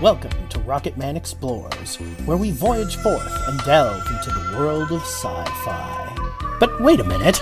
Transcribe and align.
Welcome 0.00 0.46
to 0.50 0.60
Rocketman 0.60 1.16
Explores, 1.16 1.96
where 2.24 2.36
we 2.36 2.52
voyage 2.52 2.94
forth 2.98 3.48
and 3.48 3.58
delve 3.64 4.06
into 4.06 4.30
the 4.30 4.56
world 4.56 4.92
of 4.92 5.02
sci 5.02 5.44
fi. 5.64 6.16
But 6.60 6.80
wait 6.80 7.00
a 7.00 7.04
minute! 7.04 7.40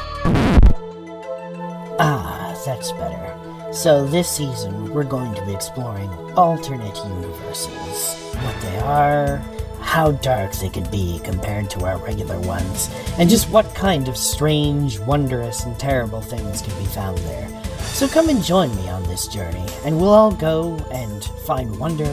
Ah, 2.01 2.59
that's 2.65 2.93
better. 2.93 3.75
So, 3.75 4.07
this 4.07 4.31
season, 4.31 4.95
we're 4.95 5.05
going 5.05 5.35
to 5.35 5.45
be 5.45 5.53
exploring 5.53 6.09
alternate 6.33 6.97
universes. 6.97 8.15
What 8.37 8.59
they 8.63 8.79
are, 8.79 9.37
how 9.83 10.13
dark 10.13 10.53
they 10.53 10.71
could 10.71 10.91
be 10.91 11.21
compared 11.25 11.69
to 11.73 11.85
our 11.85 11.99
regular 11.99 12.41
ones, 12.41 12.89
and 13.19 13.29
just 13.29 13.51
what 13.51 13.75
kind 13.75 14.09
of 14.09 14.17
strange, 14.17 14.99
wondrous, 15.01 15.67
and 15.67 15.79
terrible 15.79 16.23
things 16.23 16.63
can 16.63 16.79
be 16.79 16.87
found 16.87 17.19
there. 17.19 17.57
So 17.97 18.07
come 18.07 18.29
and 18.29 18.45
join 18.45 18.77
me 18.77 18.91
on 18.91 19.03
this 19.05 19.27
journey, 19.27 19.65
and 19.87 19.99
we'll 19.99 20.11
all 20.13 20.31
go 20.31 20.77
and 20.93 21.25
find 21.47 21.75
wonder 21.79 22.05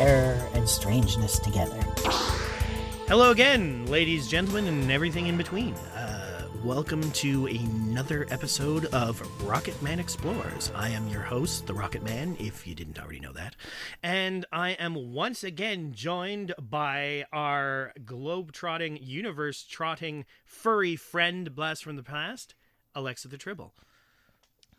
terror 0.00 0.48
and 0.54 0.66
strangeness 0.66 1.38
together. 1.38 1.78
Hello 3.06 3.32
again, 3.32 3.84
ladies, 3.84 4.28
gentlemen, 4.28 4.66
and 4.66 4.90
everything 4.90 5.26
in 5.26 5.36
between. 5.36 5.74
Uh, 5.74 6.48
welcome 6.64 7.02
to 7.10 7.44
another 7.48 8.26
episode 8.30 8.86
of 8.94 9.20
Rocket 9.46 9.82
Man 9.82 10.00
Explores. 10.00 10.72
I 10.74 10.88
am 10.88 11.06
your 11.08 11.20
host, 11.20 11.66
the 11.66 11.74
Rocket 11.74 12.02
Man, 12.02 12.34
if 12.40 12.66
you 12.66 12.74
didn't 12.74 12.98
already 12.98 13.20
know 13.20 13.34
that. 13.34 13.56
And 14.02 14.46
I 14.50 14.70
am 14.70 15.12
once 15.12 15.44
again 15.44 15.92
joined 15.92 16.54
by 16.58 17.26
our 17.30 17.92
globe-trotting, 18.02 19.00
universe-trotting, 19.02 20.24
furry 20.46 20.96
friend, 20.96 21.54
Blast 21.54 21.84
from 21.84 21.96
the 21.96 22.02
Past, 22.02 22.54
Alexa 22.94 23.28
the 23.28 23.36
Tribble. 23.36 23.74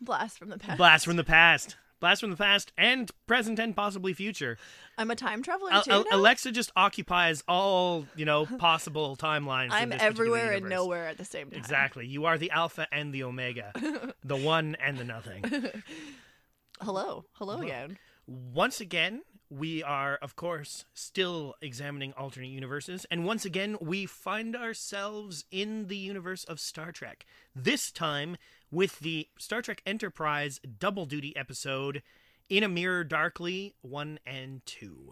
Blast 0.00 0.36
from 0.36 0.48
the 0.48 0.58
past. 0.58 0.78
Blast 0.78 1.04
from 1.04 1.14
the 1.14 1.22
past. 1.22 1.76
Blast 2.02 2.20
from 2.20 2.30
the 2.30 2.36
past 2.36 2.72
and 2.76 3.08
present 3.28 3.60
and 3.60 3.76
possibly 3.76 4.12
future. 4.12 4.58
I'm 4.98 5.12
a 5.12 5.14
time 5.14 5.40
traveler 5.40 5.70
too. 5.84 5.90
Al- 5.92 6.04
now? 6.10 6.16
Alexa 6.16 6.50
just 6.50 6.72
occupies 6.74 7.44
all, 7.46 8.06
you 8.16 8.24
know, 8.24 8.44
possible 8.58 9.16
timelines. 9.16 9.68
I'm 9.70 9.92
everywhere 9.92 10.50
and 10.50 10.68
nowhere 10.68 11.06
at 11.06 11.16
the 11.16 11.24
same 11.24 11.50
time. 11.50 11.60
Exactly. 11.60 12.04
You 12.04 12.24
are 12.24 12.38
the 12.38 12.50
alpha 12.50 12.88
and 12.90 13.14
the 13.14 13.22
omega, 13.22 13.72
the 14.24 14.36
one 14.36 14.76
and 14.84 14.98
the 14.98 15.04
nothing. 15.04 15.44
Hello. 16.80 17.24
Hello 17.34 17.60
again. 17.60 17.98
Once 18.26 18.80
again, 18.80 19.22
we 19.48 19.84
are, 19.84 20.16
of 20.16 20.34
course, 20.34 20.84
still 20.94 21.54
examining 21.62 22.14
alternate 22.14 22.48
universes, 22.48 23.06
and 23.12 23.24
once 23.24 23.44
again, 23.44 23.76
we 23.80 24.06
find 24.06 24.56
ourselves 24.56 25.44
in 25.52 25.86
the 25.86 25.96
universe 25.96 26.42
of 26.44 26.58
Star 26.58 26.90
Trek. 26.90 27.26
This 27.54 27.92
time 27.92 28.38
with 28.72 28.98
the 29.00 29.28
Star 29.38 29.62
Trek 29.62 29.82
Enterprise 29.86 30.58
double 30.78 31.04
duty 31.04 31.36
episode, 31.36 32.02
In 32.48 32.64
a 32.64 32.68
Mirror 32.68 33.04
Darkly 33.04 33.74
1 33.82 34.18
and 34.26 34.64
2, 34.66 35.10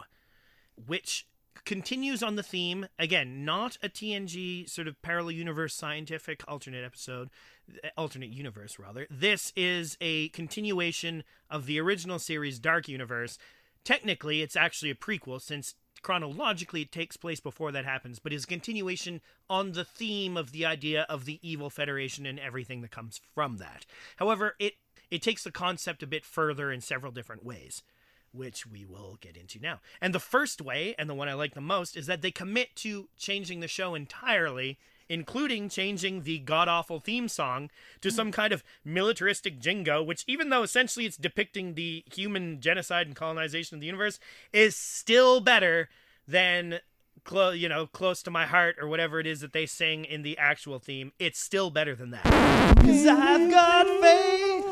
which 0.87 1.27
continues 1.67 2.23
on 2.23 2.37
the 2.37 2.43
theme 2.43 2.87
again 2.99 3.45
not 3.45 3.77
a 3.83 3.89
tng 3.89 4.67
sort 4.69 4.89
of 4.89 5.01
parallel 5.03 5.33
universe 5.33 5.75
scientific 5.75 6.43
alternate 6.49 6.83
episode 6.83 7.29
eh, 7.85 7.91
alternate 7.99 8.31
universe 8.31 8.79
rather. 8.79 9.07
This 9.11 9.53
is 9.55 9.99
a 10.01 10.31
continuation 10.31 11.23
of 11.51 11.67
the 11.67 11.79
original 11.79 12.19
series 12.19 12.59
dark 12.59 12.89
universe. 12.89 13.37
Technically 13.85 14.41
it's 14.41 14.57
actually 14.57 14.91
a 14.91 14.95
prequel 14.95 15.41
since 15.41 15.75
chronologically 16.03 16.83
it 16.83 16.93
takes 16.93 17.17
place 17.17 17.41
before 17.41 17.73
that 17.73 17.85
happens 17.85 18.19
but 18.19 18.33
is 18.33 18.45
a 18.45 18.49
continuation 18.49 19.21
on 19.49 19.73
the 19.73 19.85
theme 19.85 20.37
of 20.37 20.53
the 20.53 20.65
idea 20.65 21.05
of 21.09 21.25
the 21.25 21.39
evil 21.43 21.69
federation 21.69 22.25
and 22.25 22.39
everything 22.39 22.81
that 22.81 22.91
comes 22.91 23.21
from 23.35 23.59
that 23.59 23.85
however 24.17 24.55
it 24.59 24.75
it 25.11 25.23
takes 25.23 25.45
the 25.45 25.51
concept 25.51 26.03
a 26.03 26.07
bit 26.07 26.25
further 26.25 26.71
in 26.73 26.81
several 26.81 27.13
different 27.13 27.45
ways 27.45 27.83
which 28.33 28.67
we 28.67 28.85
will 28.85 29.19
get 29.21 29.37
into 29.37 29.59
now. 29.59 29.81
And 30.01 30.15
the 30.15 30.21
first 30.21 30.61
way, 30.61 30.95
and 30.99 31.09
the 31.09 31.15
one 31.15 31.29
I 31.29 31.35
like 31.35 31.55
the 31.55 31.61
most, 31.61 31.97
is 31.97 32.07
that 32.07 32.23
they 32.23 32.31
commit 32.31 32.77
to 32.77 33.09
changing 33.17 33.61
the 33.61 33.69
show 33.69 33.95
entirely, 33.95 34.79
including 35.11 35.69
changing 35.69 36.23
the 36.23 36.39
god 36.39 36.69
awful 36.69 37.01
theme 37.01 37.29
song 37.29 37.69
to 38.01 38.09
hmm. 38.09 38.15
some 38.15 38.33
kind 38.33 38.55
of 38.55 38.65
militaristic 38.83 39.59
jingo, 39.59 40.03
which, 40.03 40.25
even 40.27 40.49
though 40.49 40.63
essentially 40.63 41.05
it's 41.05 41.19
depicting 41.19 41.75
the 41.75 42.03
human 42.11 42.61
genocide 42.61 43.07
and 43.07 43.17
colonization 43.17 43.75
of 43.75 43.81
the 43.81 43.87
universe, 43.87 44.19
is 44.55 44.75
still 44.75 45.41
better 45.41 45.91
than. 46.27 46.81
Clo- 47.23 47.51
you 47.51 47.69
know, 47.69 47.87
close 47.87 48.23
to 48.23 48.31
my 48.31 48.47
heart, 48.47 48.77
or 48.81 48.89
whatever 48.89 49.21
it 49.21 49.27
is 49.27 49.41
that 49.41 49.53
they 49.53 49.67
sing 49.67 50.07
in 50.07 50.23
the 50.23 50.39
actual 50.39 50.79
theme, 50.79 51.13
it's 51.19 51.39
still 51.39 51.69
better 51.69 51.95
than 51.95 52.13
that. 52.13 52.25
Cause 52.79 53.07
I've 53.07 53.51
got 53.51 53.87
faith 54.01 54.65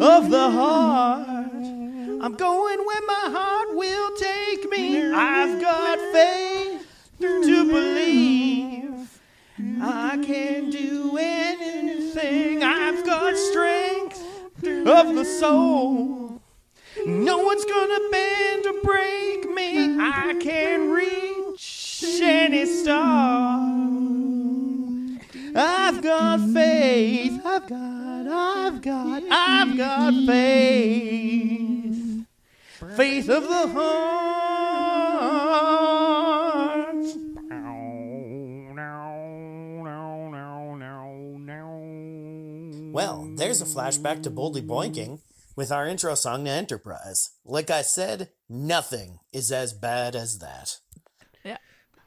of 0.00 0.30
the 0.30 0.50
heart. 0.50 1.50
I'm 1.52 2.36
going 2.36 2.78
where 2.86 3.06
my 3.08 3.28
heart 3.32 3.74
will 3.76 4.16
take 4.16 4.70
me. 4.70 5.10
I've 5.10 5.60
got 5.60 5.98
faith 6.12 6.86
to 7.18 7.64
believe 7.66 8.49
I 9.82 10.18
can 10.24 10.70
do 10.70 11.16
anything. 11.18 12.62
I've 12.62 13.04
got 13.04 13.36
strength 13.36 14.22
of 14.64 15.14
the 15.14 15.24
soul. 15.24 16.40
No 17.06 17.38
one's 17.38 17.64
gonna 17.64 18.10
bend 18.10 18.66
or 18.66 18.82
break 18.82 19.50
me. 19.50 19.96
I 19.98 20.36
can 20.40 20.90
reach 20.90 22.20
any 22.22 22.66
star. 22.66 23.58
I've 25.54 26.02
got 26.02 26.40
faith. 26.52 27.40
I've 27.44 27.68
got, 27.68 28.26
I've 28.28 28.82
got, 28.82 29.22
I've 29.30 29.76
got 29.76 30.14
faith. 30.26 32.24
Faith 32.96 33.28
of 33.28 33.44
the 33.44 33.68
heart. 33.68 34.49
Well, 42.92 43.30
there's 43.36 43.62
a 43.62 43.66
flashback 43.66 44.24
to 44.24 44.30
Boldly 44.30 44.62
Boinking 44.62 45.20
with 45.54 45.70
our 45.70 45.86
intro 45.86 46.16
song 46.16 46.44
to 46.44 46.50
Enterprise. 46.50 47.30
Like 47.44 47.70
I 47.70 47.82
said, 47.82 48.30
nothing 48.48 49.20
is 49.32 49.52
as 49.52 49.72
bad 49.72 50.16
as 50.16 50.40
that. 50.40 50.78
Yeah. 51.44 51.58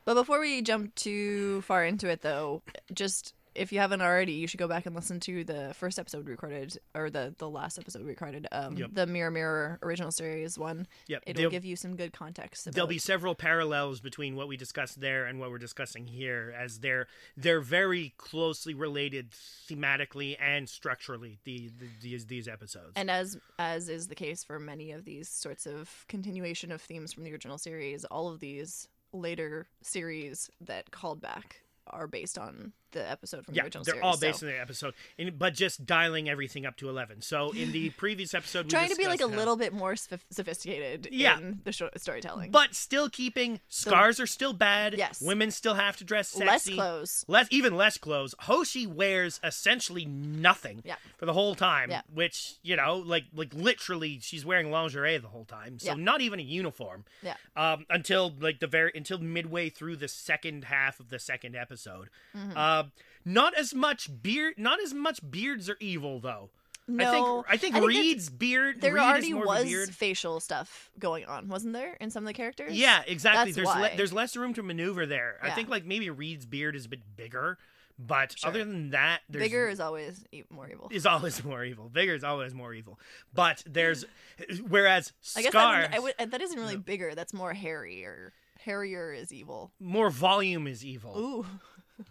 But 0.03 0.15
before 0.15 0.41
we 0.41 0.61
jump 0.61 0.93
too 0.95 1.61
far 1.61 1.85
into 1.85 2.09
it, 2.09 2.21
though, 2.21 2.63
just 2.93 3.33
if 3.55 3.71
you 3.71 3.79
haven't 3.79 4.01
already, 4.01 4.33
you 4.33 4.47
should 4.47 4.59
go 4.59 4.67
back 4.67 4.85
and 4.85 4.95
listen 4.95 5.19
to 5.21 5.43
the 5.43 5.73
first 5.75 5.99
episode 5.99 6.25
we 6.25 6.31
recorded, 6.31 6.77
or 6.95 7.09
the 7.09 7.33
the 7.37 7.49
last 7.49 7.77
episode 7.77 8.01
we 8.03 8.09
recorded, 8.09 8.47
um, 8.51 8.75
Yep. 8.77 8.89
the 8.93 9.05
Mirror 9.07 9.31
Mirror 9.31 9.79
original 9.83 10.11
series 10.11 10.57
one. 10.57 10.87
Yep, 11.07 11.23
It'll 11.27 11.41
they'll- 11.41 11.49
give 11.51 11.65
you 11.65 11.75
some 11.75 11.95
good 11.95 12.13
context. 12.13 12.71
There'll 12.71 12.87
be 12.87 12.97
several 12.97 13.35
parallels 13.35 13.99
between 14.01 14.35
what 14.35 14.47
we 14.47 14.57
discussed 14.57 14.99
there 15.01 15.25
and 15.25 15.39
what 15.39 15.49
we're 15.51 15.57
discussing 15.59 16.07
here, 16.07 16.53
as 16.57 16.79
they're 16.79 17.07
they're 17.37 17.61
very 17.61 18.13
closely 18.17 18.73
related 18.73 19.31
thematically 19.31 20.35
and 20.39 20.67
structurally. 20.69 21.39
The, 21.43 21.69
the 21.79 21.87
these 22.01 22.25
these 22.25 22.47
episodes. 22.47 22.93
And 22.95 23.09
as 23.11 23.37
as 23.59 23.89
is 23.89 24.07
the 24.07 24.15
case 24.15 24.43
for 24.43 24.59
many 24.59 24.91
of 24.91 25.05
these 25.05 25.29
sorts 25.29 25.65
of 25.65 26.05
continuation 26.07 26.71
of 26.71 26.81
themes 26.81 27.13
from 27.13 27.23
the 27.23 27.31
original 27.31 27.57
series, 27.57 28.05
all 28.05 28.29
of 28.29 28.39
these 28.39 28.87
later 29.11 29.67
series 29.81 30.49
that 30.61 30.89
called 30.91 31.21
back 31.21 31.61
are 31.87 32.07
based 32.07 32.37
on 32.37 32.73
the 32.93 33.09
episode 33.09 33.45
from 33.45 33.53
yeah, 33.55 33.63
the 33.63 33.65
original 33.67 33.83
they're 33.83 33.93
series. 33.95 34.03
all 34.05 34.13
so- 34.13 34.21
based 34.21 34.43
on 34.43 34.49
the 34.49 34.59
episode, 34.59 34.93
in, 35.17 35.35
but 35.37 35.53
just 35.53 35.85
dialing 35.85 36.29
everything 36.29 36.65
up 36.65 36.77
to 36.77 36.89
eleven. 36.89 37.21
So 37.21 37.51
in 37.51 37.71
the 37.71 37.89
previous 37.97 38.33
episode, 38.33 38.65
we 38.65 38.69
trying 38.71 38.89
to 38.89 38.95
be 38.95 39.05
like 39.07 39.19
a 39.21 39.29
how- 39.29 39.35
little 39.35 39.55
bit 39.57 39.73
more 39.73 39.95
soph- 39.95 40.25
sophisticated 40.29 41.09
Yeah. 41.11 41.37
in 41.37 41.59
the 41.63 41.71
sh- 41.71 41.81
storytelling. 41.97 42.51
but 42.51 42.73
still 42.75 43.09
keeping 43.09 43.59
scars 43.69 44.19
are 44.19 44.27
still 44.27 44.53
bad. 44.53 44.95
Yes. 44.97 45.21
women 45.21 45.51
still 45.51 45.73
have 45.73 45.97
to 45.97 46.03
dress 46.03 46.29
sexy. 46.29 46.45
less 46.45 46.69
clothes. 46.69 47.25
less 47.27 47.47
even 47.51 47.75
less 47.75 47.97
clothes. 47.97 48.35
Hoshi 48.39 48.87
wears 48.87 49.39
essentially 49.43 50.05
nothing 50.05 50.81
Yeah. 50.85 50.95
for 51.17 51.25
the 51.25 51.33
whole 51.33 51.55
time, 51.55 51.89
Yeah. 51.91 52.01
which 52.13 52.55
you 52.63 52.75
know, 52.75 52.97
like 52.97 53.25
like 53.33 53.53
literally, 53.53 54.19
she's 54.21 54.45
wearing 54.45 54.71
lingerie 54.71 55.17
the 55.17 55.27
whole 55.27 55.45
time, 55.45 55.79
so 55.79 55.87
Yeah. 55.87 55.93
not 55.95 56.21
even 56.21 56.39
a 56.39 56.43
uniform. 56.43 57.05
Yeah. 57.21 57.35
Um, 57.55 57.85
until 57.89 58.33
like 58.39 58.59
the 58.59 58.67
very 58.67 58.91
until 58.95 59.17
midway 59.19 59.69
through 59.69 59.95
the 59.97 60.07
second 60.07 60.65
half 60.65 60.99
of 60.99 61.09
the 61.09 61.19
second 61.19 61.55
episode. 61.55 62.09
Mm-hmm. 62.35 62.57
Uh, 62.83 62.89
not 63.25 63.53
as 63.57 63.73
much 63.73 64.09
beard, 64.21 64.55
not 64.57 64.81
as 64.81 64.93
much 64.93 65.19
beards 65.29 65.69
are 65.69 65.77
evil 65.79 66.19
though. 66.19 66.49
No, 66.85 67.05
I 67.05 67.11
think 67.11 67.25
I 67.47 67.57
think 67.57 67.75
I 67.75 67.79
think 67.79 67.87
Reed's 67.87 68.29
beard. 68.29 68.81
There 68.81 68.93
Reed 68.93 69.01
already 69.03 69.33
was 69.33 69.89
facial 69.91 70.41
stuff 70.41 70.91
going 70.99 71.23
on, 71.25 71.47
wasn't 71.47 71.71
there, 71.73 71.93
in 72.01 72.11
some 72.11 72.23
of 72.23 72.27
the 72.27 72.33
characters? 72.33 72.73
Yeah, 72.73 73.01
exactly. 73.07 73.51
That's 73.51 73.55
there's 73.55 73.67
why. 73.67 73.81
le- 73.91 73.95
there's 73.95 74.11
less 74.11 74.35
room 74.35 74.53
to 74.55 74.63
maneuver 74.63 75.05
there. 75.05 75.37
I 75.41 75.51
think 75.51 75.69
like 75.69 75.85
maybe 75.85 76.09
Reed's 76.09 76.45
beard 76.45 76.75
is 76.75 76.85
a 76.85 76.89
bit 76.89 76.99
bigger, 77.15 77.57
but 77.97 78.37
Sure. 78.37 78.49
other 78.49 78.65
than 78.65 78.89
that, 78.89 79.21
there's 79.29 79.45
bigger 79.45 79.69
is 79.69 79.79
always 79.79 80.25
e- 80.33 80.43
more 80.49 80.67
evil. 80.69 80.89
is 80.91 81.05
always 81.05 81.41
more 81.45 81.63
evil. 81.63 81.87
Bigger 81.87 82.15
is 82.15 82.25
always 82.25 82.53
more 82.53 82.73
evil. 82.73 82.99
But 83.33 83.63
there's 83.65 84.03
whereas 84.67 85.13
I 85.37 85.41
guess 85.43 85.53
that, 85.53 85.93
I 85.95 85.99
would, 85.99 86.15
that 86.19 86.41
isn't 86.41 86.59
really 86.59 86.75
bigger. 86.75 87.15
That's 87.15 87.33
more 87.33 87.53
hairy 87.53 88.03
or 88.03 88.33
hairier 88.59 89.13
is 89.13 89.31
evil. 89.31 89.71
more 89.79 90.09
volume 90.09 90.67
is 90.67 90.83
evil. 90.83 91.17
Ooh, 91.17 91.45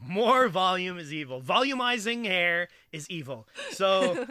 More 0.01 0.49
volume 0.49 0.99
is 0.99 1.13
evil. 1.13 1.41
Volumizing 1.41 2.25
hair 2.25 2.69
is 2.93 3.09
evil. 3.11 3.49
So, 3.71 4.27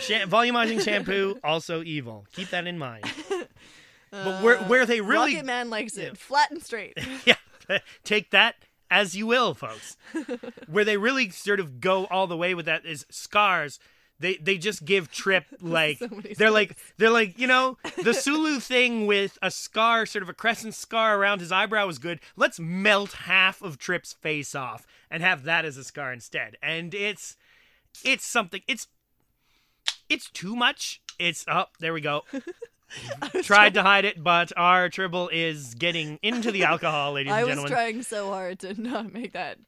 sha- 0.00 0.26
volumizing 0.26 0.82
shampoo 0.82 1.38
also 1.44 1.82
evil. 1.82 2.26
Keep 2.32 2.50
that 2.50 2.66
in 2.66 2.78
mind. 2.78 3.04
but 4.10 4.42
where 4.42 4.58
where 4.64 4.86
they 4.86 5.00
uh, 5.00 5.04
really 5.04 5.34
Rocket 5.34 5.46
Man 5.46 5.70
likes 5.70 5.96
it 5.96 6.16
flat 6.16 6.50
and 6.50 6.62
straight. 6.62 6.98
yeah, 7.24 7.36
take 8.04 8.30
that 8.30 8.56
as 8.90 9.16
you 9.16 9.26
will, 9.26 9.54
folks. 9.54 9.96
Where 10.68 10.84
they 10.84 10.96
really 10.96 11.30
sort 11.30 11.60
of 11.60 11.80
go 11.80 12.06
all 12.06 12.26
the 12.26 12.36
way 12.36 12.54
with 12.54 12.66
that 12.66 12.84
is 12.84 13.06
scars. 13.10 13.78
They 14.18 14.36
they 14.36 14.58
just 14.58 14.84
give 14.84 15.10
Trip 15.10 15.44
like 15.60 15.98
So 15.98 16.08
they're 16.36 16.50
like 16.50 16.76
they're 16.96 17.10
like 17.10 17.38
you 17.38 17.46
know 17.46 17.78
the 18.02 18.14
Sulu 18.22 18.60
thing 18.60 19.06
with 19.06 19.38
a 19.42 19.50
scar, 19.50 20.06
sort 20.06 20.22
of 20.22 20.28
a 20.28 20.34
crescent 20.34 20.74
scar 20.74 21.18
around 21.18 21.40
his 21.40 21.52
eyebrow 21.52 21.86
was 21.86 21.98
good. 21.98 22.20
Let's 22.36 22.58
melt 22.58 23.12
half 23.12 23.62
of 23.62 23.78
Trip's 23.78 24.12
face 24.14 24.54
off 24.54 24.86
and 25.10 25.22
have 25.22 25.44
that 25.44 25.64
as 25.64 25.76
a 25.76 25.84
scar 25.84 26.12
instead. 26.12 26.56
And 26.62 26.94
it's 26.94 27.36
it's 28.04 28.24
something. 28.24 28.62
It's 28.66 28.88
it's 30.08 30.30
too 30.30 30.56
much. 30.56 31.00
It's 31.18 31.44
oh 31.48 31.66
there 31.80 31.92
we 31.92 32.00
go. 32.00 32.24
Tried 33.42 33.74
to 33.74 33.82
hide 33.82 34.04
it, 34.04 34.22
but 34.22 34.52
our 34.56 34.88
Tribble 34.88 35.28
is 35.32 35.74
getting 35.74 36.18
into 36.22 36.52
the 36.52 36.64
alcohol, 36.64 37.14
ladies 37.14 37.32
and 37.32 37.46
gentlemen. 37.46 37.58
I 37.58 37.62
was 37.62 37.70
trying 37.70 38.02
so 38.02 38.30
hard 38.30 38.60
to 38.60 38.80
not 38.80 39.12
make 39.12 39.32
that 39.32 39.58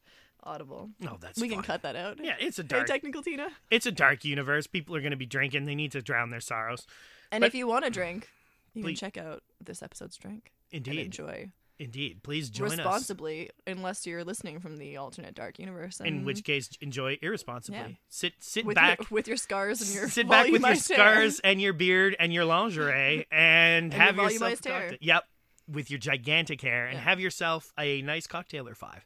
audible. 0.43 0.89
No, 0.99 1.17
that's 1.19 1.39
we 1.39 1.49
can 1.49 1.61
cut 1.61 1.81
that 1.83 1.95
out. 1.95 2.19
Yeah, 2.23 2.35
it's 2.39 2.59
a 2.59 2.63
Hey, 2.63 2.67
dark. 2.67 2.87
technical 2.87 3.21
Tina. 3.21 3.49
it's 3.71 3.85
a 3.85 3.91
dark 3.91 4.23
universe. 4.25 4.67
People 4.67 4.95
are 4.95 5.01
going 5.01 5.11
to 5.11 5.17
be 5.17 5.25
drinking. 5.25 5.65
They 5.65 5.75
need 5.75 5.91
to 5.93 6.01
drown 6.01 6.29
their 6.29 6.39
sorrows. 6.41 6.85
And 7.31 7.41
But- 7.41 7.47
if 7.47 7.55
you 7.55 7.67
want 7.67 7.85
to 7.85 7.91
drink, 7.91 8.29
you 8.73 8.83
Please. 8.83 8.99
can 8.99 9.11
check 9.11 9.17
out 9.23 9.43
this 9.59 9.81
episode's 9.83 10.17
drink 10.17 10.51
and 10.71 10.85
Indeed, 10.87 11.05
enjoy 11.05 11.51
indeed. 11.79 12.21
Please 12.23 12.49
join 12.49 12.71
us. 12.71 12.77
responsibly, 12.77 13.49
unless 13.65 14.05
you're 14.05 14.23
listening 14.25 14.59
from 14.59 14.75
the 14.77 14.97
alternate 14.97 15.33
dark 15.33 15.57
universe. 15.59 15.99
In 16.01 16.19
um, 16.19 16.25
which 16.25 16.43
case, 16.43 16.69
enjoy 16.81 17.17
irresponsibly. 17.21 17.79
Yeah. 17.79 17.87
Sit, 18.09 18.33
sit 18.39 18.65
with 18.65 18.75
back. 18.75 18.99
your, 18.99 19.07
with 19.11 19.27
your 19.29 19.37
scars 19.37 19.81
and 19.81 19.89
your 19.91 20.09
Sit 20.09 20.27
back 20.27 20.43
with 20.51 20.61
your 20.61 20.71
volumized 20.71 20.89
hair. 20.89 20.97
scars 20.97 21.39
and 21.39 21.61
your 21.61 21.71
beard 21.73 22.15
and 22.19 22.33
your 22.33 22.43
lingerie 22.45 23.25
and, 23.31 23.85
And 23.91 23.93
have 23.93 24.17
your 24.17 24.29
yourself 24.29 24.63
hair. 24.63 24.97
Yep, 24.99 25.23
with 25.71 25.89
your 25.89 25.99
gigantic 25.99 26.59
hair 26.61 26.85
and 26.87 26.95
Yeah. 26.97 27.03
have 27.03 27.19
yourself 27.21 27.71
a 27.79 28.01
nice 28.01 28.27
cocktail 28.27 28.67
or 28.67 28.75
five. 28.75 29.05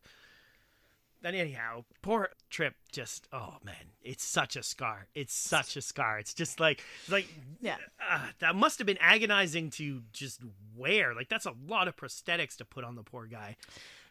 And 1.23 1.35
anyhow, 1.35 1.85
poor 2.01 2.29
Trip 2.49 2.75
just 2.91 3.27
oh 3.31 3.55
man, 3.63 3.75
it's 4.01 4.23
such 4.23 4.55
a 4.55 4.63
scar. 4.63 5.07
It's 5.15 5.33
such 5.33 5.77
a 5.77 5.81
scar. 5.81 6.19
It's 6.19 6.33
just 6.33 6.59
like 6.59 6.83
like 7.09 7.27
Yeah. 7.61 7.77
uh, 8.09 8.27
that 8.39 8.55
must 8.55 8.77
have 8.79 8.85
been 8.85 8.97
agonizing 8.99 9.69
to 9.71 10.01
just 10.11 10.41
wear. 10.75 11.15
Like 11.15 11.29
that's 11.29 11.45
a 11.45 11.53
lot 11.67 11.87
of 11.87 11.95
prosthetics 11.95 12.55
to 12.57 12.65
put 12.65 12.83
on 12.83 12.95
the 12.95 13.03
poor 13.03 13.25
guy. 13.25 13.55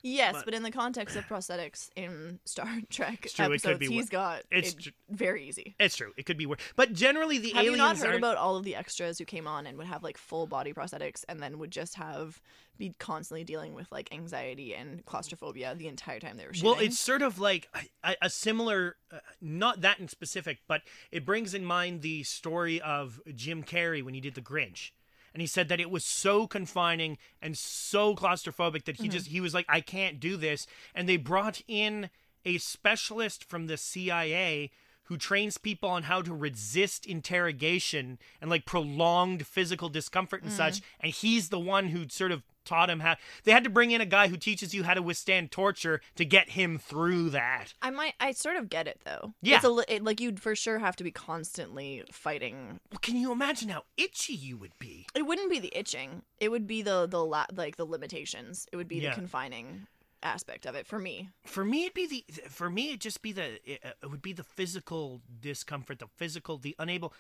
Yes, 0.02 0.34
But- 0.34 0.46
but, 0.46 0.54
in 0.54 0.62
the 0.64 0.70
context 0.72 1.14
of 1.16 1.24
prosthetics 1.26 1.88
in 1.94 2.40
Star 2.44 2.66
Trek 2.90 3.28
true, 3.32 3.46
it 3.46 3.64
episodes, 3.64 3.86
he's 3.88 4.08
got 4.08 4.42
It's 4.50 4.72
it 4.72 4.78
tr- 4.80 4.90
very 5.10 5.46
easy. 5.48 5.76
It's 5.78 5.94
true. 5.96 6.12
It 6.16 6.26
could 6.26 6.36
be 6.36 6.46
worse. 6.46 6.58
But 6.74 6.92
generally 6.92 7.38
the 7.38 7.50
Have 7.50 7.58
aliens 7.64 7.72
you 7.72 7.76
not 7.78 7.96
heard 7.98 8.06
aren't- 8.06 8.18
about 8.18 8.36
all 8.36 8.56
of 8.56 8.64
the 8.64 8.74
extras 8.74 9.18
who 9.18 9.24
came 9.24 9.46
on 9.46 9.66
and 9.66 9.78
would 9.78 9.86
have 9.86 10.02
like 10.02 10.18
full 10.18 10.46
body 10.46 10.72
prosthetics 10.72 11.24
and 11.28 11.40
then 11.40 11.58
would 11.58 11.70
just 11.70 11.94
have 11.94 12.40
be 12.78 12.94
constantly 12.98 13.44
dealing 13.44 13.74
with 13.74 13.86
like 13.92 14.12
anxiety 14.12 14.74
and 14.74 15.04
claustrophobia 15.04 15.74
the 15.76 15.86
entire 15.86 16.18
time 16.18 16.36
they 16.36 16.46
were 16.46 16.54
shooting? 16.54 16.70
Well, 16.70 16.80
it's 16.80 16.98
sort 16.98 17.22
of 17.22 17.38
like 17.38 17.68
a, 18.02 18.16
a 18.22 18.30
similar, 18.30 18.96
uh, 19.12 19.18
not 19.40 19.82
that 19.82 20.00
in 20.00 20.08
specific, 20.08 20.58
but 20.66 20.82
it 21.12 21.24
brings 21.24 21.54
in 21.54 21.64
mind 21.64 22.00
the 22.02 22.22
story 22.24 22.80
of 22.80 23.20
Jim 23.36 23.62
Carrey 23.62 24.02
when 24.02 24.14
he 24.14 24.20
did 24.20 24.34
The 24.34 24.40
Grinch. 24.40 24.90
And 25.32 25.40
he 25.40 25.46
said 25.46 25.68
that 25.68 25.80
it 25.80 25.90
was 25.90 26.04
so 26.04 26.46
confining 26.46 27.18
and 27.40 27.56
so 27.56 28.14
claustrophobic 28.14 28.84
that 28.84 28.96
he 28.96 29.04
mm-hmm. 29.04 29.12
just, 29.12 29.26
he 29.28 29.40
was 29.40 29.54
like, 29.54 29.66
I 29.68 29.80
can't 29.80 30.20
do 30.20 30.36
this. 30.36 30.66
And 30.94 31.08
they 31.08 31.16
brought 31.16 31.62
in 31.66 32.10
a 32.44 32.58
specialist 32.58 33.44
from 33.44 33.66
the 33.66 33.76
CIA 33.76 34.70
who 35.04 35.16
trains 35.16 35.58
people 35.58 35.88
on 35.88 36.04
how 36.04 36.22
to 36.22 36.34
resist 36.34 37.06
interrogation 37.06 38.18
and 38.40 38.50
like 38.50 38.64
prolonged 38.64 39.46
physical 39.46 39.88
discomfort 39.88 40.42
and 40.42 40.52
mm. 40.52 40.56
such. 40.56 40.80
And 41.00 41.12
he's 41.12 41.48
the 41.48 41.58
one 41.58 41.88
who 41.88 42.08
sort 42.08 42.32
of 42.32 42.42
taught 42.64 42.90
him 42.90 43.00
how. 43.00 43.16
They 43.44 43.52
had 43.52 43.64
to 43.64 43.70
bring 43.70 43.90
in 43.90 44.00
a 44.00 44.06
guy 44.06 44.28
who 44.28 44.36
teaches 44.36 44.74
you 44.74 44.84
how 44.84 44.94
to 44.94 45.02
withstand 45.02 45.50
torture 45.50 46.00
to 46.16 46.24
get 46.24 46.50
him 46.50 46.78
through 46.78 47.30
that. 47.30 47.74
I 47.82 47.90
might, 47.90 48.14
I 48.20 48.32
sort 48.32 48.56
of 48.56 48.68
get 48.68 48.86
it 48.86 49.00
though. 49.04 49.34
Yeah. 49.42 49.56
it's 49.56 49.64
a, 49.64 49.70
li- 49.70 49.84
it, 49.88 50.04
like 50.04 50.20
you'd 50.20 50.40
for 50.40 50.54
sure 50.54 50.78
have 50.78 50.96
to 50.96 51.04
be 51.04 51.10
constantly 51.10 52.02
fighting. 52.12 52.80
Well, 52.90 52.98
Can 53.00 53.16
you 53.16 53.32
imagine 53.32 53.68
how 53.68 53.82
itchy 53.96 54.34
you 54.34 54.56
would 54.56 54.78
be? 54.78 55.06
It 55.14 55.22
wouldn't 55.26 55.50
be 55.50 55.58
the 55.58 55.76
itching. 55.76 56.22
It 56.40 56.50
would 56.50 56.66
be 56.66 56.82
the 56.82 57.06
the 57.06 57.24
la- 57.24 57.46
like 57.54 57.76
the 57.76 57.84
limitations. 57.86 58.66
It 58.72 58.76
would 58.76 58.88
be 58.88 58.96
Yeah. 58.98 59.10
the 59.10 59.14
confining 59.16 59.86
aspect 60.22 60.66
of 60.66 60.74
it 60.74 60.86
for 60.86 60.98
me. 60.98 61.30
For 61.44 61.64
me, 61.64 61.82
it'd 61.82 61.94
be 61.94 62.06
the. 62.06 62.24
For 62.48 62.70
me, 62.70 62.88
it'd 62.88 63.00
just 63.00 63.22
be 63.22 63.32
the. 63.32 63.58
It, 63.64 63.80
it 64.02 64.10
would 64.10 64.22
be 64.22 64.32
the 64.32 64.44
physical 64.44 65.20
discomfort, 65.40 65.98
the 65.98 66.06
physical, 66.16 66.58
the 66.58 66.74
unable, 66.78 67.12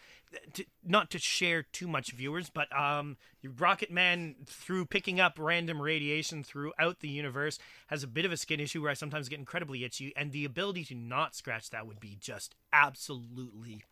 to, 0.54 0.64
not 0.84 1.10
to 1.10 1.18
share 1.18 1.62
too 1.62 1.88
much 1.88 2.12
viewers, 2.12 2.50
but 2.50 2.74
um, 2.76 3.16
Rocket 3.58 3.90
Man 3.90 4.36
through 4.46 4.86
picking 4.86 5.20
up 5.20 5.38
random 5.38 5.80
radiation 5.80 6.42
throughout 6.42 7.00
the 7.00 7.08
universe 7.08 7.58
has 7.88 8.02
a 8.02 8.08
bit 8.08 8.24
of 8.24 8.32
a 8.32 8.36
skin 8.36 8.60
issue 8.60 8.82
where 8.82 8.90
I 8.90 8.94
sometimes 8.94 9.28
get 9.28 9.38
incredibly 9.38 9.84
itchy, 9.84 10.12
and 10.16 10.32
the 10.32 10.44
ability 10.44 10.84
to 10.86 10.94
not 10.94 11.34
scratch 11.34 11.70
that 11.70 11.86
would 11.86 12.00
be 12.00 12.16
just 12.20 12.54
absolutely 12.72 13.82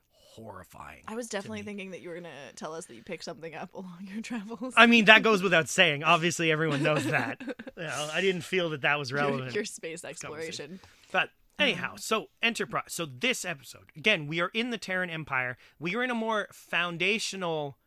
horrifying. 0.42 1.02
I 1.06 1.14
was 1.14 1.28
definitely 1.28 1.62
thinking 1.62 1.90
that 1.92 2.00
you 2.00 2.08
were 2.08 2.16
gonna 2.16 2.30
tell 2.56 2.74
us 2.74 2.86
that 2.86 2.94
you 2.94 3.02
picked 3.02 3.24
something 3.24 3.54
up 3.54 3.74
along 3.74 4.08
your 4.12 4.22
travels. 4.22 4.74
I 4.76 4.86
mean, 4.86 5.06
that 5.06 5.22
goes 5.22 5.42
without 5.42 5.68
saying. 5.68 6.02
Obviously, 6.02 6.50
everyone 6.50 6.82
knows 6.82 7.04
that. 7.06 7.40
You 7.76 7.86
know, 7.86 8.10
I 8.12 8.20
didn't 8.20 8.42
feel 8.42 8.68
that 8.70 8.82
that 8.82 8.98
was 8.98 9.10
your, 9.10 9.20
relevant. 9.20 9.54
your 9.54 9.64
space 9.64 10.04
exploration. 10.04 10.80
But 11.10 11.24
uh-huh. 11.24 11.64
anyhow, 11.64 11.94
so 11.96 12.26
Enterprise. 12.42 12.88
So 12.88 13.06
this 13.06 13.42
episode, 13.42 13.84
again, 13.96 14.26
we 14.26 14.38
are 14.40 14.50
in 14.52 14.68
the 14.68 14.76
Terran 14.76 15.08
Empire. 15.08 15.56
We 15.78 15.94
are 15.96 16.02
in 16.02 16.10
a 16.10 16.14
more 16.14 16.48
foundational 16.52 17.78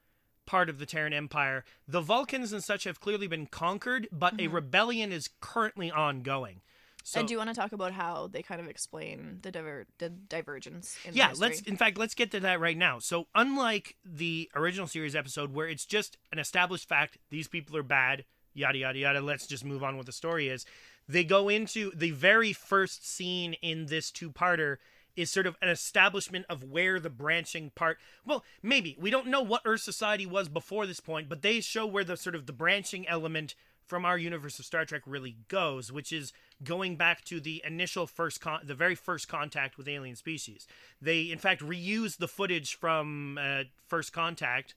part 0.48 0.68
of 0.68 0.80
the 0.80 0.88
Terran 0.88 1.14
Empire. 1.14 1.64
The 1.88 2.02
Vulcans 2.02 2.52
and 2.52 2.64
such 2.64 2.86
have 2.86 3.00
clearly 3.00 3.28
been 3.28 3.46
conquered, 3.46 4.08
but 4.12 4.34
a 4.40 4.46
uh-huh. 4.46 4.56
rebellion 4.56 5.12
is 5.12 5.30
currently 5.42 5.92
ongoing. 5.92 6.62
So 7.04 7.20
and 7.20 7.28
do 7.28 7.34
you 7.34 7.38
want 7.38 7.50
to 7.50 7.56
talk 7.56 7.74
about 7.74 7.92
how 7.92 8.30
they 8.32 8.42
kind 8.42 8.62
of 8.62 8.68
explain 8.68 9.40
the 9.42 9.52
diver- 9.52 9.86
the 9.98 10.10
divergence 10.10 10.98
in 11.04 11.14
yeah, 11.14 11.34
let's 11.38 11.60
in 11.62 11.76
fact 11.76 11.98
let's 11.98 12.16
get 12.16 12.32
to 12.32 12.40
that 12.40 12.62
right 12.62 12.78
now. 12.78 13.00
So 13.00 13.28
unlike 13.36 13.98
the 14.06 14.50
original 14.56 14.88
series 14.88 15.14
episode 15.16 15.54
where 15.54 15.68
it's 15.68 15.86
just 15.86 16.18
an 16.32 16.40
established 16.40 16.88
fact, 16.88 17.18
these 17.30 17.50
people 17.50 17.76
are 17.76 17.84
bad, 17.84 18.24
yada 18.54 18.78
yada 18.78 18.98
yada, 18.98 19.22
let's 19.22 19.46
just 19.46 19.66
move 19.66 19.84
on 19.84 19.98
what 19.98 20.06
the 20.06 20.14
story 20.14 20.48
is. 20.48 20.66
They 21.08 21.26
go 21.26 21.50
into 21.50 21.92
the 21.94 22.12
very 22.12 22.54
first 22.54 23.06
scene 23.06 23.54
in 23.62 23.88
this 23.88 24.10
two-parter 24.10 24.78
is 25.18 25.30
sort 25.30 25.46
of 25.46 25.58
an 25.62 25.68
establishment 25.68 26.46
of 26.50 26.64
where 26.64 27.00
the 27.00 27.10
branching 27.10 27.70
part 27.76 28.00
well 28.26 28.44
maybe 28.64 28.98
we 29.00 29.12
don't 29.12 29.28
know 29.28 29.44
what 29.44 29.62
earth 29.64 29.82
society 29.82 30.26
was 30.26 30.50
before 30.50 30.88
this 30.88 31.00
point 31.00 31.30
but 31.30 31.44
they 31.44 31.62
show 31.62 31.86
where 31.86 32.04
the 32.04 32.18
sort 32.18 32.34
of 32.34 32.48
the 32.48 32.54
branching 32.54 33.08
element 33.08 33.54
from 33.86 34.06
our 34.06 34.18
universe 34.18 34.60
of 34.60 34.66
Star 34.66 34.86
Trek 34.86 35.04
really 35.06 35.38
goes, 35.48 35.92
which 35.92 36.12
is 36.12 36.34
going 36.64 36.96
back 36.96 37.24
to 37.26 37.40
the 37.40 37.62
initial 37.66 38.08
first 38.08 38.42
con- 38.42 38.62
the 38.64 38.76
very 38.76 38.96
first 38.96 39.28
contact 39.28 39.78
with 39.78 39.88
alien 39.88 40.16
species. 40.16 40.68
They 41.02 41.24
in 41.24 41.40
fact 41.40 41.62
reuse 41.62 42.18
the 42.18 42.28
footage 42.28 42.76
from 42.76 43.38
uh, 43.42 43.64
First 43.88 44.14
Contact, 44.14 44.76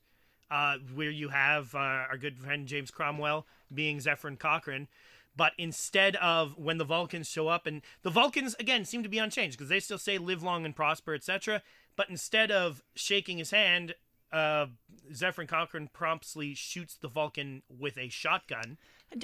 uh, 0.50 0.76
where 0.95 1.11
you 1.11 1.28
have 1.31 1.75
uh, 1.75 1.78
our 1.78 2.19
good 2.19 2.38
friend 2.38 2.66
James 2.66 2.90
Cromwell 2.90 3.47
being 3.73 3.99
Zefram 3.99 4.38
Cochrane. 4.38 4.88
But 5.37 5.52
instead 5.59 6.16
of 6.16 6.57
when 6.57 6.78
the 6.78 6.85
Vulcans 6.85 7.28
show 7.28 7.49
up, 7.49 7.66
and 7.66 7.83
the 8.02 8.11
Vulcans 8.11 8.55
again 8.59 8.85
seem 8.85 9.02
to 9.02 9.09
be 9.09 9.19
unchanged 9.19 9.59
because 9.59 9.69
they 9.69 9.81
still 9.81 9.99
say 9.99 10.16
"live 10.16 10.43
long 10.43 10.64
and 10.64 10.75
prosper," 10.75 11.14
etc. 11.14 11.62
But 11.95 12.09
instead 12.09 12.50
of 12.50 12.83
shaking 12.95 13.38
his 13.38 13.50
hand, 13.50 13.95
uh, 14.33 14.66
Zefram 15.12 15.47
Cochrane 15.47 15.88
promptly 15.93 16.55
shoots 16.55 16.97
the 16.97 17.09
Vulcan 17.09 17.62
with 17.69 17.99
a 17.99 18.09
shotgun. 18.09 18.78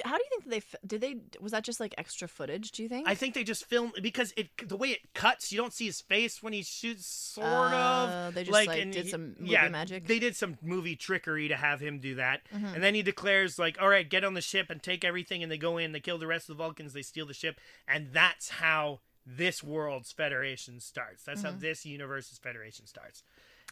How 0.05 0.17
do 0.17 0.23
you 0.23 0.29
think 0.31 0.45
that 0.45 0.51
they 0.51 0.57
f- 0.59 0.75
did 0.87 1.01
they 1.01 1.17
was 1.41 1.51
that 1.53 1.65
just 1.65 1.81
like 1.81 1.93
extra 1.99 2.29
footage? 2.29 2.71
Do 2.71 2.83
you 2.85 2.89
think? 2.89 3.09
I 3.09 3.15
think 3.17 3.35
they 3.35 3.43
just 3.43 3.65
filmed 3.65 3.95
because 4.01 4.33
it 4.37 4.49
the 4.69 4.77
way 4.77 4.91
it 4.91 5.13
cuts, 5.13 5.51
you 5.51 5.59
don't 5.59 5.73
see 5.73 5.87
his 5.87 6.01
face 6.01 6.41
when 6.43 6.53
he 6.53 6.63
shoots. 6.63 7.05
Sort 7.07 7.47
Uh, 7.47 8.27
of. 8.29 8.35
they 8.35 8.45
just, 8.45 8.53
like, 8.53 8.69
and 8.81 8.93
did 8.93 9.07
he- 9.07 9.11
some 9.11 9.35
movie 9.39 9.51
yeah, 9.51 9.69
magic? 9.69 10.07
They 10.07 10.21
did 10.21 10.37
some 10.37 10.57
movie 10.63 10.95
trickery 10.97 11.49
to 11.49 11.57
have 11.57 11.81
him 11.81 11.99
do 11.99 12.15
that, 12.15 12.43
Mm-hmm. 12.55 12.67
and 12.75 12.83
then 12.83 12.95
he 12.95 13.03
declares 13.03 13.59
like, 13.59 13.77
"All 13.81 13.89
right, 13.89 14.09
get 14.09 14.23
on 14.23 14.35
the 14.35 14.41
ship 14.41 14.71
and 14.71 14.81
take 14.83 15.05
everything." 15.05 15.43
And 15.43 15.51
they 15.51 15.59
go 15.59 15.79
in, 15.79 15.91
they 15.93 16.01
kill 16.01 16.19
the 16.19 16.29
rest 16.29 16.49
of 16.49 16.57
the 16.57 16.63
Vulcans, 16.63 16.93
they 16.93 17.03
steal 17.03 17.27
the 17.27 17.35
ship, 17.35 17.61
and 17.89 18.13
that's 18.13 18.49
how 18.51 19.01
this 19.27 19.63
world's 19.65 20.13
Federation 20.13 20.79
starts. 20.81 21.25
That's 21.25 21.43
how 21.43 21.51
this 21.53 21.85
universe's 21.85 22.39
Federation 22.39 22.87
starts. 22.87 23.23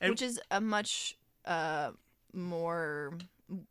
and- 0.00 0.10
which 0.10 0.22
is 0.22 0.40
a 0.50 0.60
much 0.60 1.16
uh, 1.44 1.92
more 2.32 3.12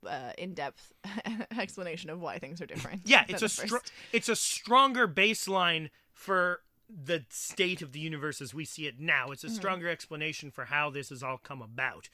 uh, 0.07 0.31
in-depth 0.38 0.93
explanation 1.57 2.09
of 2.09 2.19
why 2.19 2.38
things 2.39 2.62
are 2.62 2.65
different. 2.65 3.01
Yeah, 3.05 3.25
it's 3.27 3.41
a 3.41 3.50
str- 3.50 3.77
it's 4.13 4.29
a 4.29 4.36
stronger 4.36 5.07
baseline 5.07 5.89
for 6.12 6.62
the 6.89 7.24
state 7.29 7.81
of 7.81 7.91
the 7.91 8.00
universe 8.00 8.41
as 8.41 8.53
we 8.53 8.65
see 8.65 8.88
it 8.88 9.00
now. 9.00 9.29
It's 9.31 9.43
a 9.43 9.48
Mm-hmm. 9.48 9.55
stronger 9.55 9.89
explanation 9.89 10.50
for 10.51 10.65
how 10.65 10.89
this 10.89 11.09
has 11.09 11.21
all 11.24 11.38
come 11.38 11.62
about, 11.62 12.09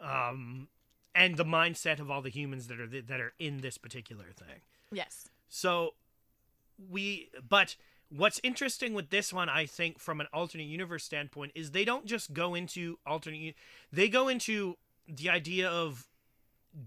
um, 0.00 0.68
and 1.14 1.36
the 1.36 1.44
mindset 1.44 2.00
of 2.00 2.10
all 2.10 2.22
the 2.22 2.30
humans 2.30 2.66
that 2.68 2.80
are 2.80 2.86
th- 2.86 3.06
that 3.06 3.20
are 3.20 3.32
in 3.38 3.58
this 3.60 3.78
particular 3.78 4.26
thing. 4.36 4.60
yes. 4.92 5.28
So 5.48 5.94
we, 6.90 7.30
but 7.48 7.76
what's 8.10 8.40
interesting 8.42 8.94
with 8.94 9.10
this 9.10 9.32
one, 9.32 9.48
I 9.48 9.64
think, 9.66 9.98
from 9.98 10.20
an 10.20 10.26
alternate 10.32 10.64
universe 10.64 11.04
standpoint, 11.04 11.52
is 11.54 11.70
they 11.70 11.84
don't 11.84 12.04
just 12.06 12.32
go 12.32 12.54
into 12.54 12.98
alternate. 13.06 13.54
They 13.92 14.08
go 14.08 14.28
into 14.28 14.76
the 15.08 15.30
idea 15.30 15.68
of 15.68 16.06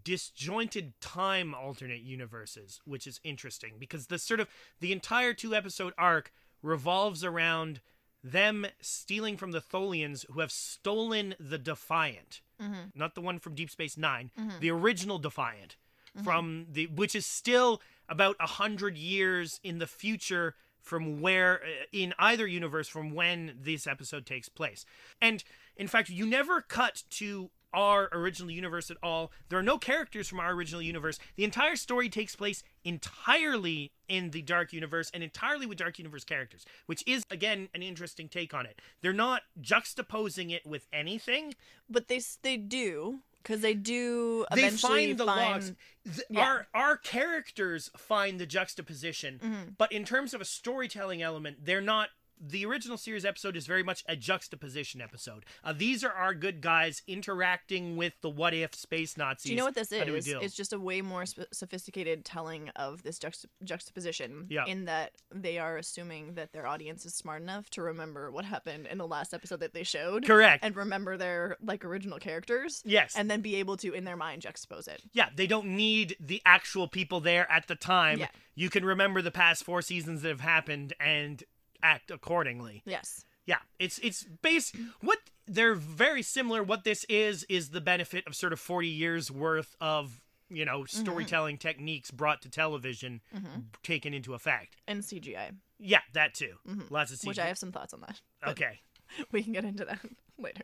disjointed 0.03 0.93
time 1.01 1.53
alternate 1.53 2.01
universes, 2.01 2.81
which 2.86 3.08
is 3.08 3.19
interesting 3.24 3.74
because 3.79 4.08
the 4.08 4.19
sort 4.19 4.39
of 4.39 4.48
the 4.79 4.91
entire 4.91 5.34
two 5.34 5.55
episode 5.55 5.93
arc 5.98 6.31
revolves 6.62 7.24
around 7.24 7.81
them 8.24 8.65
stealing 8.81 9.38
from 9.38 9.51
the 9.51 9.62
Tholians 9.62 10.25
who 10.29 10.41
have 10.41 10.51
stolen 10.51 11.36
the 11.39 11.58
Defiant, 11.58 12.41
Mhm. 12.60 12.91
not 12.93 13.15
the 13.15 13.22
one 13.22 13.39
from 13.39 13.55
Deep 13.55 13.69
Space 13.69 13.96
9 13.98 14.31
Mhm. 14.38 14.60
the 14.60 14.69
original 14.72 15.19
Defiant, 15.19 15.77
Mhm. 16.17 16.24
from 16.24 16.65
the 16.69 16.88
which 16.88 17.15
is 17.15 17.25
still 17.25 17.81
about 18.10 18.36
a 18.39 18.48
hundred 18.48 18.98
years 18.98 19.60
in 19.63 19.77
the 19.79 19.88
future 19.88 20.55
from 20.81 21.22
where 21.22 21.63
uh, 21.63 21.86
in 21.91 22.13
either 22.19 22.48
universe 22.48 22.88
from 22.88 23.12
when 23.12 23.58
this 23.62 23.86
episode 23.88 24.25
takes 24.25 24.50
place. 24.50 24.86
And 25.22 25.43
in 25.77 25.88
fact, 25.88 26.10
you 26.10 26.25
never 26.25 26.62
cut 26.62 27.03
to 27.12 27.51
our 27.74 28.10
original 28.12 28.52
universe 28.52 28.90
at 28.90 28.98
all. 29.04 29.32
There 29.50 29.60
are 29.60 29.64
no 29.64 29.78
characters 29.78 30.28
from 30.28 30.40
our 30.40 30.52
original 30.52 30.82
universe. 30.82 31.20
The 31.36 31.44
entire 31.44 31.76
story 31.76 32.10
takes 32.10 32.36
place 32.36 32.64
entirely 32.84 33.92
in 34.08 34.32
the 34.32 34.42
Dark 34.42 34.74
Universe 34.74 35.12
and 35.14 35.24
entirely 35.24 35.66
with 35.66 35.78
Dark 35.78 36.00
Universe 36.00 36.24
characters, 36.24 36.66
which 36.88 37.04
is 37.08 37.24
again 37.30 37.70
an 37.74 37.82
interesting 37.84 38.28
take 38.28 38.54
on 38.54 38.66
it. 38.66 38.82
They're 39.02 39.14
not 39.14 39.44
juxtaposing 39.62 40.52
it 40.52 40.66
with 40.66 40.88
anything. 40.92 41.54
But 41.90 42.08
they 42.08 42.22
they 42.42 42.58
do 42.58 43.20
because 43.44 43.62
they 43.62 43.74
do 43.74 44.46
They 44.54 44.62
eventually 44.64 45.08
find 45.08 45.20
the 45.20 45.26
logs. 45.26 45.74
Th- 46.06 46.22
Yeah. 46.30 46.42
Our 46.42 46.68
our 46.74 46.98
characters 46.98 47.90
find 47.98 48.40
the 48.40 48.46
juxtaposition, 48.46 49.40
Mhm. 49.44 49.78
but 49.78 49.92
in 49.92 50.06
terms 50.06 50.34
of 50.34 50.42
a 50.42 50.46
storytelling 50.46 51.22
element, 51.22 51.66
they're 51.66 51.82
not. 51.82 52.10
The 52.41 52.65
original 52.65 52.98
series 52.98 53.25
episode 53.25 53.58
is 53.58 53.67
very 53.67 53.84
much 53.84 54.03
a 54.08 54.15
juxtaposition 54.15 55.01
episode. 55.01 55.46
Uh, 55.63 55.74
these 55.74 56.03
are 56.05 56.12
our 56.12 56.34
good 56.34 56.62
guys 56.62 57.01
interacting 57.05 57.98
with 57.98 58.13
the 58.22 58.29
what 58.29 58.53
if 58.53 58.74
space 58.74 59.17
Nazis. 59.17 59.43
Do 59.43 59.51
you 59.51 59.58
know 59.58 59.65
what 59.65 59.75
this 59.75 59.91
How 59.91 60.05
do 60.05 60.13
we 60.13 60.19
is? 60.19 60.27
It's 60.27 60.55
just 60.55 60.72
a 60.72 60.79
way 60.79 61.01
more 61.01 61.25
sp- 61.27 61.51
sophisticated 61.51 62.24
telling 62.24 62.69
of 62.77 63.03
this 63.03 63.19
juxt- 63.19 63.46
juxtaposition. 63.63 64.48
Yeah. 64.50 64.65
In 64.65 64.86
that 64.86 65.12
they 65.34 65.60
are 65.60 65.77
assuming 65.77 66.36
that 66.36 66.53
their 66.53 66.65
audience 66.65 67.05
is 67.05 67.13
smart 67.13 67.41
enough 67.41 67.69
to 67.72 67.81
remember 67.81 68.31
what 68.31 68.46
happened 68.46 68.88
in 68.88 68.98
the 68.98 69.08
last 69.08 69.34
episode 69.34 69.60
that 69.60 69.74
they 69.74 69.84
showed, 69.84 70.25
Correct. 70.25 70.63
and 70.63 70.75
remember 70.75 71.17
their 71.17 71.58
like 71.62 71.84
original 71.84 72.19
characters, 72.19 72.81
yes. 72.86 73.15
and 73.17 73.29
then 73.29 73.41
be 73.41 73.55
able 73.55 73.75
to 73.77 73.93
in 73.93 74.05
their 74.05 74.17
mind 74.17 74.43
juxtapose 74.43 74.88
it. 74.88 75.01
yeah, 75.12 75.29
they 75.36 75.48
don't 75.48 75.67
need 75.67 76.15
the 76.19 76.41
actual 76.46 76.88
people 76.88 77.19
there 77.19 77.51
at 77.51 77.67
the 77.67 77.75
time. 77.75 78.19
Yeah. 78.19 78.27
You 78.55 78.69
can 78.69 78.86
remember 78.86 79.22
the 79.22 79.31
past 79.31 79.63
four 79.63 79.81
seasons 79.81 80.22
that 80.22 80.29
have 80.29 80.41
happened 80.41 80.93
and 81.00 81.43
act 81.84 82.12
accordingly. 82.12 82.82
Yes. 82.86 83.26
Yeah, 83.46 83.58
it's 83.80 83.98
it's 84.00 84.24
base 84.42 84.72
what 85.02 85.18
they're 85.48 85.74
very 85.76 86.22
similar. 86.22 86.62
What 86.62 86.84
this 86.84 87.04
is 87.10 87.46
is 87.50 87.70
the 87.70 87.82
benefit 87.82 88.28
of 88.28 88.36
sort 88.36 88.54
of 88.54 88.60
forty 88.60 88.88
years 88.90 89.32
worth 89.32 89.76
of 89.82 90.22
you 90.50 90.66
know 90.66 90.82
Mm-hmm. 90.82 91.00
storytelling 91.02 91.58
techniques 91.58 92.12
brought 92.12 92.42
to 92.44 92.50
television 92.50 93.22
hmm 93.34 93.62
taken 93.82 94.14
into 94.14 94.34
effect. 94.36 94.76
And 94.88 95.02
CGI, 95.02 95.52
Yeah, 95.80 96.02
that 96.14 96.34
too. 96.36 96.56
Mhm. 96.68 96.92
Lots 96.92 97.12
of 97.12 97.18
CGI. 97.20 97.28
which 97.28 97.40
I 97.40 97.48
have 97.48 97.58
some 97.58 97.72
thoughts 97.72 97.94
on 97.94 98.02
that. 98.02 98.22
okay. 98.46 98.82
we 99.32 99.42
can 99.42 99.54
get 99.54 99.66
into 99.66 99.86
that 99.86 100.00
later. 100.38 100.64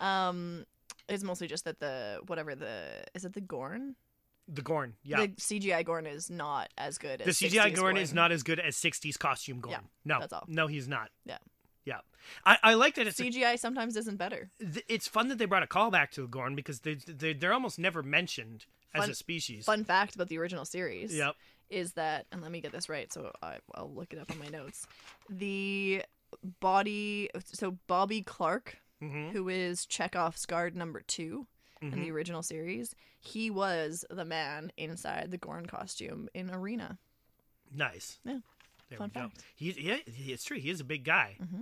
Um, 0.00 0.66
it's 1.08 1.22
mostly 1.22 1.46
just 1.46 1.64
that 1.64 1.78
the 1.80 2.20
whatever 2.26 2.54
the 2.56 3.04
is 3.14 3.24
it 3.24 3.34
the 3.34 3.40
Gorn? 3.40 3.94
The 4.52 4.62
Gorn. 4.62 4.94
Yeah. 5.04 5.20
The 5.20 5.28
CGI 5.28 5.84
Gorn 5.84 6.06
is 6.06 6.28
not 6.30 6.68
as 6.76 6.98
good 6.98 7.20
as 7.20 7.38
The, 7.38 7.48
CGI 7.48 7.72
60s 7.72 7.76
Gorn 7.76 7.96
is 7.96 8.12
not 8.12 8.32
as 8.32 8.42
good 8.42 8.58
as 8.58 8.76
'60s 8.76 9.18
costume 9.18 9.60
Gorn. 9.60 9.72
Yeah, 9.72 9.80
no, 10.04 10.20
that's 10.20 10.32
all. 10.32 10.44
no, 10.48 10.66
he's 10.66 10.88
not. 10.88 11.10
Yeah. 11.24 11.38
Yeah. 11.84 12.00
I, 12.44 12.58
I 12.62 12.74
like 12.74 12.96
that 12.96 13.06
it's 13.06 13.18
a 13.18 13.24
CGI 13.24 13.58
sometimes 13.58 13.96
isn't 13.96 14.16
better. 14.16 14.50
th- 14.60 14.84
it's 14.88 15.08
fun 15.08 15.28
that 15.28 15.38
they 15.38 15.46
brought 15.46 15.62
a 15.62 15.66
callback 15.66 16.10
to 16.12 16.22
the 16.22 16.26
Gorn 16.26 16.54
because 16.54 16.80
they, 16.80 16.94
they 16.94 17.32
they're 17.32 17.52
almost 17.54 17.78
never 17.78 18.02
mentioned 18.02 18.66
as 18.94 19.08
a 19.08 19.14
species. 19.14 19.64
Fun 19.66 19.84
fact 19.84 20.14
about 20.16 20.28
the 20.28 20.36
original 20.38 20.64
series 20.64 21.14
Yep. 21.14 21.34
is 21.70 21.92
that, 21.92 22.26
and 22.32 22.42
let 22.42 22.50
me 22.50 22.60
get 22.60 22.72
this 22.72 22.88
right, 22.88 23.10
so 23.12 23.30
I, 23.42 23.56
I'll 23.74 23.90
look 23.90 24.12
it 24.12 24.18
up 24.18 24.30
on 24.30 24.38
my 24.38 24.48
notes. 24.48 24.86
The 25.30 26.02
body, 26.60 27.30
so 27.44 27.78
Bobby 27.86 28.22
Clark, 28.22 28.78
hmm 29.00 29.30
who 29.30 29.48
is 29.48 29.86
Chekhov's 29.86 30.44
guard 30.44 30.76
number 30.76 31.00
2 31.80 31.86
in 31.86 31.92
Mm-hmm. 31.92 32.02
the 32.02 32.10
original 32.10 32.42
series, 32.42 32.94
he 33.20 33.50
was 33.50 34.04
the 34.10 34.24
man 34.24 34.70
inside 34.76 35.30
the 35.30 35.38
Gorn 35.38 35.66
costume 35.66 36.28
in 36.34 36.50
Arena. 36.50 36.98
Nice. 37.74 38.18
Yeah. 38.24 38.38
There 38.88 38.98
Fun 38.98 39.10
go. 39.14 39.20
fact. 39.20 39.44
He, 39.56 39.70
yeah, 39.78 39.96
he- 40.06 40.32
it's 40.32 40.44
true. 40.44 40.58
He 40.58 40.70
is 40.70 40.80
a 40.80 40.84
big 40.84 41.04
guy. 41.04 41.36
Mm-hmm. 41.42 41.60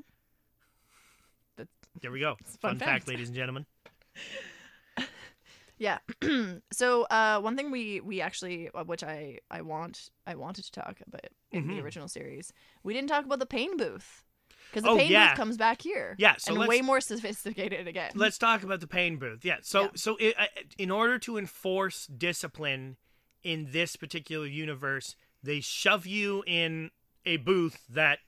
There 2.01 2.13
we 2.13 2.21
go. 2.21 2.37
Fun, 2.45 2.71
fun 2.73 2.79
fact, 2.79 2.91
fact. 2.91 3.09
ladies 3.09 3.29
and 3.29 3.37
gentlemen. 3.37 3.67
Yeah. 5.81 5.99
so 6.73 7.03
uh, 7.05 7.41
one 7.41 7.57
thing 7.57 7.71
we 7.71 8.01
we 8.01 8.21
actually, 8.21 8.69
uh, 8.75 8.83
which 8.83 9.05
I 9.05 9.39
I 9.49 9.63
want 9.63 10.11
I 10.27 10.35
wanted 10.35 10.65
to 10.65 10.73
talk 10.73 11.01
about 11.07 11.21
in 11.53 11.65
Mhm. 11.65 11.69
the 11.77 11.81
original 11.81 12.09
series, 12.09 12.53
we 12.83 12.93
didn't 12.95 13.09
talk 13.11 13.25
about 13.25 13.39
the 13.39 13.47
pain 13.47 13.77
booth 13.77 14.25
because 14.71 14.83
the 14.85 14.91
Oh, 14.91 14.97
pain 14.97 15.11
yeah. 15.11 15.31
booth 15.31 15.37
comes 15.39 15.57
back 15.57 15.83
here. 15.83 16.15
Yeah, 16.19 16.37
so 16.39 16.55
and 16.59 16.69
way 16.69 16.81
more 16.81 17.01
sophisticated 17.13 17.87
again. 17.89 18.13
Let's 18.15 18.39
talk 18.39 18.63
about 18.63 18.81
the 18.81 18.87
pain 18.87 19.17
booth. 19.17 19.45
Yeah. 19.45 19.57
So 19.63 19.83
Yeah. 19.83 19.89
so 19.97 20.17
i 20.21 20.35
I- 20.39 20.49
in 20.79 20.91
order 20.91 21.19
to 21.21 21.37
enforce 21.39 22.07
discipline 22.07 22.97
in 23.43 23.69
this 23.73 23.97
particular 23.97 24.47
universe, 24.47 25.17
they 25.43 25.61
shove 25.61 26.07
you 26.07 26.43
in 26.47 26.91
a 27.25 27.37
booth 27.39 27.85
that 27.89 28.19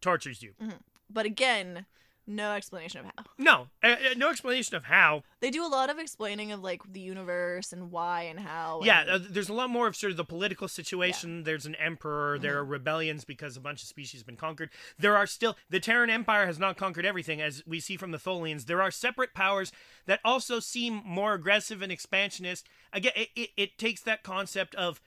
tortures 0.00 0.42
you. 0.42 0.52
Mm-hmm. 0.60 0.76
but 1.08 1.26
again, 1.26 1.86
no 2.26 2.52
explanation 2.52 3.00
of 3.00 3.06
how. 3.06 3.24
No, 3.38 3.68
uh, 3.82 3.86
uh, 3.88 3.96
no 4.18 4.28
explanation 4.30 4.76
of 4.76 4.84
how. 4.84 5.22
They 5.40 5.50
do 5.50 5.64
a 5.64 5.68
lot 5.68 5.88
of 5.88 5.98
explaining 5.98 6.52
of 6.52 6.62
like 6.62 6.82
the 6.92 7.00
universe 7.00 7.72
and 7.72 7.90
why 7.90 8.22
and 8.24 8.38
how. 8.38 8.82
Yeah, 8.84 9.04
uh, 9.10 9.18
there's 9.30 9.48
a 9.48 9.54
lot 9.54 9.70
more 9.70 9.86
of 9.86 9.96
sort 9.96 10.10
of 10.10 10.18
the 10.18 10.24
political 10.24 10.68
situation. 10.68 11.44
There's 11.44 11.64
an 11.66 11.74
emperor. 11.76 12.38
There 12.38 12.50
Mm-hmm. 12.52 12.58
are 12.58 12.64
rebellions 12.64 13.24
because 13.24 13.56
a 13.56 13.60
bunch 13.60 13.82
of 13.82 13.88
species 13.88 14.20
have 14.20 14.26
been 14.26 14.36
conquered. 14.36 14.68
There 14.98 15.16
are 15.16 15.26
still 15.26 15.56
the 15.70 15.80
Terran 15.80 16.10
Empire 16.10 16.44
has 16.46 16.58
not 16.58 16.76
conquered 16.76 17.06
everything, 17.06 17.40
as 17.40 17.62
we 17.66 17.80
see 17.80 17.96
from 17.96 18.10
the 18.10 18.18
Tholians. 18.18 18.66
There 18.66 18.82
are 18.82 18.90
separate 18.90 19.32
powers 19.34 19.72
that 20.06 20.20
also 20.24 20.60
seem 20.60 21.00
more 21.04 21.32
aggressive 21.34 21.80
and 21.80 21.90
expansionist. 21.90 22.68
Again, 22.92 23.12
it, 23.16 23.28
it, 23.34 23.50
it 23.56 23.78
takes 23.78 24.02
that 24.02 24.22
concept 24.22 24.74
of 24.74 25.00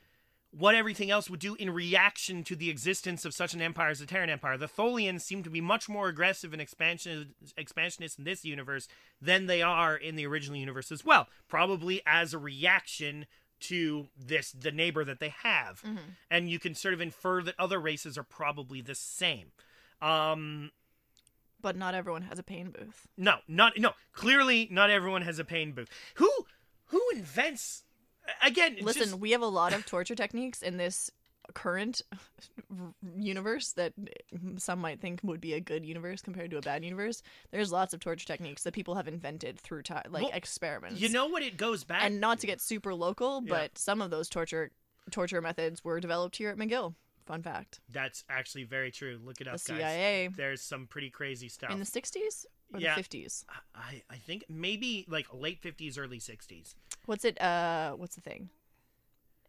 what 0.56 0.76
everything 0.76 1.10
else 1.10 1.30
would 1.32 1.40
do 1.40 1.56
in 1.56 1.72
reaction 1.72 2.44
to 2.44 2.56
the 2.56 2.70
existence 2.70 3.26
of 3.26 3.34
such 3.34 3.56
an 3.56 3.62
empire 3.62 3.90
as 3.90 4.00
the 4.00 4.06
Terran 4.06 4.30
Empire. 4.30 4.56
The 4.56 4.68
Tholians 4.68 5.22
seem 5.22 5.42
to 5.42 5.50
be 5.50 5.62
much 5.62 5.90
more 5.90 6.08
aggressive 6.10 6.54
and 6.54 6.62
expansion, 6.62 7.34
expansionist 7.58 8.20
in 8.20 8.24
this 8.24 8.46
universe 8.46 8.88
than 9.20 9.48
they 9.48 9.64
are 9.64 9.96
in 9.96 10.16
the 10.16 10.28
original 10.28 10.58
universe 10.58 10.92
as 10.92 11.04
well. 11.04 11.28
Probably 11.48 12.02
as 12.06 12.34
a 12.34 12.38
reaction 12.38 13.26
to 13.62 14.08
this 14.18 14.52
the 14.52 14.72
neighbor 14.72 15.04
that 15.06 15.20
they 15.20 15.30
have. 15.30 15.82
Mhm. 15.82 16.16
And 16.30 16.50
you 16.52 16.60
can 16.60 16.76
sort 16.76 16.94
of 16.94 17.02
infer 17.02 17.42
that 17.44 17.56
other 17.58 17.80
races 17.80 18.18
are 18.18 18.24
probably 18.24 18.82
the 18.82 18.96
same. 18.96 19.52
Um 20.02 20.72
but 21.62 21.78
not 21.78 21.96
everyone 21.96 22.24
has 22.24 22.38
a 22.38 22.44
pain 22.44 22.72
booth. 22.72 23.08
no, 23.16 23.40
not 23.48 23.78
no. 23.78 23.94
Clearly 24.12 24.68
not 24.70 24.90
everyone 24.90 25.22
has 25.22 25.40
a 25.40 25.46
pain 25.46 25.72
booth. 25.72 25.90
Who 26.16 26.30
who 26.88 27.02
invents 27.16 27.86
again 28.42 28.78
Listen, 28.82 29.04
just- 29.04 29.20
we 29.20 29.32
have 29.32 29.42
a 29.42 29.48
lot 29.48 29.74
of 29.74 29.86
torture 29.86 30.16
techniques 30.16 30.62
in 30.62 30.78
this 30.78 31.12
current 31.54 32.02
universe 33.18 33.74
that 33.74 33.94
some 34.58 34.80
might 34.80 35.00
think 35.02 35.20
would 35.24 35.42
be 35.42 35.54
a 35.54 35.60
good 35.60 35.86
universe 35.86 36.22
compared 36.22 36.50
to 36.52 36.58
a 36.58 36.62
bad 36.62 36.84
universe. 36.84 37.22
There's 37.52 37.72
lots 37.72 37.94
of 37.94 38.00
torture 38.00 38.26
techniques 38.26 38.64
that 38.64 38.74
people 38.74 38.96
have 38.96 39.08
invented 39.08 39.60
through 39.60 39.84
time, 39.84 40.04
like 40.10 40.24
Well, 40.24 40.32
experiments. 40.34 41.00
you 41.02 41.10
know 41.10 41.28
what 41.28 41.44
it 41.44 41.58
goes 41.58 41.84
back 41.84 42.04
and 42.04 42.20
not 42.22 42.40
to 42.40 42.48
get 42.48 42.62
super 42.62 42.94
local, 42.96 43.42
Yeah. 43.44 43.50
but 43.54 43.78
some 43.78 44.02
of 44.02 44.10
those 44.10 44.30
torture 44.30 44.72
torture 45.12 45.42
methods 45.42 45.84
were 45.84 46.00
developed 46.00 46.38
here 46.38 46.50
at 46.50 46.58
McGill. 46.58 46.96
Fun 47.26 47.42
fact: 47.42 47.80
That's 47.90 48.24
actually 48.30 48.64
very 48.66 48.92
true. 48.92 49.18
Look 49.24 49.40
it 49.40 49.46
the 49.46 49.52
up, 49.52 49.54
guys. 49.56 49.64
CIA 49.64 50.30
There's 50.36 50.62
some 50.62 50.88
pretty 50.88 51.10
crazy 51.10 51.48
stuff. 51.50 51.72
in 51.72 51.80
the 51.80 51.86
'60s 51.86 52.46
or 52.74 52.80
Yeah. 52.80 52.96
the 52.96 53.02
'50s. 53.04 53.46
I, 53.76 54.02
I 54.10 54.16
think 54.16 54.46
maybe 54.50 55.06
like 55.08 55.28
late 55.34 55.62
50s, 55.62 55.98
early 55.98 56.20
60s. 56.20 56.74
What's 57.06 57.24
it? 57.26 57.40
Uh, 57.42 57.92
what's 57.94 58.16
the 58.16 58.22
thing? 58.22 58.50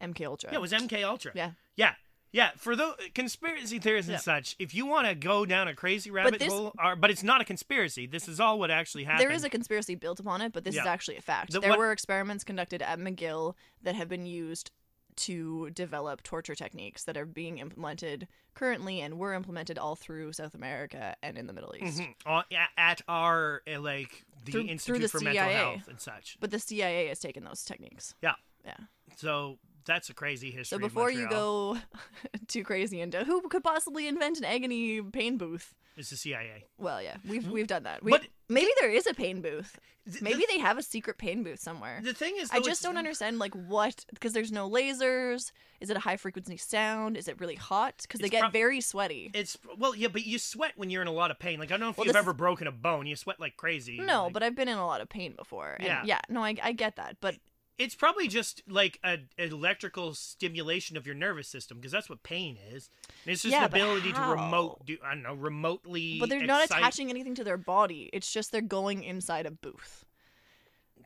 MK 0.01 0.25
Ultra. 0.25 0.51
Yeah, 0.51 0.57
it 0.57 0.61
was 0.61 0.71
MK 0.71 1.03
Ultra. 1.03 1.31
Yeah. 1.35 1.51
Yeah. 1.75 1.93
Yeah, 2.31 2.49
for 2.57 2.75
the 2.75 2.95
conspiracy 3.13 3.79
theories 3.79 4.07
and 4.09 4.13
Yeah. 4.15 4.19
such, 4.19 4.57
if 4.59 4.75
you 4.75 4.85
want 4.85 5.07
to 5.07 5.15
go 5.15 5.45
down 5.45 5.69
a 5.69 5.73
crazy 5.73 6.11
rabbit 6.11 6.31
but 6.31 6.39
this- 6.41 6.51
hole, 6.51 6.73
or, 6.77 6.97
but 6.97 7.09
it's 7.09 7.23
not 7.23 7.39
a 7.39 7.45
conspiracy. 7.45 8.07
This 8.07 8.27
is 8.27 8.41
all 8.41 8.59
what 8.59 8.69
actually 8.69 9.05
happened. 9.05 9.21
There 9.29 9.33
is 9.33 9.45
a 9.45 9.49
conspiracy 9.49 9.95
built 9.95 10.19
upon 10.19 10.41
it, 10.41 10.51
but 10.51 10.65
this 10.65 10.75
is 10.75 10.85
actually 10.85 11.15
a 11.15 11.21
fact. 11.21 11.53
The- 11.53 11.61
there 11.61 11.69
what- 11.69 11.79
were 11.79 11.91
experiments 11.93 12.43
conducted 12.43 12.81
at 12.81 12.99
McGill 12.99 13.55
that 13.83 13.95
have 13.95 14.09
been 14.09 14.25
used 14.25 14.71
to 15.17 15.69
develop 15.71 16.23
torture 16.23 16.55
techniques 16.55 17.03
that 17.05 17.17
are 17.17 17.25
being 17.25 17.57
implemented 17.59 18.27
currently 18.53 19.01
and 19.01 19.17
were 19.17 19.33
implemented 19.33 19.77
all 19.77 19.95
through 19.95 20.31
South 20.33 20.53
America 20.55 21.15
and 21.23 21.37
in 21.37 21.47
the 21.47 21.53
Middle 21.53 21.73
East. 21.79 21.99
Mhm. 21.99 22.15
Uh, 22.25 22.43
at 22.77 23.01
our 23.07 23.61
uh, 23.73 23.79
like 23.79 24.25
the 24.43 24.51
Through- 24.51 24.61
through 24.63 24.69
Institute 24.71 25.01
the 25.01 25.07
for 25.09 25.19
Mental 25.23 25.43
CIA. 25.43 25.53
Health 25.53 25.87
and 25.87 25.99
such. 25.99 26.37
But 26.39 26.51
the 26.51 26.59
CIA 26.59 27.07
has 27.07 27.19
taken 27.19 27.43
those 27.43 27.63
techniques. 27.65 28.15
Yeah. 28.21 28.33
Yeah. 28.65 28.77
So 29.17 29.57
that's 29.85 30.09
a 30.09 30.13
crazy 30.13 30.47
history. 30.51 30.77
So 30.77 30.79
before 30.79 31.11
you 31.11 31.29
go 31.29 31.77
too 32.47 32.63
crazy 32.63 32.99
into 33.01 33.23
who 33.23 33.41
could 33.49 33.63
possibly 33.63 34.07
invent 34.07 34.37
an 34.39 34.45
agony 34.45 35.01
pain 35.01 35.37
booth? 35.37 35.73
it's 35.97 36.09
the 36.09 36.17
CIA. 36.17 36.65
Well, 36.77 37.01
yeah, 37.01 37.15
we've 37.27 37.47
we've 37.49 37.67
done 37.67 37.83
that. 37.83 38.03
We, 38.03 38.11
But- 38.11 38.27
maybe 38.49 38.71
there 38.81 38.91
is 38.91 39.07
a 39.07 39.13
pain 39.13 39.41
booth. 39.41 39.79
Maybe 40.21 40.41
the, 40.41 40.45
they 40.49 40.59
have 40.59 40.77
a 40.77 40.83
secret 40.83 41.17
pain 41.17 41.41
booth 41.41 41.59
somewhere. 41.59 41.99
the 42.03 42.13
thing 42.13 42.35
is, 42.37 42.51
I 42.51 42.59
just 42.59 42.83
don't 42.83 42.97
understand 42.97 43.39
like 43.39 43.55
what 43.55 44.05
because 44.13 44.33
there's 44.33 44.51
no 44.51 44.69
lasers. 44.69 45.51
Is 45.81 45.89
it 45.89 45.97
a 45.97 45.99
high 45.99 46.17
frequency 46.17 46.57
sound? 46.57 47.17
Is 47.17 47.27
it 47.27 47.39
really 47.39 47.55
hot? 47.55 47.95
Because 48.03 48.19
they 48.19 48.29
get 48.29 48.41
prob- 48.41 48.53
very 48.53 48.81
sweaty. 48.81 49.31
It's 49.33 49.57
well, 49.79 49.95
yeah, 49.95 50.09
but 50.09 50.23
you 50.23 50.37
sweat 50.37 50.73
when 50.75 50.91
you're 50.91 51.01
in 51.01 51.07
a 51.07 51.11
lot 51.11 51.31
of 51.31 51.39
pain. 51.39 51.57
Like 51.59 51.69
I 51.69 51.73
don't 51.73 51.79
know 51.79 51.89
if 51.89 51.97
Well, 51.97 52.05
you've 52.05 52.13
this 52.13 52.19
ever 52.19 52.33
broken 52.33 52.67
a 52.67 52.71
bone. 52.71 53.07
You 53.07 53.15
sweat 53.15 53.39
like 53.39 53.57
crazy. 53.57 53.97
no, 53.99 54.25
like- 54.25 54.33
but 54.33 54.43
I've 54.43 54.55
been 54.55 54.67
in 54.67 54.77
a 54.77 54.85
lot 54.85 55.01
of 55.01 55.09
pain 55.09 55.33
before. 55.35 55.75
Yeah. 55.79 56.03
yeah. 56.05 56.19
No, 56.29 56.43
I 56.43 56.55
I 56.61 56.71
get 56.73 56.97
that, 56.97 57.17
but 57.19 57.35
it's 57.77 57.95
probably 57.95 58.27
just 58.27 58.61
like 58.67 58.99
a 59.03 59.19
electrical 59.37 60.13
stimulation 60.13 60.95
of 60.97 61.05
your 61.05 61.15
nervous 61.15 61.47
system 61.47 61.77
because 61.77 61.91
that's 61.91 62.09
what 62.09 62.23
pain 62.23 62.57
is. 62.71 62.89
And 63.25 63.33
it's 63.33 63.41
just 63.41 63.51
Yeah, 63.51 63.65
ability 63.65 64.13
to 64.13 64.21
remote, 64.21 64.85
do 64.85 64.97
I 65.03 65.13
don't 65.13 65.23
know, 65.23 65.33
remotely. 65.33 66.17
but 66.19 66.29
they're 66.29 66.45
not 66.45 66.63
attaching 66.65 67.09
anything 67.09 67.35
to 67.35 67.43
their 67.43 67.57
body. 67.57 68.09
It's 68.13 68.31
just 68.31 68.51
they're 68.51 68.61
going 68.61 69.03
inside 69.03 69.45
a 69.45 69.51
booth. 69.51 70.05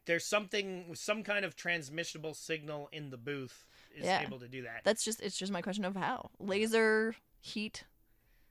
There's 0.05 0.25
something, 0.25 0.93
some 0.95 1.23
kind 1.23 1.45
of 1.45 1.55
transmissible 1.55 2.33
signal 2.33 2.89
in 2.91 3.09
the 3.09 3.17
booth 3.17 3.65
is 3.95 4.05
Yeah. 4.05 4.21
able 4.21 4.39
to 4.39 4.47
do 4.47 4.63
that. 4.63 4.81
That's 4.83 5.03
just 5.03 5.21
it's 5.21 5.37
just 5.37 5.51
my 5.51 5.61
question 5.61 5.85
of 5.85 5.95
how 5.95 6.29
laser 6.39 7.15
heat 7.41 7.83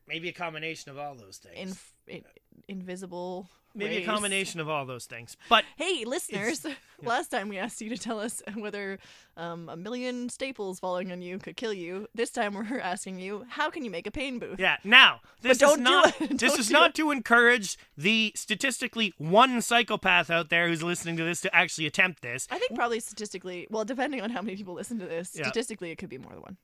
Maybe 0.07 0.29
a 0.29 0.33
combination 0.33 0.91
of 0.91 0.99
all 0.99 1.15
those 1.15 1.37
things. 1.37 1.57
in, 1.73 1.77
in 2.09 2.23
invisible. 2.69 3.49
Maybe 3.75 3.99
a 3.99 4.05
combination 4.07 4.59
of 4.59 4.69
all 4.69 4.87
those 4.87 5.05
things. 5.07 5.37
But 5.49 5.65
Hey, 5.77 6.05
listeners! 6.05 6.67
Last 7.03 7.29
time 7.29 7.49
we 7.49 7.59
asked 7.59 7.81
you 7.81 7.91
to 7.91 7.99
tell 7.99 8.19
us 8.19 8.43
whether 8.55 8.99
um, 9.37 9.69
a 9.69 9.77
million 9.77 10.29
staples 10.31 10.81
falling 10.81 11.13
on 11.13 11.23
you 11.23 11.39
could 11.39 11.57
kill 11.57 11.73
you. 11.73 12.09
This 12.13 12.31
time 12.31 12.55
we're 12.55 12.79
asking 12.83 13.21
you, 13.21 13.45
how 13.49 13.71
can 13.71 13.85
you 13.85 13.91
make 13.91 14.07
a 14.09 14.11
pain 14.11 14.41
booth? 14.41 14.59
Yeah. 14.59 14.79
Now, 14.83 15.21
this 15.43 15.63
is 15.63 15.77
not 15.77 16.17
this 16.31 16.59
is 16.59 16.71
not 16.71 16.91
it. 16.91 16.95
to 16.97 17.11
encourage 17.13 17.79
the 17.97 18.33
statistically 18.35 19.13
one 19.19 19.61
psychopath 19.61 20.29
out 20.29 20.49
there 20.49 20.67
who's 20.69 20.83
listening 20.83 21.17
to 21.19 21.25
this 21.25 21.41
to 21.43 21.55
actually 21.55 21.87
attempt 21.87 22.23
this. 22.23 22.49
I 22.51 22.59
think 22.59 22.75
probably 22.75 22.99
statistically, 22.99 23.69
well, 23.71 23.85
depending 23.85 24.23
on 24.23 24.31
how 24.31 24.43
many 24.43 24.57
people 24.57 24.75
listen 24.75 24.99
to 24.99 25.07
this, 25.07 25.37
Yeah. 25.37 25.45
statistically 25.45 25.91
it 25.93 25.97
could 25.99 26.09
be 26.09 26.19
more 26.19 26.33
than 26.33 26.43
one. 26.43 26.57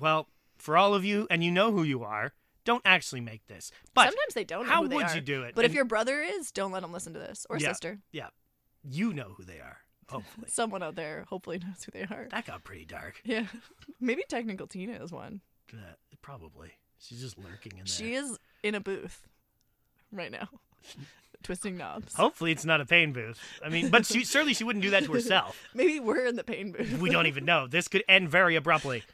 Well, 0.00 0.28
for 0.56 0.78
all 0.78 0.94
of 0.94 1.04
you, 1.04 1.26
and 1.30 1.44
you 1.44 1.50
know 1.50 1.72
who 1.72 1.82
you 1.82 2.04
are, 2.04 2.32
don't 2.64 2.82
actually 2.84 3.20
make 3.20 3.46
this. 3.46 3.70
But 3.94 4.04
Sometimes 4.08 4.34
they 4.34 4.44
don't 4.44 4.66
know 4.66 4.72
how 4.72 4.82
would 4.82 5.14
you 5.14 5.20
do 5.20 5.42
it? 5.42 5.54
But 5.54 5.64
if 5.64 5.70
And- 5.70 5.76
your 5.76 5.84
brother 5.84 6.20
is, 6.20 6.50
don't 6.50 6.72
let 6.72 6.82
him 6.82 6.92
listen 6.92 7.12
to 7.14 7.18
this. 7.18 7.46
Or 7.50 7.58
Yeah. 7.58 7.68
sister. 7.68 7.98
yeah, 8.12 8.28
you 8.82 9.12
know 9.12 9.34
who 9.36 9.44
they 9.44 9.60
are. 9.60 9.78
Hopefully, 10.10 10.46
Someone 10.50 10.82
out 10.82 10.94
there 10.96 11.24
hopefully 11.28 11.58
knows 11.58 11.84
who 11.84 11.92
they 11.92 12.02
are. 12.04 12.28
that 12.30 12.46
got 12.46 12.62
pretty 12.64 12.84
dark. 12.84 13.20
Yeah. 13.24 13.46
Maybe 14.00 14.22
Technical 14.28 14.66
Tina 14.66 15.02
is 15.02 15.10
one. 15.12 15.40
Uh, 15.72 15.76
probably, 16.22 16.72
she's 16.98 17.20
just 17.20 17.38
lurking 17.38 17.72
in 17.72 17.78
there. 17.78 17.86
She 17.86 18.14
is 18.14 18.38
in 18.62 18.74
a 18.74 18.80
booth 18.80 19.26
right 20.12 20.30
now, 20.30 20.48
twisting 21.42 21.76
knobs. 21.78 22.14
Hopefully, 22.14 22.52
it's 22.52 22.64
not 22.66 22.80
a 22.80 22.84
pain 22.86 23.12
booth. 23.12 23.40
I 23.64 23.68
mean, 23.70 23.88
but 23.90 24.04
she, 24.06 24.24
certainly 24.24 24.52
she 24.54 24.62
wouldn't 24.64 24.82
do 24.82 24.90
that 24.90 25.04
to 25.04 25.12
herself. 25.12 25.58
Maybe 25.74 26.00
we're 26.00 26.26
in 26.26 26.36
the 26.36 26.44
pain 26.44 26.72
booth. 26.72 26.98
we 27.00 27.10
don't 27.10 27.26
even 27.26 27.44
know. 27.46 27.66
This 27.66 27.88
could 27.88 28.04
end 28.08 28.28
very 28.30 28.56
abruptly. 28.56 29.04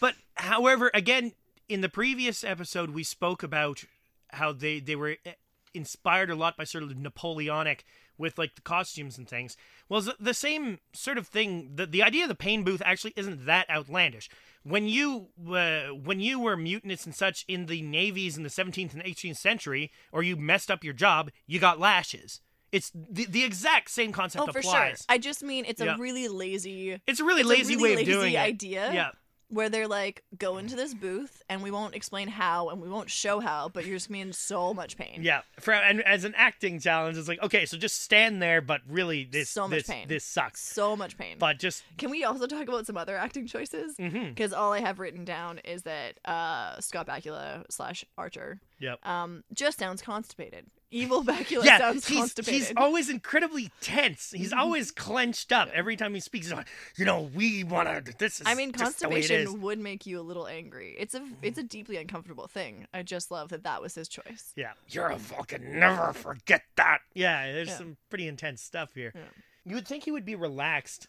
but 0.00 0.14
however, 0.34 0.90
again, 0.92 1.32
in 1.68 1.80
the 1.80 1.88
previous 1.88 2.44
episode, 2.44 2.90
we 2.90 3.02
spoke 3.02 3.42
about 3.42 3.84
how 4.30 4.52
they 4.52 4.80
they 4.80 4.96
were 4.96 5.16
eh, 5.24 5.32
inspired 5.74 6.30
a 6.30 6.34
lot 6.34 6.56
by 6.56 6.64
sort 6.64 6.84
of 6.84 6.96
Napoleonic 6.96 7.84
with 8.18 8.38
like 8.38 8.54
the 8.54 8.62
costumes 8.62 9.18
and 9.18 9.28
things. 9.28 9.56
Well, 9.88 10.02
the 10.18 10.32
same 10.34 10.78
sort 10.94 11.18
of 11.18 11.26
thing. 11.28 11.72
The 11.74 11.86
the 11.86 12.02
idea 12.02 12.22
of 12.24 12.28
the 12.28 12.34
pain 12.34 12.62
booth 12.64 12.82
actually 12.84 13.12
isn't 13.16 13.46
that 13.46 13.68
outlandish. 13.70 14.28
When 14.62 14.88
you 14.88 15.28
uh, 15.48 15.88
when 15.94 16.20
you 16.20 16.40
were 16.40 16.56
mutinous 16.56 17.04
and 17.06 17.14
such 17.14 17.44
in 17.46 17.66
the 17.66 17.82
navies 17.82 18.36
in 18.36 18.42
the 18.42 18.48
17th 18.48 18.94
and 18.94 19.02
18th 19.04 19.36
century, 19.36 19.92
or 20.12 20.22
you 20.22 20.36
messed 20.36 20.70
up 20.70 20.82
your 20.82 20.94
job, 20.94 21.30
you 21.46 21.58
got 21.60 21.78
lashes. 21.78 22.40
It's 22.72 22.90
the, 22.94 23.26
the 23.26 23.44
exact 23.44 23.90
same 23.90 24.10
concept 24.12 24.48
Oh, 24.48 24.52
for 24.52 24.60
sure. 24.60 24.92
I 25.08 25.18
just 25.18 25.42
mean 25.42 25.64
it's 25.66 25.80
Yeah. 25.80 25.94
a 25.94 25.98
really 25.98 26.26
lazy, 26.26 27.00
It's 27.06 27.20
a 27.20 27.24
really 27.24 27.42
it's 27.42 27.48
a 27.48 27.52
lazy 27.52 27.76
really 27.76 27.82
way 27.84 27.92
of 27.92 27.98
lazy 27.98 28.12
doing 28.12 28.32
it. 28.34 28.38
idea. 28.38 28.92
Yeah. 28.92 29.10
Where 29.48 29.68
they're 29.68 29.86
like, 29.88 30.22
go 30.38 30.58
into 30.58 30.74
this 30.76 30.92
booth 30.94 31.42
and 31.48 31.62
we 31.62 31.70
won't 31.70 31.94
explain 31.94 32.28
how 32.28 32.68
and 32.68 32.80
we 32.80 32.88
won't 32.88 33.10
show 33.10 33.40
how, 33.40 33.68
but 33.68 33.84
you're 33.86 33.96
just 33.96 34.08
gonna 34.08 34.16
be 34.18 34.20
in 34.22 34.32
so 34.32 34.74
much 34.74 34.96
pain. 34.96 35.20
Yeah, 35.22 35.42
for 35.60 35.72
and 35.72 36.02
as 36.02 36.24
an 36.24 36.34
acting 36.36 36.80
challenge, 36.80 37.16
it's 37.16 37.28
like 37.28 37.42
okay, 37.42 37.64
so 37.66 37.76
just 37.76 38.02
stand 38.02 38.42
there, 38.42 38.60
but 38.60 38.80
really 38.88 39.24
this 39.24 39.48
So 39.50 39.68
much 39.68 39.78
this 39.78 39.86
pain. 39.86 40.08
this 40.08 40.24
sucks. 40.24 40.60
So 40.60 40.96
much 40.96 41.16
pain. 41.16 41.36
But 41.38 41.58
just 41.58 41.84
Can 41.98 42.10
we 42.10 42.24
also 42.24 42.46
talk 42.46 42.68
about 42.68 42.86
some 42.86 42.96
other 42.96 43.16
acting 43.16 43.46
choices? 43.46 43.94
Because 43.96 44.52
all 44.52 44.72
I 44.72 44.80
have 44.80 44.98
written 44.98 45.24
down 45.24 45.58
is 45.58 45.82
that 45.82 46.18
uh, 46.24 46.80
Scott 46.80 47.06
Bakula 47.06 47.64
slash 47.70 48.04
Archer 48.18 48.60
Yep. 48.78 49.06
um, 49.06 49.42
just 49.52 49.78
sounds 49.78 50.02
constipated. 50.02 50.66
Evil 50.90 51.24
Bakula 51.24 51.64
yeah, 51.64 51.78
sounds 51.78 52.06
he's, 52.06 52.16
constipated. 52.18 52.60
he's 52.60 52.72
always 52.76 53.08
incredibly 53.10 53.70
tense. 53.80 54.30
He's 54.34 54.52
always 54.52 54.92
clenched 54.92 55.50
up 55.50 55.68
every 55.74 55.96
time 55.96 56.14
he 56.14 56.20
speaks. 56.20 56.46
He's 56.46 56.54
like, 56.54 56.68
you 56.96 57.04
know, 57.04 57.28
we 57.34 57.64
want 57.64 57.88
to. 58.06 58.14
This 58.18 58.40
is. 58.40 58.46
I 58.46 58.54
mean, 58.54 58.70
just 58.72 59.00
the 59.00 59.08
way 59.08 59.18
it 59.18 59.24
is." 59.24 59.30
constipation 59.48 59.60
would 59.62 59.78
make 59.80 60.06
you 60.06 60.20
a 60.20 60.22
little 60.22 60.46
angry. 60.46 60.94
It's 60.98 61.14
a 61.14 61.22
it's 61.42 61.58
a 61.58 61.64
deeply 61.64 61.96
uncomfortable 61.96 62.46
thing. 62.46 62.86
I 62.94 63.02
just 63.02 63.30
love 63.32 63.48
that 63.48 63.64
that 63.64 63.82
was 63.82 63.96
his 63.96 64.08
choice. 64.08 64.52
Yeah, 64.54 64.72
you're 64.88 65.08
a 65.10 65.18
fucking 65.18 65.78
never 65.80 66.12
forget 66.12 66.62
that. 66.76 66.98
Yeah, 67.14 67.52
there's 67.52 67.68
Yeah. 67.68 67.78
some 67.78 67.96
pretty 68.08 68.28
intense 68.28 68.62
stuff 68.62 68.90
here. 68.94 69.12
Yeah. 69.14 69.22
You 69.64 69.74
would 69.74 69.88
think 69.88 70.04
he 70.04 70.12
would 70.12 70.24
be 70.24 70.36
relaxed. 70.36 71.08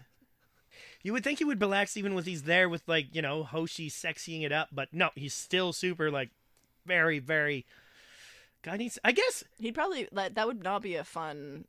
You 1.04 1.14
would 1.14 1.24
think 1.24 1.38
he 1.40 1.46
would 1.46 1.62
relax 1.62 1.96
even 1.96 2.16
with 2.16 2.26
he's 2.26 2.44
there 2.44 2.68
with 2.68 2.82
like 2.88 3.14
you 3.14 3.22
know 3.22 3.44
Hoshi 3.44 3.90
sexying 3.90 4.44
it 4.44 4.52
up, 4.52 4.70
but 4.72 4.90
no, 4.92 5.12
he's 5.16 5.36
still 5.36 5.72
super 5.72 6.10
like 6.10 6.32
very 6.88 7.20
very. 7.20 7.66
God 8.64 8.80
needs. 8.80 8.98
I 9.04 9.12
guess. 9.12 9.44
He'd 9.60 9.76
probably 9.76 10.08
that 10.12 10.36
that 10.36 10.48
would 10.48 10.64
not 10.64 10.82
be 10.82 10.96
a 10.96 11.04
fun 11.04 11.66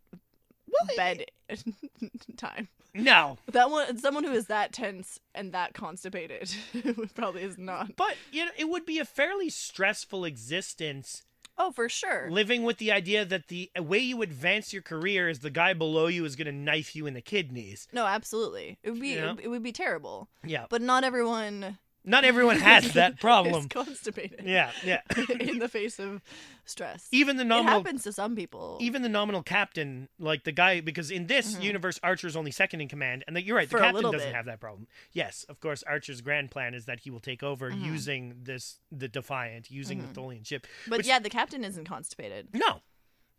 Well, 0.67 0.97
bed 0.97 1.27
time. 2.37 2.69
No, 2.95 3.37
That 3.53 3.71
one, 3.71 3.99
someone 3.99 4.25
who 4.25 4.33
is 4.33 4.47
that 4.47 4.73
tense 4.73 5.21
and 5.35 5.53
that 5.53 5.75
constipated, 5.75 6.51
probably 7.15 7.43
is 7.43 7.59
not. 7.59 7.95
but 7.97 8.15
you 8.33 8.45
know 8.47 8.51
it 8.57 8.69
would 8.69 8.87
be 8.87 8.99
a 8.99 9.05
fairly 9.05 9.51
stressful 9.51 10.25
existence 10.25 11.23
Oh, 11.59 11.71
for 11.71 11.89
sure. 11.89 12.29
living 12.31 12.63
with 12.63 12.79
the 12.79 12.91
idea 12.91 13.25
that 13.27 13.49
the 13.49 13.71
way 13.79 13.99
you 13.99 14.23
advance 14.23 14.73
your 14.73 14.83
career 14.83 15.29
is 15.29 15.41
the 15.41 15.51
guy 15.51 15.75
below 15.75 16.07
you 16.07 16.25
is 16.25 16.35
going 16.35 16.47
to 16.47 16.53
knife 16.53 16.97
you 16.97 17.07
in 17.07 17.15
the 17.15 17.21
kidneys. 17.21 17.87
No, 17.93 18.07
absolutely. 18.07 18.79
It 18.83 18.93
would 18.93 19.01
be 19.01 19.15
Yeah. 19.15 19.35
it 19.43 19.49
would 19.49 19.63
be 19.63 19.73
terrible. 19.73 20.29
Yeah, 20.45 20.65
But 20.71 20.83
not 20.83 21.05
everyone 21.05 21.79
not 22.05 22.25
everyone 22.25 22.59
has 22.59 22.93
that 22.95 23.21
problem. 23.21 23.69
constipated. 23.69 24.43
Yeah, 24.45 24.71
yeah. 24.85 25.01
in 25.41 25.59
the 25.59 25.69
face 25.69 25.99
of 25.99 26.23
stress. 26.65 27.09
even 27.13 27.37
the 27.37 27.43
it 27.43 27.47
nominal 27.47 27.79
happens 27.81 28.03
to 28.05 28.13
some 28.13 28.35
people. 28.37 28.79
even 28.81 29.03
the 29.03 29.09
nominal 29.09 29.43
captain, 29.43 30.09
like 30.19 30.45
the 30.45 30.53
guy, 30.53 30.81
because 30.81 31.11
in 31.11 31.27
this 31.27 31.59
universe, 31.61 31.99
Archer's 32.03 32.37
only 32.37 32.51
second 32.51 32.81
in 32.81 32.89
command, 32.89 33.25
and 33.27 33.37
that 33.37 33.45
you're 33.45 33.57
right, 33.57 33.69
Mm-hmm. 33.69 33.77
For 33.77 33.79
the 33.81 33.85
captain 33.93 34.03
doesn't 34.13 34.29
bit. 34.29 34.35
have 34.35 34.47
that 34.47 34.61
problem. 34.61 34.87
Yes, 35.13 35.45
of 35.49 35.61
course, 35.61 35.83
Archer's 35.83 36.21
grand 36.21 36.51
plan 36.51 36.75
is 36.75 36.87
that 36.87 37.01
he 37.01 37.11
will 37.11 37.21
take 37.21 37.43
over 37.43 37.71
Mm-hmm. 37.71 37.85
using 37.85 38.35
this 38.43 38.79
the 38.93 39.09
Defiant, 39.09 39.71
using 39.71 40.01
the 40.01 40.07
Tholian 40.21 40.47
ship. 40.47 40.67
but 40.89 40.99
which- 40.99 41.07
yeah, 41.07 41.19
the 41.19 41.31
captain 41.31 41.65
isn't 41.65 41.85
constipated. 41.85 42.49
no, 42.55 42.81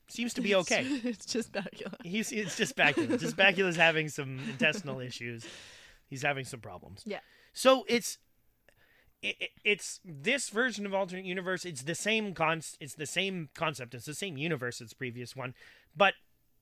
seems 0.07 0.33
to 0.33 0.41
be 0.41 0.53
okay. 0.55 0.83
it's 1.03 1.25
just 1.25 1.51
Bakula. 1.51 1.95
He's 2.03 2.31
it's 2.31 2.57
just 2.57 2.75
Bakula. 2.75 3.19
Just 3.19 3.35
Bakula's 3.37 3.75
having 3.77 4.09
some 4.09 4.39
intestinal 4.49 4.99
issues. 4.99 5.45
He's 6.07 6.21
having 6.23 6.45
some 6.45 6.59
problems. 6.59 7.03
Yeah. 7.05 7.19
So 7.53 7.85
it's 7.87 8.17
it, 9.21 9.35
it- 9.39 9.49
it's 9.63 9.99
this 10.05 10.49
version 10.49 10.85
of 10.85 10.93
alternate 10.93 11.25
universe. 11.25 11.65
It's 11.65 11.83
the 11.83 11.95
same 11.95 12.33
con. 12.33 12.61
It's 12.79 12.95
the 12.95 13.05
same 13.05 13.49
concept. 13.53 13.93
It's 13.93 14.05
the 14.05 14.13
same 14.15 14.37
universe 14.37 14.81
as 14.81 14.93
previous 14.93 15.35
one, 15.35 15.53
but 15.95 16.13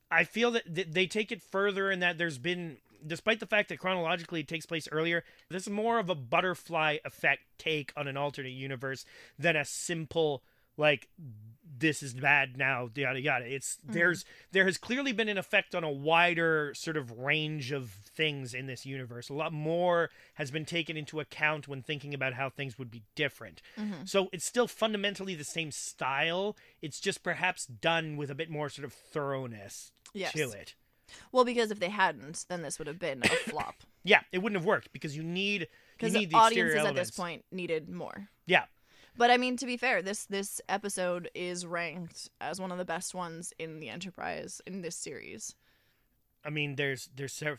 I 0.10 0.24
feel 0.24 0.52
that 0.52 0.74
th- 0.74 0.88
they 0.92 1.06
take 1.08 1.32
it 1.32 1.42
further 1.42 1.92
in 1.92 2.00
that 2.00 2.18
there's 2.18 2.38
been, 2.38 2.78
despite 3.06 3.40
the 3.40 3.46
fact 3.46 3.70
that 3.70 3.80
chronologically 3.80 4.40
it 4.42 4.48
takes 4.48 4.66
place 4.66 4.88
earlier, 4.92 5.24
this 5.50 5.64
is 5.64 5.70
more 5.70 6.00
of 6.00 6.10
a 6.10 6.16
butterfly 6.16 6.98
effect 7.06 7.42
take 7.58 7.92
on 7.98 8.08
an 8.08 8.18
alternate 8.18 8.50
universe 8.54 9.06
than 9.38 9.56
a 9.56 9.66
simple 9.66 10.44
like 10.78 11.10
this 11.80 12.02
is 12.02 12.14
bad 12.14 12.58
now 12.58 12.90
yada 12.96 13.20
yada. 13.22 13.46
It's 13.46 13.78
mm-hmm. 13.78 13.94
there's 13.94 14.26
there 14.52 14.66
has 14.66 14.78
clearly 14.78 15.12
been 15.12 15.30
an 15.30 15.38
effect 15.38 15.76
on 15.76 15.84
a 15.84 15.92
wider 15.92 16.74
sort 16.76 16.98
of 16.98 17.12
range 17.20 17.72
of 17.72 17.90
things 17.90 18.54
in 18.54 18.68
this 18.68 18.86
universe. 18.86 19.30
A 19.30 19.34
lot 19.34 19.54
more 19.54 20.10
has 20.36 20.52
been 20.52 20.66
taken 20.66 20.98
into 20.98 21.20
account 21.20 21.68
when 21.68 21.82
thinking 21.82 22.14
about 22.14 22.34
how 22.34 22.50
things 22.50 22.78
would 22.80 22.90
be 22.92 23.04
different. 23.16 23.62
Mm-hmm. 23.80 24.06
So 24.06 24.30
it's 24.32 24.46
still 24.46 24.68
fundamentally 24.68 25.36
the 25.36 25.44
same 25.44 25.72
style. 25.72 26.56
It's 26.82 27.00
just 27.00 27.24
perhaps 27.24 27.66
done 27.66 28.18
with 28.18 28.30
a 28.30 28.36
bit 28.36 28.50
more 28.50 28.70
sort 28.70 28.86
of 28.86 28.94
thoroughness 28.94 29.92
Yes. 30.14 30.34
to 30.34 30.50
it. 30.52 30.74
Well, 31.32 31.46
because 31.46 31.72
if 31.72 31.80
they 31.80 31.90
hadn't, 31.90 32.46
then 32.50 32.62
this 32.64 32.80
would 32.80 32.88
have 32.88 33.00
been 33.00 33.22
a 33.24 33.28
flop. 33.50 33.76
yeah 34.04 34.22
it 34.32 34.40
wouldn't 34.40 34.60
have 34.60 34.66
worked 34.66 34.92
because 34.94 35.16
you 35.16 35.24
need 35.24 35.68
Because 35.98 36.14
need 36.14 36.30
the 36.32 36.38
exterior 36.38 36.72
audiences 36.72 36.86
at 36.90 36.96
this 36.96 37.12
point 37.12 37.44
needed 37.52 37.90
more. 37.90 38.30
yeah 38.46 38.64
But 39.18 39.32
I 39.32 39.38
mean, 39.38 39.58
to 39.58 39.66
be 39.66 39.78
fair, 39.78 40.02
this 40.02 40.26
this 40.26 40.62
episode 40.70 41.30
is 41.34 41.66
ranked 41.66 42.30
as 42.40 42.62
one 42.62 42.72
of 42.72 42.78
the 42.78 42.86
best 42.86 43.16
ones 43.16 43.54
in 43.60 43.80
the 43.80 43.90
Enterprise 43.90 44.62
in 44.68 44.82
this 44.82 44.96
series. 44.96 45.56
I 46.46 46.50
mean, 46.50 46.76
there's 46.76 47.10
there's 47.16 47.34
several. 47.34 47.58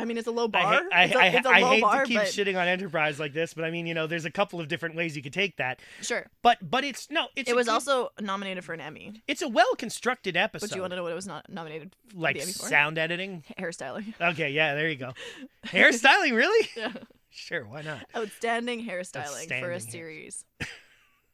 I 0.00 0.04
mean, 0.04 0.16
it's 0.16 0.28
a 0.28 0.30
low 0.30 0.46
bar. 0.46 0.80
I, 0.92 1.04
it's 1.06 1.14
a, 1.14 1.18
I, 1.18 1.26
it's 1.26 1.46
a 1.46 1.50
I 1.50 1.60
hate 1.60 1.82
bar, 1.82 2.02
to 2.02 2.06
keep 2.06 2.18
but 2.18 2.28
shitting 2.28 2.56
on 2.56 2.68
Enterprise 2.68 3.18
like 3.18 3.32
this, 3.32 3.52
but 3.52 3.64
I 3.64 3.72
mean, 3.72 3.84
you 3.84 3.94
know, 3.94 4.06
there's 4.06 4.24
a 4.26 4.30
couple 4.30 4.60
of 4.60 4.68
different 4.68 4.94
ways 4.94 5.16
you 5.16 5.22
could 5.24 5.32
take 5.32 5.56
that. 5.56 5.80
sure. 6.02 6.26
But 6.40 6.58
but 6.70 6.84
it's 6.84 7.10
no, 7.10 7.26
it's 7.34 7.50
It 7.50 7.56
was 7.56 7.66
good- 7.66 7.72
also 7.72 8.10
nominated 8.20 8.64
for 8.64 8.72
an 8.74 8.80
Emmy. 8.80 9.20
it's 9.26 9.42
a 9.42 9.48
well 9.48 9.74
constructed 9.76 10.36
episode. 10.36 10.68
But 10.70 10.76
you 10.76 10.80
want 10.82 10.92
to 10.92 10.96
know 10.96 11.02
what 11.02 11.10
it 11.10 11.16
was 11.16 11.26
not 11.26 11.50
nominated 11.50 11.96
for 12.10 12.16
like 12.18 12.36
the 12.36 12.42
Emmy 12.42 12.52
for? 12.52 12.66
sound 12.66 12.96
editing. 12.96 13.42
Hairstyling. 13.58 14.14
Okay, 14.20 14.50
yeah, 14.50 14.76
there 14.76 14.88
you 14.88 14.94
go. 14.96 15.14
Hairstyling, 15.66 16.32
really? 16.32 16.68
Yeah. 16.76 16.92
Sure, 17.30 17.64
why 17.66 17.82
not? 17.82 18.04
Outstanding 18.16 18.86
hairstyling 18.86 19.48
for 19.48 19.54
a 19.66 19.70
hair- 19.70 19.80
series 19.80 20.44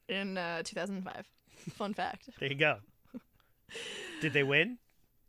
in 0.08 0.36
uh, 0.38 0.62
2005. 0.64 1.26
Fun 1.70 1.94
fact. 1.94 2.28
There 2.38 2.48
you 2.48 2.54
go. 2.56 2.78
Did 4.20 4.32
they 4.32 4.42
win? 4.42 4.78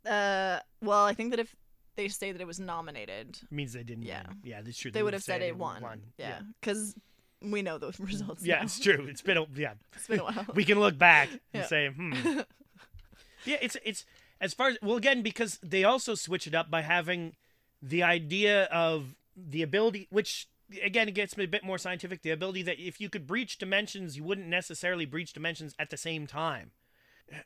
Uh, 0.04 0.58
well, 0.82 1.04
I 1.04 1.14
think 1.14 1.30
that 1.30 1.40
if 1.40 1.54
they 1.96 2.08
say 2.08 2.32
that 2.32 2.40
it 2.40 2.46
was 2.46 2.60
nominated, 2.60 3.38
means 3.50 3.72
they 3.72 3.82
didn't 3.82 4.04
Yeah. 4.04 4.24
win. 4.28 4.38
Yeah, 4.44 4.60
that's 4.62 4.76
true. 4.78 4.90
they 4.90 5.02
would 5.02 5.14
have 5.14 5.22
said 5.22 5.42
it 5.42 5.56
won. 5.56 5.82
Yeah, 6.18 6.28
Yeah, 6.28 6.38
because 6.60 6.94
we 7.42 7.62
know 7.62 7.78
those 7.78 7.98
results. 8.12 8.44
Yeah, 8.44 8.56
now. 8.56 8.62
it's 8.62 8.78
true. 8.78 9.06
It's 9.08 9.22
been 9.22 9.36
a 9.38 9.46
yeah. 9.54 9.74
It's 9.94 10.06
been 10.06 10.20
a 10.20 10.24
while. 10.24 10.46
We 10.54 10.64
can 10.64 10.78
look 10.78 10.98
back 10.98 11.28
and 11.30 11.40
Yeah. 11.62 11.66
say, 11.66 11.88
hmm. 11.88 12.12
yeah, 13.44 13.56
it's 13.60 13.76
it's 13.84 14.04
as 14.40 14.52
far 14.54 14.68
as 14.68 14.78
well 14.82 14.96
again 14.96 15.22
because 15.22 15.58
they 15.62 15.84
also 15.84 16.14
switch 16.14 16.46
it 16.46 16.54
up 16.54 16.70
by 16.70 16.82
having 16.82 17.34
the 17.82 18.02
idea 18.02 18.64
of 18.64 19.14
the 19.36 19.62
ability, 19.62 20.06
which 20.10 20.48
again 20.82 21.08
it 21.08 21.14
gets 21.14 21.36
me 21.36 21.44
a 21.44 21.48
bit 21.48 21.64
more 21.64 21.78
scientific. 21.78 22.22
The 22.22 22.30
ability 22.30 22.62
that 22.62 22.78
if 22.78 23.00
you 23.00 23.08
could 23.08 23.26
breach 23.26 23.58
dimensions, 23.58 24.16
you 24.16 24.24
wouldn't 24.24 24.48
necessarily 24.48 25.06
breach 25.06 25.32
dimensions 25.32 25.74
at 25.78 25.90
the 25.90 25.96
same 25.96 26.26
time. 26.26 26.72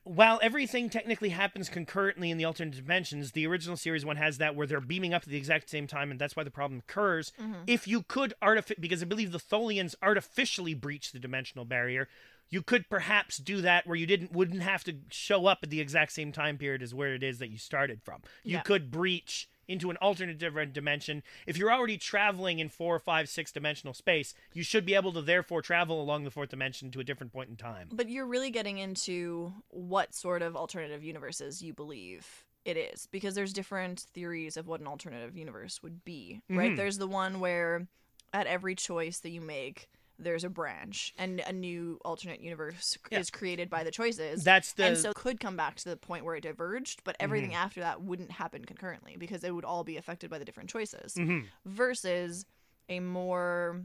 While 0.05 0.39
everything 0.43 0.91
technically 0.91 1.31
happens 1.31 1.71
concurrently 1.71 2.31
in 2.31 2.37
the 2.37 2.45
alternate 2.45 2.77
dimensions, 2.77 3.33
the 3.33 3.47
original 3.47 3.79
series 3.79 4.05
one 4.05 4.17
has 4.17 4.37
that 4.37 4.55
where 4.55 4.67
they're 4.67 4.79
beaming 4.79 5.15
up 5.15 5.23
at 5.23 5.29
the 5.29 5.39
exact 5.39 5.71
same 5.71 5.87
time, 5.87 6.11
and 6.11 6.21
that's 6.21 6.37
why 6.37 6.45
the 6.45 6.51
problem 6.51 6.83
occurs. 6.87 7.33
Mm-hmm. 7.41 7.63
If 7.67 7.89
you 7.89 8.03
could 8.03 8.35
artific, 8.43 8.79
because 8.79 9.03
I 9.03 9.07
believe 9.07 9.33
the 9.33 9.39
Tholians 9.39 9.95
artificially 10.03 10.75
breach 10.75 11.13
the 11.13 11.19
dimensional 11.19 11.65
barrier, 11.65 12.09
you 12.51 12.61
could 12.63 12.91
perhaps 12.91 13.39
do 13.39 13.63
that 13.63 13.87
where 13.87 13.97
you 13.97 14.07
didn't 14.07 14.33
wouldn't 14.33 14.63
have 14.63 14.85
to 14.85 14.97
show 15.11 15.47
up 15.47 15.61
at 15.63 15.71
the 15.71 15.81
exact 15.81 16.13
same 16.13 16.31
time 16.31 16.59
period 16.59 16.83
as 16.83 16.93
where 16.93 17.15
it 17.15 17.23
is 17.23 17.39
that 17.39 17.49
you 17.49 17.57
started 17.57 18.03
from. 18.03 18.21
You 18.45 18.57
Yeah. 18.57 18.63
could 18.63 18.91
breach 18.91 19.49
into 19.71 19.91
an 19.91 19.97
alternate 19.99 20.39
different 20.39 20.73
dimension. 20.73 21.23
If 21.47 21.57
you're 21.57 21.73
already 21.73 21.97
traveling 21.97 22.59
in 22.59 22.69
four, 22.69 22.99
five, 22.99 23.29
six 23.29 23.53
dimensional 23.53 23.95
space, 23.95 24.35
you 24.53 24.63
should 24.63 24.85
be 24.85 24.95
able 24.95 25.13
to 25.13 25.23
therefore 25.23 25.63
travel 25.63 26.03
along 26.03 26.25
the 26.25 26.31
fourth 26.31 26.51
dimension 26.51 26.91
to 26.91 27.01
a 27.01 27.05
different 27.05 27.33
point 27.33 27.49
in 27.51 27.57
time. 27.57 27.89
But 27.93 28.09
you're 28.09 28.27
really 28.27 28.51
getting 28.51 28.79
into 28.79 29.53
what 29.69 30.15
sort 30.15 30.43
of 30.43 30.57
alternative 30.57 31.05
universes 31.05 31.63
you 31.63 31.73
believe 31.73 32.45
it 32.65 32.77
is 32.77 33.07
because 33.07 33.35
there's 33.35 33.53
different 33.53 34.01
theories 34.13 34.57
of 34.57 34.67
what 34.67 34.81
an 34.81 34.87
alternative 34.87 35.37
universe 35.37 35.83
would 35.83 36.05
be, 36.05 36.43
right? 36.51 36.73
Mhm. 36.73 36.77
There's 36.77 36.99
the 36.99 37.07
one 37.07 37.41
where 37.41 37.87
at 38.33 38.47
every 38.47 38.75
choice 38.75 39.21
that 39.21 39.31
you 39.31 39.41
make, 39.41 39.89
there's 40.23 40.45
a 40.45 40.49
branch 40.51 41.13
and 41.19 41.41
a 41.41 41.53
new 41.53 41.99
alternate 42.05 42.41
universe 42.41 42.99
Yeah. 43.11 43.19
is 43.21 43.31
created 43.31 43.69
by 43.71 43.83
the 43.85 43.91
choices. 43.91 44.45
That's 44.45 44.73
the 44.75 44.85
and 44.85 44.97
so 44.99 45.13
could 45.15 45.41
come 45.41 45.57
back 45.57 45.77
to 45.77 45.89
the 45.89 45.97
point 45.97 46.25
where 46.25 46.35
it 46.37 46.43
diverged, 46.43 47.03
but 47.05 47.17
everything 47.19 47.55
after 47.55 47.81
that 47.81 48.03
wouldn't 48.03 48.31
happen 48.33 48.65
concurrently 48.65 49.17
because 49.19 49.43
it 49.45 49.55
would 49.55 49.65
all 49.65 49.85
be 49.85 49.97
affected 49.97 50.31
by 50.31 50.39
the 50.39 50.45
different 50.45 50.71
choices 50.71 51.15
Mhm. 51.15 51.47
versus 51.65 52.45
a 52.89 53.01
more 53.01 53.83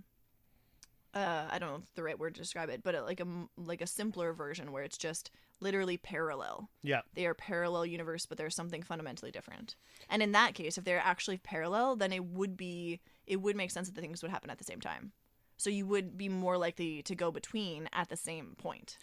uh, 1.13 1.47
I 1.49 1.59
don't 1.59 1.69
know 1.71 1.81
the 1.95 2.03
right 2.03 2.19
word 2.19 2.35
to 2.35 2.41
describe 2.41 2.67
it, 2.69 2.83
but 2.83 2.93
a, 2.93 3.01
like 3.01 3.21
a 3.21 3.27
like 3.55 3.81
a 3.81 3.87
simpler 3.87 4.33
version 4.33 4.73
where 4.73 4.83
it's 4.83 4.97
just 4.97 5.31
literally 5.61 5.95
parallel. 5.95 6.69
yeah. 6.83 7.01
They 7.13 7.25
are 7.25 7.33
parallel 7.33 7.85
universe, 7.85 8.25
but 8.25 8.37
there's 8.37 8.53
something 8.53 8.83
fundamentally 8.83 9.31
different. 9.31 9.75
And 10.09 10.21
in 10.21 10.33
that 10.33 10.53
case, 10.55 10.77
if 10.77 10.83
they're 10.83 10.99
actually 10.99 11.37
parallel, 11.37 11.95
then 11.95 12.11
it 12.11 12.25
would 12.25 12.57
be 12.57 12.99
it 13.25 13.37
would 13.37 13.55
make 13.55 13.71
sense 13.71 13.87
that 13.87 13.95
the 13.95 14.01
things 14.01 14.21
would 14.21 14.31
happen 14.31 14.49
at 14.49 14.57
the 14.57 14.65
same 14.65 14.81
time. 14.81 15.13
So 15.57 15.69
you 15.69 15.85
would 15.87 16.17
be 16.17 16.29
more 16.29 16.57
likely 16.57 17.01
to 17.03 17.15
go 17.15 17.31
between 17.31 17.89
at 17.93 18.09
the 18.09 18.17
same 18.17 18.55
point 18.57 18.97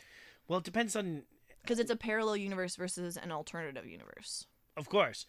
Well, 0.49 0.59
it 0.59 0.65
depends 0.65 0.97
on 0.97 1.23
because 1.63 1.79
it's 1.79 1.91
a 1.91 1.97
parallel 1.97 2.37
universe 2.37 2.77
versus 2.77 3.17
an 3.17 3.31
alternative 3.31 3.87
universe. 3.87 4.47
Of 4.77 4.89
course. 4.89 5.25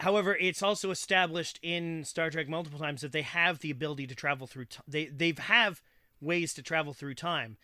However, 0.00 0.36
it's 0.36 0.62
also 0.62 0.90
established 0.90 1.60
in 1.62 2.04
Star 2.04 2.28
Trek 2.28 2.48
multiple 2.48 2.80
times 2.80 3.02
that 3.02 3.12
they 3.12 3.22
have 3.22 3.60
the 3.60 3.70
ability 3.70 4.08
to 4.08 4.14
travel 4.14 4.46
through. 4.46 4.66
T- 4.66 4.78
they 4.88 5.06
they 5.06 5.34
have 5.38 5.82
ways 6.20 6.54
to 6.54 6.62
travel 6.62 6.92
through 6.92 7.14
time. 7.14 7.56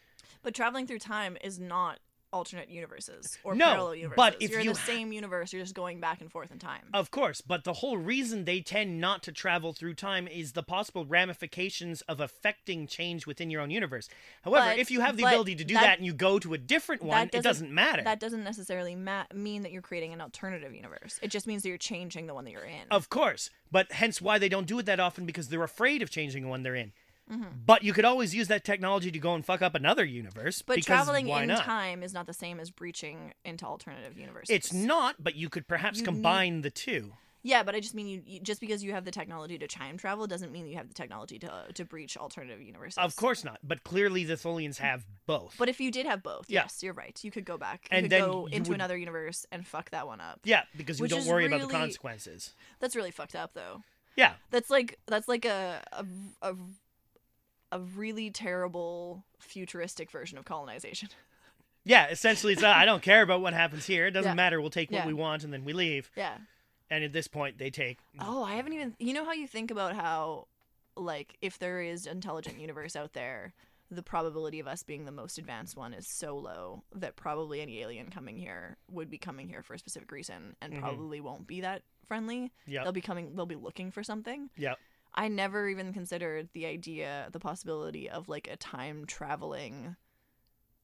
But 0.43 0.55
traveling 0.55 0.87
through 0.87 1.01
time 1.01 1.37
is 1.43 1.59
not 1.59 1.99
alternate 2.33 2.69
universes 2.69 3.39
or 3.45 3.55
No, 3.55 3.67
parallel 3.67 3.95
universes. 3.97 4.17
but 4.17 4.37
if 4.41 4.51
you're 4.51 4.61
you 4.61 4.71
in 4.71 4.75
the 4.75 4.81
ha- 4.81 4.87
same 4.87 5.13
universe, 5.13 5.53
you're 5.53 5.63
just 5.63 5.75
going 5.75 6.01
back 6.01 6.21
and 6.21 6.31
forth 6.31 6.51
in 6.53 6.59
time. 6.59 6.89
Of 6.95 7.11
course, 7.11 7.41
but 7.41 7.65
the 7.65 7.75
whole 7.75 7.97
reason 7.99 8.45
they 8.45 8.61
tend 8.61 9.01
not 9.01 9.23
to 9.25 9.33
travel 9.33 9.73
through 9.73 9.95
time 9.95 10.29
is 10.29 10.53
the 10.53 10.63
possible 10.63 11.05
ramifications 11.05 12.03
of 12.03 12.21
affecting 12.21 12.87
change 12.87 13.27
within 13.27 13.51
your 13.51 13.61
own 13.63 13.71
universe. 13.71 14.09
However, 14.43 14.67
But- 14.71 14.79
if 14.79 14.91
you 14.91 15.01
have 15.01 15.17
the 15.17 15.25
ability 15.25 15.57
to 15.57 15.65
do 15.65 15.75
that- 15.75 15.81
that, 15.83 15.97
and 15.99 16.07
you 16.07 16.13
go 16.13 16.39
to 16.39 16.55
a 16.55 16.59
different 16.59 17.03
one, 17.03 17.23
it 17.27 17.33
doesn't- 17.33 17.43
doesn't 17.51 17.75
matter. 17.75 18.03
That 18.03 18.21
doesn't 18.21 18.45
necessarily 18.45 18.95
ma- 18.95 19.27
mean 19.35 19.63
that 19.63 19.73
you're 19.73 19.83
creating 19.83 20.13
an 20.13 20.21
alternative 20.21 20.75
universe. 20.75 21.19
It 21.23 21.29
just 21.29 21.47
means 21.47 21.63
that 21.63 21.69
you're 21.69 21.79
changing 21.79 22.27
the 22.27 22.35
one 22.35 22.45
that 22.45 22.53
you're 22.53 22.63
in. 22.65 22.87
Of 22.91 23.09
course, 23.09 23.51
but 23.71 23.91
hence 23.93 24.21
why 24.21 24.39
they 24.39 24.49
don't 24.49 24.67
do 24.67 24.79
it 24.79 24.87
that 24.87 25.01
often 25.01 25.27
because 25.27 25.49
they're 25.49 25.63
afraid 25.63 26.03
of 26.03 26.11
changing 26.11 26.43
the 26.45 26.49
one 26.49 26.63
they're 26.63 26.75
in. 26.77 26.93
Mm-hmm. 27.31 27.45
But 27.65 27.83
you 27.85 27.93
could 27.93 28.05
always 28.05 28.35
use 28.35 28.49
that 28.49 28.65
technology 28.65 29.11
to 29.11 29.19
go 29.19 29.35
and 29.35 29.45
fuck 29.45 29.63
up 29.63 29.75
another 29.75 30.05
universe. 30.05 30.63
but 30.63 30.83
traveling 30.83 31.29
in 31.29 31.49
not? 31.49 31.65
time 31.65 32.03
is 32.03 32.13
not 32.13 32.27
the 32.27 32.35
same 32.35 32.59
as 32.61 32.71
breaching 32.71 33.33
into 33.45 33.65
alternative 33.65 34.19
universes. 34.19 34.55
It's 34.55 34.73
not, 34.73 35.17
but 35.23 35.37
you 35.37 35.49
could 35.49 35.69
perhaps 35.69 35.99
You 35.99 36.05
combine 36.05 36.63
the 36.63 36.71
two. 36.71 37.13
Yeah, 37.43 37.63
but 37.63 37.75
I 37.75 37.81
just 37.81 37.95
mean 37.95 38.07
you, 38.07 38.23
you 38.27 38.41
just 38.41 38.61
because 38.61 38.85
you 38.85 38.93
have 38.93 39.07
the 39.07 39.11
technology 39.11 39.57
to 39.59 39.67
time 39.67 39.97
travel 39.97 40.27
doesn't 40.27 40.53
mean 40.53 40.67
you 40.67 40.77
have 40.77 40.89
the 40.89 40.95
technology 40.95 41.39
to 41.39 41.51
uh, 41.51 41.63
to 41.73 41.87
breach 41.87 42.19
alternative 42.19 42.61
universes. 42.61 42.99
Of 42.99 43.17
course 43.17 43.45
not, 43.45 43.61
but 43.63 43.83
clearly 43.83 44.25
the 44.25 44.35
Tholians 44.35 44.77
have 44.77 45.07
both. 45.25 45.55
But 45.57 45.71
if 45.71 45.81
you 45.81 45.91
did 45.91 46.05
have 46.05 46.23
both, 46.23 46.51
Yeah. 46.51 46.63
yes, 46.65 46.83
you're 46.83 46.93
right. 46.93 47.19
You 47.25 47.31
could 47.31 47.47
go 47.47 47.57
back. 47.57 47.89
You 47.91 47.97
And 47.97 48.05
could 48.05 48.11
then 48.11 48.21
go 48.29 48.47
into 48.53 48.71
would- 48.73 48.75
another 48.75 48.99
universe 48.99 49.47
and 49.51 49.67
fuck 49.67 49.89
that 49.91 50.07
one 50.07 50.21
up. 50.21 50.41
yeah, 50.45 50.65
because 50.77 51.01
you 51.01 51.09
don't 51.09 51.25
worry 51.27 51.47
about 51.47 51.63
the 51.63 51.67
consequences. 51.69 52.53
That's 52.79 52.95
really 52.95 53.11
fucked 53.11 53.35
up 53.37 53.55
though. 53.55 53.85
Yeah, 54.17 54.35
That's 54.51 54.69
like 54.69 54.99
that's 55.07 55.29
like 55.29 55.47
a 55.47 55.83
a 55.93 56.05
a, 56.43 56.55
a 57.73 57.81
really 57.81 58.31
terrible 58.31 59.25
futuristic 59.39 60.11
version 60.11 60.39
of 60.39 60.45
colonization. 60.45 61.09
yeah. 61.85 62.09
Essentially, 62.09 62.53
it's 62.55 62.63
I 62.63 62.85
don't 62.85 63.03
care 63.03 63.23
about 63.23 63.41
what 63.41 63.53
happens 63.55 63.87
here. 63.87 64.07
It 64.07 64.11
doesn't 64.13 64.31
Yeah. 64.31 64.35
matter. 64.35 64.61
We'll 64.61 64.71
take 64.71 64.91
what 64.91 64.99
Yeah. 64.99 65.07
we 65.07 65.15
want 65.15 65.45
and 65.45 65.53
then 65.53 65.65
we 65.65 65.73
leave. 65.73 66.11
yeah. 66.17 66.39
And 66.93 67.05
at 67.05 67.13
this 67.13 67.29
point, 67.29 67.59
they 67.59 67.71
take. 67.71 67.99
Oh, 68.19 68.43
I 68.43 68.55
haven't 68.57 68.73
even. 68.73 68.97
You 68.99 69.13
know 69.15 69.25
how 69.25 69.33
you 69.33 69.47
think 69.47 69.71
about 69.71 69.95
how, 69.95 70.49
like, 70.97 71.37
if 71.41 71.57
there 71.57 71.81
is 71.81 72.05
intelligent 72.05 72.59
universe 72.59 72.97
out 72.97 73.13
there, 73.13 73.53
the 73.93 74.03
probability 74.03 74.59
of 74.59 74.67
us 74.67 74.83
being 74.83 75.05
the 75.05 75.13
most 75.13 75.39
advanced 75.39 75.77
one 75.77 75.95
is 75.95 76.09
so 76.09 76.37
low 76.37 76.83
that 76.93 77.15
probably 77.15 77.61
any 77.61 77.81
alien 77.81 78.11
coming 78.11 78.37
here 78.37 78.77
would 78.91 79.09
be 79.09 79.19
coming 79.19 79.49
here 79.49 79.63
for 79.63 79.75
a 79.75 79.79
specific 79.79 80.11
reason 80.11 80.57
and 80.61 80.73
Mhm. 80.75 80.81
probably 80.81 81.21
won't 81.21 81.47
be 81.47 81.61
that 81.61 81.83
friendly. 82.09 82.51
Yeah. 82.67 82.83
They'll 82.83 82.91
be 82.93 83.01
coming. 83.01 83.37
They'll 83.37 83.47
be 83.47 83.55
looking 83.55 83.93
for 83.93 84.03
something. 84.03 84.51
Yep. 84.57 84.79
I 85.15 85.29
never 85.29 85.69
even 85.69 85.93
considered 85.93 86.49
the 86.53 86.67
idea, 86.67 87.29
the 87.33 87.41
possibility 87.41 88.09
of 88.09 88.29
like 88.29 88.49
a 88.51 88.57
time 88.57 89.05
traveling 89.07 89.97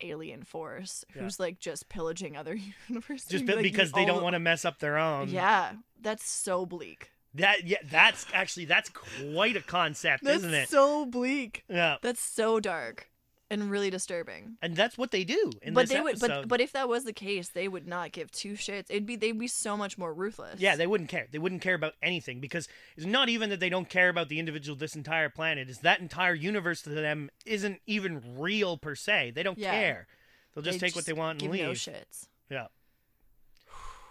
alien 0.03 0.43
force 0.43 1.05
Yeah. 1.15 1.23
who's 1.23 1.41
like 1.41 1.59
just 1.59 1.89
pillaging 1.89 2.37
other 2.37 2.57
universes. 2.89 3.29
Just 3.29 3.47
like, 3.47 3.63
because 3.63 3.93
they 3.93 4.05
don't 4.05 4.23
want 4.23 4.35
to 4.35 4.41
mess 4.41 4.65
up 4.65 4.79
their 4.79 4.99
own. 4.99 5.29
Yeah, 5.29 5.73
that's 6.01 6.29
so 6.29 6.67
bleak. 6.67 7.11
That 7.35 7.67
yeah. 7.67 7.79
That's 7.91 8.27
actually 8.33 8.65
that's 8.67 8.91
quite 8.91 9.57
a 9.57 9.61
concept, 9.63 10.25
That's 10.25 10.39
isn't 10.39 10.55
it? 10.55 10.69
so 10.69 11.05
bleak. 11.07 11.65
yeah. 11.69 11.97
That's 12.03 12.23
so 12.23 12.61
dark 12.61 13.11
and 13.51 13.71
really 13.71 13.91
disturbing. 13.91 14.57
And 14.61 14.75
that's 14.75 14.99
what 14.99 15.11
they 15.11 15.25
do 15.25 15.53
in 15.63 15.73
but 15.75 15.83
this 15.83 15.91
they 15.91 16.01
would 16.01 16.19
but 16.19 16.49
but 16.49 16.61
if 16.61 16.73
that 16.73 16.89
was 16.89 17.05
the 17.05 17.13
case, 17.13 17.49
they 17.49 17.69
would 17.69 17.87
not 17.87 18.13
give 18.13 18.31
two 18.31 18.55
shits. 18.55 18.87
It'd 18.89 19.07
be 19.07 19.17
they'd 19.17 19.39
be 19.39 19.49
so 19.49 19.77
much 19.77 19.97
more 19.99 20.13
ruthless. 20.13 20.61
Yeah, 20.61 20.77
they 20.77 20.87
wouldn't 20.87 21.09
care. 21.11 21.27
They 21.31 21.39
wouldn't 21.39 21.63
care 21.63 21.75
about 21.75 21.95
anything 22.03 22.41
because 22.41 22.69
it's 22.97 23.07
not 23.07 23.29
even 23.29 23.51
that 23.51 23.61
they 23.61 23.69
don't 23.69 23.89
care 23.89 24.09
about 24.09 24.29
the 24.29 24.39
individual 24.39 24.77
this 24.77 24.97
entire 24.97 25.29
planet. 25.29 25.69
Is 25.71 25.79
that 25.81 26.01
entire 26.01 26.35
universe 26.35 26.83
to 26.83 26.91
them 26.91 27.31
isn't 27.45 27.81
even 27.87 28.23
real 28.39 28.77
per 28.79 28.95
se. 28.95 29.33
They 29.35 29.43
don't 29.43 29.59
Yeah. 29.59 29.71
care. 29.71 30.07
They'll 30.55 30.65
just 30.65 30.81
They 30.81 30.89
take 30.89 30.97
what 30.97 31.05
they 31.07 31.13
want 31.13 31.43
and 31.43 31.43
give 31.43 31.51
leave. 31.53 31.63
no 31.63 31.71
shits. 31.73 32.29
Yeah. 32.51 32.67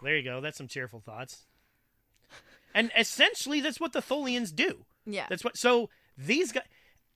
There 0.03 0.15
you 0.15 0.23
go. 0.23 0.41
That's 0.41 0.57
some 0.57 0.67
cheerful 0.67 0.99
thoughts. 0.99 1.45
And 2.73 2.91
essentially 2.97 3.61
that's 3.61 3.79
what 3.79 3.93
the 3.93 4.01
Tholians 4.01 4.53
do. 4.53 4.85
Yeah. 5.05 5.25
That's 5.29 5.43
what 5.43 5.57
so 5.57 5.89
these 6.17 6.51
guys 6.51 6.63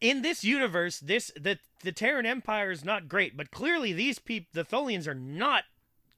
in 0.02 0.22
this 0.22 0.44
universe, 0.44 1.00
this 1.00 1.32
the 1.36 1.60
the 1.84 1.92
Terran 1.92 2.26
Empire 2.26 2.72
is 2.72 2.84
not 2.84 3.08
great, 3.08 3.36
but 3.38 3.52
clearly 3.52 3.94
these 3.94 4.20
people 4.20 4.50
the 4.54 4.64
Tholians 4.66 5.08
are 5.08 5.14
not 5.16 5.64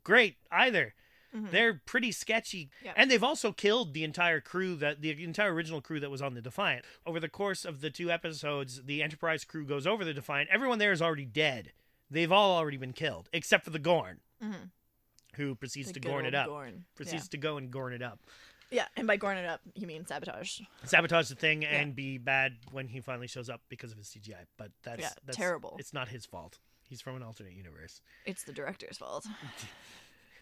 great 0.04 0.38
either. 0.52 0.94
Mhm. 1.36 1.52
They're 1.52 1.76
pretty 1.86 2.12
sketchy. 2.12 2.70
Yep. 2.84 2.94
And 2.98 3.10
they've 3.10 3.24
also 3.24 3.54
killed 3.54 3.94
the 3.94 4.04
entire 4.04 4.42
crew 4.42 4.76
that 4.78 5.02
the 5.02 5.24
entire 5.24 5.54
original 5.54 5.80
crew 5.82 6.00
that 6.02 6.10
was 6.12 6.22
on 6.22 6.34
the 6.34 6.42
Defiant. 6.42 6.84
Over 7.06 7.20
the 7.22 7.30
course 7.30 7.64
of 7.64 7.80
the 7.82 7.90
two 7.90 8.12
episodes, 8.12 8.84
the 8.84 9.02
Enterprise 9.02 9.46
crew 9.46 9.66
goes 9.66 9.88
over 9.88 10.04
the 10.04 10.14
Defiant. 10.14 10.50
Everyone 10.52 10.78
there 10.80 10.92
is 10.92 11.02
already 11.02 11.26
dead. 11.26 11.72
They've 12.10 12.32
all 12.32 12.58
already 12.58 12.76
been 12.78 12.92
killed, 12.92 13.30
except 13.32 13.64
for 13.64 13.70
the 13.70 13.80
Gorn, 13.80 14.20
Mhm. 14.44 14.72
who 15.36 15.56
proceeds 15.56 15.88
The 15.88 15.94
to 15.94 16.00
Gorn 16.02 16.26
it 16.26 16.36
up. 16.36 16.48
Gorn. 16.48 16.84
Proceeds 16.96 17.26
Yeah. 17.26 17.30
to 17.30 17.38
go 17.38 17.56
and 17.58 17.72
Gorn 17.72 17.94
it 17.94 18.02
up. 18.02 18.20
Yeah, 18.72 18.86
and 18.96 19.06
by 19.06 19.18
goring 19.18 19.38
it 19.38 19.46
up, 19.46 19.62
you 19.76 19.86
mean 19.86 20.06
sabotage. 20.06 20.62
sabotage 20.86 21.28
the 21.30 21.36
thing 21.36 21.66
and 21.66 21.96
be 21.96 22.18
bad 22.18 22.54
when 22.72 22.88
he 22.88 23.02
finally 23.02 23.28
shows 23.28 23.50
up 23.50 23.62
because 23.70 23.92
of 23.92 23.98
his 23.98 24.08
CGI. 24.08 24.46
But 24.58 24.72
that's, 24.84 25.02
Yeah, 25.02 25.10
that's 25.26 25.38
terrible. 25.38 25.76
It's 25.78 25.94
not 25.94 26.08
his 26.08 26.26
fault. 26.26 26.58
He's 26.88 27.02
from 27.02 27.16
an 27.16 27.24
alternate 27.24 27.54
universe. 27.54 28.02
It's 28.26 28.44
the 28.44 28.54
director's 28.54 28.98
fault. 28.98 29.26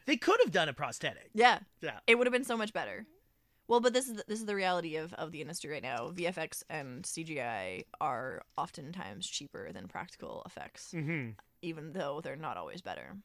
They 0.05 0.17
could 0.17 0.39
have 0.43 0.51
done 0.51 0.69
a 0.69 0.73
prosthetic. 0.73 1.29
Yeah, 1.35 1.59
Yeah. 1.81 1.99
it 2.07 2.17
would 2.17 2.25
have 2.25 2.31
been 2.33 2.43
so 2.43 2.57
much 2.57 2.73
better. 2.73 3.05
Well, 3.67 3.79
but 3.79 3.93
this 3.93 4.07
is 4.07 4.15
the, 4.15 4.23
this 4.27 4.39
is 4.39 4.47
the 4.47 4.55
reality 4.55 4.95
of, 4.95 5.13
of 5.13 5.31
the 5.31 5.41
industry 5.41 5.69
right 5.69 5.83
now. 5.83 6.09
VFX 6.11 6.63
and 6.67 7.03
CGI 7.03 7.83
are 8.01 8.41
oftentimes 8.57 9.27
cheaper 9.27 9.71
than 9.71 9.87
practical 9.87 10.41
effects, 10.47 10.91
Mm-hmm. 10.95 11.31
even 11.61 11.93
though 11.93 12.21
they're 12.21 12.35
not 12.35 12.57
always 12.57 12.81
better. 12.81 13.17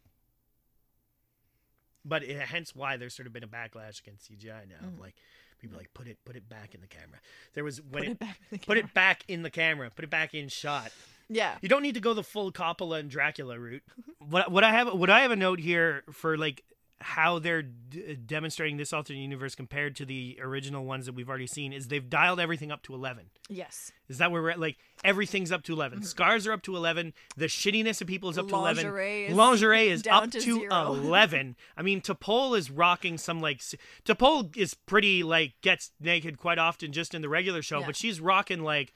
But 2.04 2.22
it, 2.22 2.38
hence 2.38 2.74
why 2.74 2.96
there's 2.96 3.14
sort 3.14 3.26
of 3.26 3.32
been 3.32 3.44
a 3.44 3.48
backlash 3.48 4.00
against 4.00 4.30
CGI 4.30 4.68
now. 4.68 4.86
Mhm. 4.88 5.00
Like 5.00 5.14
people 5.60 5.78
like 5.78 5.92
put 5.94 6.06
it 6.06 6.18
put 6.24 6.36
it 6.36 6.48
back 6.48 6.74
in 6.74 6.80
the 6.80 6.86
camera. 6.86 7.18
There 7.54 7.64
was 7.64 7.80
Put 7.80 7.92
when 7.92 8.04
it, 8.04 8.10
it, 8.12 8.18
back. 8.18 8.38
In 8.38 8.44
the 8.50 8.58
put 8.58 8.66
camera. 8.76 8.84
it 8.84 8.94
back 8.94 9.24
in 9.28 9.42
the 9.42 9.50
camera. 9.50 9.90
Put 9.90 10.04
it 10.04 10.10
back 10.10 10.34
in 10.34 10.48
shot. 10.48 10.92
Yeah. 11.28 11.56
You 11.62 11.68
don't 11.70 11.82
need 11.82 11.94
to 11.94 12.00
go 12.00 12.12
the 12.12 12.22
full 12.22 12.52
Coppola 12.52 13.00
and 13.00 13.08
Dracula 13.10 13.58
route. 13.58 13.82
what 14.18 14.50
what 14.50 14.64
I 14.64 14.72
have 14.72 14.92
what 14.92 15.08
I 15.10 15.20
have 15.20 15.30
a 15.30 15.36
note 15.36 15.60
here 15.60 16.04
for 16.12 16.36
like 16.36 16.62
how 17.06 17.38
they're 17.38 17.60
d- 17.62 18.02
uh, 18.12 18.14
demonstrating 18.24 18.78
this 18.78 18.90
alternate 18.90 19.18
universe 19.20 19.54
compared 19.54 19.94
to 19.96 20.06
the 20.06 20.38
original 20.40 20.86
ones 20.86 21.04
that 21.04 21.14
we've 21.14 21.28
already 21.28 21.46
seen 21.46 21.70
is 21.70 21.88
they've 21.88 22.08
dialed 22.08 22.40
everything 22.40 22.72
up 22.72 22.82
to 22.82 22.94
11. 22.94 23.26
Yes. 23.50 23.92
Is 24.08 24.16
that 24.18 24.32
where 24.32 24.40
we're 24.40 24.50
at? 24.52 24.58
Like 24.58 24.78
everything's 25.04 25.52
up 25.52 25.62
to 25.64 25.74
11. 25.74 25.98
Mm-hmm. 25.98 26.04
Scars 26.06 26.46
are 26.46 26.52
up 26.52 26.62
to 26.62 26.74
11. 26.74 27.12
The 27.36 27.44
shittiness 27.44 28.00
of 28.00 28.06
people 28.06 28.30
is 28.30 28.38
up 28.38 28.48
to 28.48 28.54
11. 28.54 28.84
Lingerie 28.84 29.26
is 29.26 29.36
Lingerie 29.36 29.88
is 29.88 30.02
up 30.10 30.30
to 30.30 30.40
to, 30.40 30.64
11. 30.70 31.56
I 31.76 31.82
mean, 31.82 32.00
T'Pol 32.00 32.56
is 32.56 32.70
rocking 32.70 33.18
some 33.18 33.38
like 33.42 33.58
T'Pol 33.60 34.56
is 34.56 34.72
pretty 34.72 35.22
like 35.22 35.52
gets 35.60 35.90
naked 36.00 36.38
quite 36.38 36.58
often 36.58 36.90
just 36.92 37.14
in 37.14 37.20
the 37.20 37.28
regular 37.28 37.60
show, 37.60 37.80
Yeah. 37.80 37.86
but 37.86 37.96
she's 37.96 38.18
rocking 38.18 38.62
like 38.62 38.94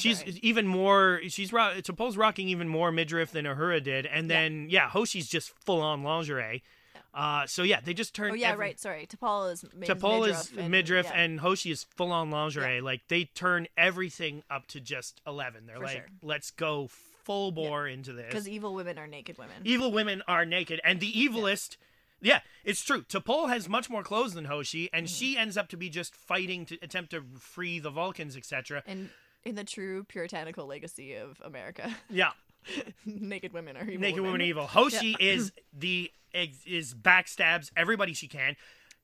she's 0.00 0.22
even 0.42 0.66
more 0.66 1.20
she's 1.28 1.50
ro- 1.50 1.72
T'Pol's 1.78 2.18
rocking 2.18 2.50
even 2.50 2.68
more 2.68 2.92
midriff 2.92 3.30
than 3.32 3.46
Uhura 3.46 3.82
did 3.82 4.04
and 4.04 4.28
Yeah. 4.28 4.36
then 4.40 4.66
yeah, 4.68 4.90
Hoshi's 4.90 5.28
just 5.28 5.54
full 5.64 5.80
on 5.80 6.02
lingerie. 6.02 6.62
Uh 7.18 7.46
so 7.48 7.64
yeah, 7.64 7.80
they 7.84 7.94
just 7.94 8.14
turned 8.14 8.32
Oh 8.32 8.34
yeah, 8.36 8.52
every- 8.52 8.66
right. 8.66 8.78
Sorry, 8.80 9.06
T'Pol 9.06 9.52
is 9.52 9.64
T'Pol 9.80 10.20
midriff 10.20 10.30
is 10.30 10.52
and, 10.56 10.70
midriff 10.70 11.06
yeah. 11.06 11.20
and 11.20 11.40
Hoshi 11.40 11.70
is 11.72 11.82
full 11.96 12.12
on 12.12 12.30
lingerie. 12.30 12.80
Like 12.80 13.00
they 13.08 13.24
turn 13.24 13.66
everything 13.76 14.44
up 14.48 14.68
to 14.68 14.80
just 14.80 15.20
eleven. 15.26 15.66
They're 15.66 15.76
For 15.78 15.82
like, 15.82 15.92
sure. 15.96 16.06
let's 16.22 16.52
go 16.52 16.88
full 17.24 17.50
bore 17.50 17.88
into 17.88 18.12
this. 18.12 18.26
because 18.28 18.48
evil 18.48 18.72
women 18.72 18.98
are 18.98 19.06
naked 19.08 19.36
women. 19.36 19.56
Evil 19.64 19.90
women 19.90 20.22
are 20.28 20.44
naked, 20.46 20.80
and 20.84 21.00
the 21.00 21.12
evilest. 21.12 21.76
Yeah, 22.20 22.40
it's 22.64 22.82
true. 22.82 23.02
T'Pol 23.02 23.48
has 23.48 23.68
much 23.68 23.90
more 23.90 24.02
clothes 24.02 24.34
than 24.34 24.44
Hoshi, 24.46 24.88
and 24.92 25.06
Mm-hmm. 25.06 25.12
she 25.14 25.36
ends 25.36 25.56
up 25.56 25.68
to 25.70 25.76
be 25.76 25.88
just 25.88 26.14
fighting 26.14 26.66
to 26.66 26.78
attempt 26.82 27.10
to 27.10 27.22
free 27.38 27.78
the 27.80 27.90
Vulcans, 27.90 28.36
etc. 28.36 28.82
and 28.86 29.10
in 29.44 29.54
the 29.56 29.64
true 29.64 30.04
puritanical 30.04 30.66
legacy 30.66 31.14
of 31.14 31.40
America, 31.44 31.94
Yeah, 32.10 32.30
naked 33.06 33.52
women 33.52 33.76
are 33.76 33.84
evil. 33.84 34.00
naked 34.00 34.16
women 34.20 34.32
women 34.32 34.46
evil. 34.46 34.66
Hoshi 34.66 35.16
is 35.20 35.52
the 35.72 36.10
is 36.34 36.94
backstabs 36.94 37.70
everybody 37.76 38.12
she 38.14 38.28
can. 38.28 38.56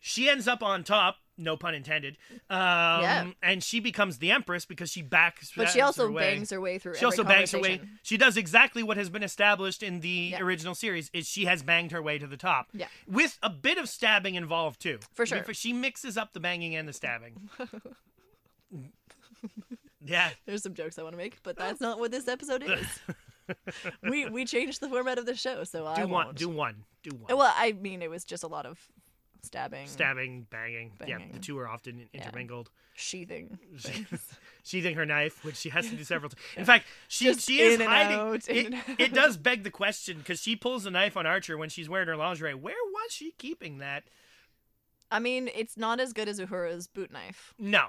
She 0.07 0.29
ends 0.29 0.47
up 0.47 0.63
on 0.63 0.85
top, 0.85 1.17
no 1.39 1.57
pun 1.57 1.75
intended. 1.75 2.19
Um, 2.51 2.59
Yeah. 3.01 3.31
and 3.43 3.65
she 3.65 3.81
becomes 3.81 4.19
the 4.19 4.31
empress 4.33 4.67
because 4.67 4.91
she 4.91 5.01
backs. 5.01 5.51
But 5.57 5.71
she 5.71 5.81
also 5.81 6.11
way. 6.11 6.35
bangs 6.35 6.51
her 6.51 6.61
way 6.61 6.77
through. 6.79 6.97
She 6.97 7.07
also 7.07 7.25
bangs 7.25 7.53
her 7.53 7.59
way. 7.59 7.81
She 8.03 8.19
does 8.19 8.37
exactly 8.37 8.83
what 8.83 8.99
has 8.99 9.09
been 9.09 9.23
established 9.23 9.83
in 9.83 10.01
the 10.01 10.33
Yeah. 10.33 10.43
original 10.43 10.75
series. 10.75 11.09
Is 11.15 11.27
she 11.27 11.47
has 11.47 11.63
banged 11.63 11.91
her 11.93 12.03
way 12.03 12.19
to 12.19 12.27
the 12.27 12.37
top. 12.37 12.69
Yeah. 12.75 12.89
With 13.09 13.39
a 13.43 13.49
bit 13.49 13.79
of 13.79 13.89
stabbing 13.89 14.35
involved 14.35 14.79
too. 14.83 14.99
For 15.15 15.25
sure. 15.25 15.43
She 15.55 15.73
mixes 15.73 16.19
up 16.19 16.35
the 16.35 16.41
banging 16.41 16.75
and 16.77 16.87
the 16.87 16.93
stabbing. 16.93 17.49
yeah. 20.05 20.31
There's 20.45 20.63
some 20.63 20.75
jokes 20.75 20.99
I 20.99 21.03
want 21.03 21.15
to 21.15 21.19
make, 21.19 21.43
but 21.43 21.57
that's 21.57 21.81
not 21.81 21.99
what 21.99 22.11
this 22.11 22.29
episode 22.29 22.63
is. 22.63 22.87
we 24.03 24.27
we 24.29 24.45
changed 24.45 24.81
the 24.81 24.89
format 24.89 25.19
of 25.19 25.27
the 25.27 25.35
show, 25.35 25.65
so 25.65 25.87
I 25.87 25.97
Do 25.97 26.03
one. 26.09 26.27
won't. 26.27 26.37
Do 26.39 26.49
one. 26.49 26.85
Do 27.03 27.17
one. 27.17 27.37
Well, 27.37 27.53
I 27.57 27.73
mean, 27.73 28.03
it 28.03 28.11
was 28.11 28.25
just 28.25 28.43
a 28.45 28.47
lot 28.47 28.67
of 28.67 28.79
stabbing, 29.43 29.87
Stabbing, 29.87 30.47
banging. 30.51 30.93
Yeah, 31.07 31.19
the 31.33 31.39
two 31.39 31.59
are 31.59 31.69
often 31.69 32.09
intermingled. 32.15 32.71
sheathing. 32.95 33.59
Sheathing 34.67 34.95
her 34.95 35.05
knife, 35.05 35.45
which 35.45 35.57
she 35.57 35.69
has 35.69 35.91
to 35.91 35.95
do 35.97 36.05
several 36.05 36.31
times. 36.31 36.41
In 36.57 36.65
fact, 36.65 36.87
she 37.09 37.27
Just 37.27 37.47
she 37.47 37.61
is 37.61 37.79
hiding. 37.79 38.17
out, 38.19 38.49
it, 38.49 38.75
it 38.99 39.13
does 39.15 39.37
beg 39.37 39.63
the 39.63 39.71
question 39.71 40.17
because 40.17 40.41
she 40.41 40.57
pulls 40.57 40.85
the 40.85 40.91
knife 40.91 41.19
on 41.19 41.27
Archer 41.27 41.59
when 41.59 41.69
she's 41.69 41.87
wearing 41.91 42.09
her 42.09 42.17
lingerie. 42.17 42.55
Where 42.55 42.75
was 42.95 43.13
she 43.13 43.33
keeping 43.33 43.77
that? 43.79 44.05
I 45.11 45.19
mean, 45.19 45.51
it's 45.55 45.77
not 45.77 46.01
as 46.01 46.15
good 46.15 46.31
as 46.31 46.41
Uhura's 46.41 46.87
boot 46.87 47.13
knife, 47.13 47.53
No, 47.59 47.89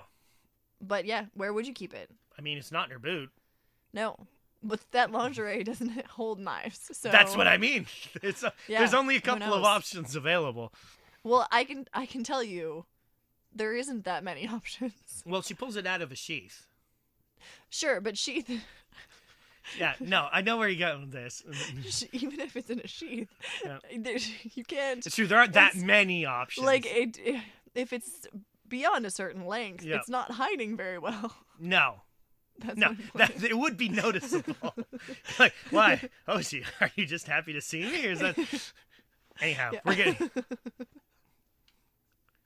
but 0.82 1.06
yeah, 1.06 1.28
where 1.34 1.54
would 1.54 1.66
you 1.66 1.74
keep 1.74 1.94
it? 1.94 2.10
I 2.38 2.42
mean 2.42 2.58
it's 2.58 2.74
not 2.74 2.88
in 2.88 2.92
her 2.92 3.00
boot. 3.00 3.30
No, 3.94 4.18
but 4.68 4.80
that 4.92 5.12
lingerie 5.12 5.64
doesn't 5.64 6.06
hold 6.18 6.40
knives, 6.40 6.90
so 6.94 7.10
That's 7.10 7.36
what 7.38 7.48
I 7.48 7.58
mean. 7.58 7.86
It's 8.22 8.44
a, 8.44 8.52
Yeah, 8.68 8.80
there's 8.80 8.94
only 8.94 9.16
a 9.16 9.22
couple 9.22 9.54
of 9.54 9.64
options 9.64 10.16
available. 10.16 10.74
Well, 11.24 11.48
I 11.52 11.64
can 11.64 11.88
I 11.94 12.06
can 12.06 12.24
tell 12.24 12.44
you, 12.44 12.86
there 13.54 13.74
isn't 13.76 14.04
that 14.06 14.24
many 14.24 14.48
options. 14.58 14.94
Well, 15.26 15.42
she 15.42 15.54
pulls 15.54 15.76
it 15.76 15.86
out 15.88 16.02
of 16.02 16.12
a 16.12 16.16
sheath. 16.16 16.68
Sure, 17.70 18.02
but 18.02 18.18
sheath, 18.18 18.50
Yeah, 19.80 19.94
no, 20.00 20.28
I 20.32 20.42
know 20.42 20.58
where 20.58 20.70
you're 20.70 20.88
going 20.90 21.02
with 21.02 21.12
this. 21.12 21.44
even 22.12 22.40
if 22.40 22.56
it's 22.56 22.70
in 22.70 22.80
a 22.80 22.88
sheath, 22.88 23.30
Yeah. 23.64 23.80
you 23.92 24.64
can't 24.64 25.06
It's 25.06 25.16
true. 25.16 25.28
There 25.28 25.38
aren't 25.40 25.54
that 25.54 25.76
many 25.76 26.26
options. 26.26 26.66
like 26.66 26.86
it. 26.86 27.18
If 27.74 27.92
it's 27.92 28.28
beyond 28.68 29.06
a 29.06 29.12
certain 29.12 29.46
length, 29.46 29.84
Yeah. 29.84 29.98
it's 29.98 30.10
not 30.10 30.32
hiding 30.32 30.78
very 30.78 30.98
well. 31.00 31.36
no, 31.60 32.02
That's 32.60 32.78
no, 32.78 32.96
that 33.16 33.44
it 33.44 33.58
would 33.58 33.78
be 33.78 33.90
noticeable. 33.90 34.74
like, 35.40 35.54
why? 35.72 36.02
Oh, 36.28 36.42
she, 36.42 36.64
are 36.82 36.92
you 36.96 37.06
just 37.06 37.28
happy 37.28 37.54
to 37.54 37.62
see 37.62 37.82
me, 37.84 38.08
or 38.08 38.12
is 38.12 38.20
that? 38.20 38.38
Anyhow, 39.42 39.72
Yeah. 39.74 39.80
we're 39.86 39.96
getting. 39.96 40.32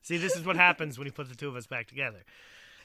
See, 0.02 0.17
this 0.17 0.36
is 0.36 0.43
what 0.43 0.56
happens 0.56 0.98
when 0.98 1.06
you 1.06 1.12
put 1.12 1.30
the 1.30 1.36
two 1.36 1.48
of 1.48 1.56
us 1.56 1.67
back 1.67 1.88
together. 1.88 2.24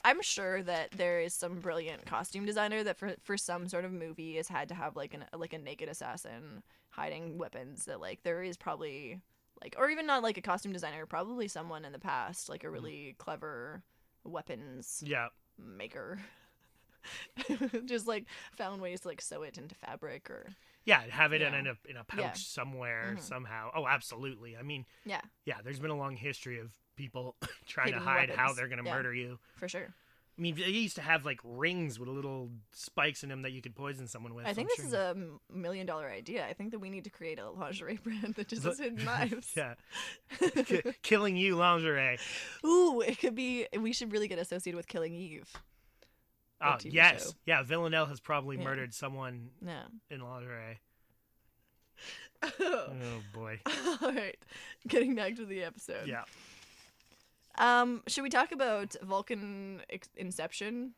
I'm 0.04 0.20
sure 0.20 0.62
that 0.62 0.90
there 0.90 1.20
is 1.20 1.32
some 1.32 1.60
brilliant 1.60 2.04
costume 2.04 2.44
designer 2.44 2.84
that 2.84 2.98
for 2.98 3.14
for 3.22 3.38
some 3.38 3.66
sort 3.68 3.87
of 3.87 3.92
movie 3.92 4.37
has 4.37 4.48
had 4.48 4.68
to 4.68 4.74
have 4.74 4.96
like 4.96 5.14
an 5.14 5.24
like 5.34 5.54
a 5.54 5.58
naked 5.58 5.88
assassin 5.88 6.62
hiding 6.90 7.38
weapons 7.38 7.87
that 7.87 8.00
like 8.00 8.22
there 8.22 8.42
is 8.42 8.58
probably 8.58 9.22
like 9.62 9.74
or 9.78 9.88
even 9.88 10.06
not 10.06 10.22
like 10.22 10.37
a 10.37 10.42
costume 10.42 10.72
designer 10.72 11.06
probably 11.06 11.48
someone 11.48 11.87
in 11.87 11.92
the 11.92 11.98
past 11.98 12.50
like 12.50 12.64
a 12.64 12.66
mm. 12.66 12.72
really 12.72 13.14
clever 13.16 13.82
weapons 14.24 15.02
Yeah, 15.06 15.28
maker 15.58 16.20
just 17.84 18.06
like 18.06 18.26
found 18.56 18.80
ways 18.82 19.00
to 19.00 19.08
like 19.08 19.20
sew 19.20 19.42
it 19.42 19.58
into 19.58 19.74
fabric 19.74 20.30
or 20.30 20.46
yeah, 20.86 21.00
have 21.08 21.32
it 21.32 21.40
in 21.54 21.66
a 21.66 21.76
in 21.88 21.96
a 21.96 22.04
pouch 22.04 22.20
Yeah. 22.20 22.32
somewhere 22.34 23.14
Mhm. 23.16 23.20
somehow. 23.22 23.70
Oh, 23.74 23.86
absolutely. 23.86 24.56
I 24.56 24.62
mean, 24.62 24.84
yeah 25.04 25.20
yeah, 25.44 25.56
there's 25.64 25.80
been 25.80 25.90
a 25.90 25.96
long 25.96 26.16
history 26.16 26.58
of 26.60 26.72
people 26.96 27.36
trying 27.66 27.86
Hidden 27.88 28.00
to 28.00 28.04
hide 28.08 28.30
how 28.30 28.52
they're 28.52 28.68
to 28.68 28.84
Yeah. 28.84 28.94
murder 28.94 29.14
you. 29.14 29.38
for 29.56 29.68
sure 29.68 29.94
I 30.36 30.40
mean, 30.42 30.56
they 30.56 30.64
used 30.68 30.96
to 30.96 31.02
have 31.02 31.24
like 31.24 31.38
rings 31.44 32.00
with 32.00 32.08
little 32.08 32.50
spikes 32.72 33.22
in 33.22 33.28
them 33.28 33.42
that 33.42 33.52
you 33.52 33.62
could 33.62 33.76
poison 33.76 34.08
someone 34.08 34.34
with. 34.34 34.46
I 34.46 34.52
think 34.52 34.68
I'm 34.76 34.76
this 34.84 34.86
is 34.86 34.92
a 34.92 35.14
million 35.48 35.86
dollar 35.86 36.08
idea. 36.10 36.44
I 36.44 36.54
think 36.54 36.72
that 36.72 36.80
we 36.80 36.90
need 36.90 37.04
to 37.04 37.10
create 37.10 37.38
a 37.38 37.48
lingerie 37.50 38.00
brand 38.02 38.34
that 38.34 38.48
just 38.48 38.64
has 38.64 38.80
hidden 38.80 39.04
knives. 39.04 39.52
yeah, 39.56 39.74
Ki- 40.64 40.82
killing 41.02 41.36
you 41.36 41.54
lingerie. 41.54 42.18
Ooh, 42.66 43.00
it 43.00 43.20
could 43.20 43.36
be. 43.36 43.68
We 43.78 43.92
should 43.92 44.10
really 44.12 44.26
get 44.26 44.40
associated 44.40 44.76
with 44.76 44.88
Killing 44.88 45.14
Eve. 45.14 45.52
Oh 46.64 46.77
yes, 46.85 47.27
show. 47.27 47.33
yeah. 47.46 47.62
Villanelle 47.62 48.07
has 48.07 48.20
probably 48.20 48.57
Yeah. 48.57 48.64
murdered 48.64 48.94
someone 48.94 49.50
Yeah. 49.64 49.85
in 50.11 50.20
lingerie. 50.20 50.81
All 52.42 52.50
Oh 52.61 53.20
boy. 53.33 53.61
All 54.03 54.12
right. 54.12 54.37
Getting 54.88 55.14
back 55.14 55.37
to 55.37 55.46
the 55.46 55.62
episode. 55.62 56.07
Yeah. 56.07 56.24
Um, 57.57 58.03
should 58.09 58.22
we 58.24 58.31
talk 58.31 58.53
about 58.53 58.96
Vulcan 59.03 59.81
Inception 60.16 60.92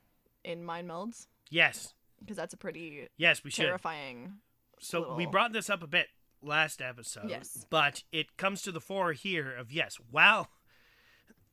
in 0.44 0.64
Mind 0.64 0.88
Melds? 0.88 1.26
Yes. 1.50 1.92
Because 2.20 2.36
that's 2.36 2.54
a 2.54 2.56
pretty 2.56 3.08
Yes, 3.18 3.44
we 3.44 3.50
should. 3.50 3.66
terrifying. 3.66 4.34
So 4.80 5.14
we 5.14 5.26
brought 5.26 5.52
this 5.52 5.68
up 5.68 5.82
a 5.82 5.86
bit 5.86 6.08
last 6.42 6.80
episode. 6.80 7.28
Yes. 7.28 7.66
But 7.68 8.02
it 8.10 8.36
comes 8.36 8.62
to 8.62 8.72
the 8.72 8.80
fore 8.80 9.12
here 9.12 9.54
of 9.54 9.70
yes, 9.70 9.98
wow. 10.10 10.48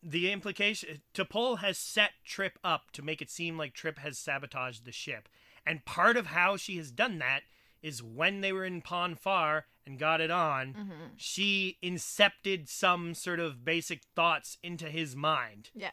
The 0.04 0.32
implication 0.32 1.02
T'Pol 1.14 1.60
has 1.60 1.78
set 1.78 2.12
Trip 2.26 2.60
up 2.64 2.92
to 2.92 3.02
make 3.02 3.22
it 3.22 3.30
seem 3.30 3.58
like 3.58 3.74
Trip 3.74 4.00
has 4.00 4.18
sabotaged 4.18 4.86
the 4.86 4.92
ship. 4.92 5.30
And 5.66 5.86
part 5.86 6.18
of 6.18 6.28
how 6.28 6.58
she 6.58 6.78
has 6.78 6.92
done 6.92 7.20
that 7.20 7.42
is 7.82 8.04
when 8.04 8.42
they 8.42 8.52
were 8.52 8.66
in 8.66 8.82
Pon 8.82 9.16
farr 9.16 9.66
and 9.86 10.00
got 10.00 10.22
it 10.22 10.32
on, 10.32 10.74
hmm 10.74 11.06
she 11.16 11.78
incepted 11.84 12.68
some 12.68 13.14
sort 13.14 13.40
of 13.40 13.64
basic 13.64 14.02
thoughts 14.16 14.58
into 14.64 14.90
his 14.90 15.16
mind. 15.16 15.70
Yeah. 15.74 15.92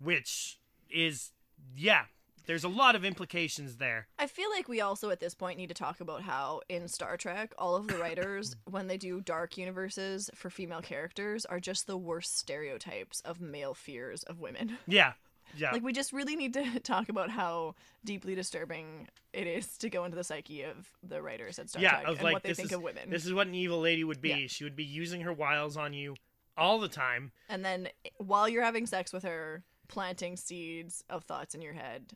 Which 0.00 0.58
is 0.90 1.30
yeah, 1.76 2.04
there's 2.46 2.64
a 2.64 2.68
lot 2.68 2.94
of 2.94 3.04
implications 3.04 3.76
there. 3.76 4.06
I 4.18 4.26
feel 4.26 4.50
like 4.50 4.68
we 4.68 4.80
also 4.80 5.10
at 5.10 5.20
this 5.20 5.34
point 5.34 5.58
need 5.58 5.68
to 5.68 5.74
talk 5.74 6.00
about 6.00 6.22
how 6.22 6.60
in 6.68 6.88
Star 6.88 7.16
Trek, 7.16 7.54
all 7.58 7.76
of 7.76 7.88
the 7.88 7.96
writers, 7.96 8.56
when 8.70 8.86
they 8.86 8.96
do 8.96 9.20
dark 9.20 9.56
universes 9.56 10.30
for 10.34 10.50
female 10.50 10.82
characters, 10.82 11.44
are 11.44 11.60
just 11.60 11.86
the 11.86 11.96
worst 11.96 12.38
stereotypes 12.38 13.20
of 13.22 13.40
male 13.40 13.74
fears 13.74 14.22
of 14.24 14.40
women. 14.40 14.78
Yeah. 14.86 15.12
Yeah. 15.56 15.72
Like 15.72 15.82
we 15.82 15.92
just 15.92 16.12
really 16.12 16.36
need 16.36 16.54
to 16.54 16.80
talk 16.82 17.08
about 17.08 17.30
how 17.30 17.74
deeply 18.04 18.34
disturbing 18.34 19.08
it 19.32 19.46
is 19.46 19.76
to 19.78 19.90
go 19.90 20.04
into 20.04 20.16
the 20.16 20.24
psyche 20.24 20.62
of 20.62 20.88
the 21.02 21.20
writers 21.22 21.58
at 21.58 21.68
Star 21.68 21.82
yeah, 21.82 21.90
Trek 21.90 22.08
of 22.08 22.14
and 22.16 22.24
like 22.24 22.32
what 22.34 22.42
they 22.42 22.50
this 22.50 22.58
think 22.58 22.70
is 22.70 22.76
of 22.76 22.82
women. 22.82 23.10
this 23.10 23.26
is 23.26 23.32
what 23.34 23.46
an 23.46 23.54
evil 23.54 23.80
lady 23.80 24.02
would 24.04 24.20
be. 24.20 24.30
Yeah. 24.30 24.46
She 24.48 24.64
would 24.64 24.76
be 24.76 24.84
using 24.84 25.22
her 25.22 25.32
wiles 25.32 25.76
on 25.76 25.92
you 25.92 26.14
all 26.56 26.78
the 26.78 26.88
time. 26.88 27.32
And 27.48 27.64
then 27.64 27.88
while 28.18 28.48
you're 28.48 28.64
having 28.64 28.86
sex 28.86 29.12
with 29.12 29.24
her, 29.24 29.62
planting 29.88 30.36
seeds 30.36 31.04
of 31.10 31.24
thoughts 31.24 31.54
in 31.54 31.62
your 31.62 31.74
head 31.74 32.14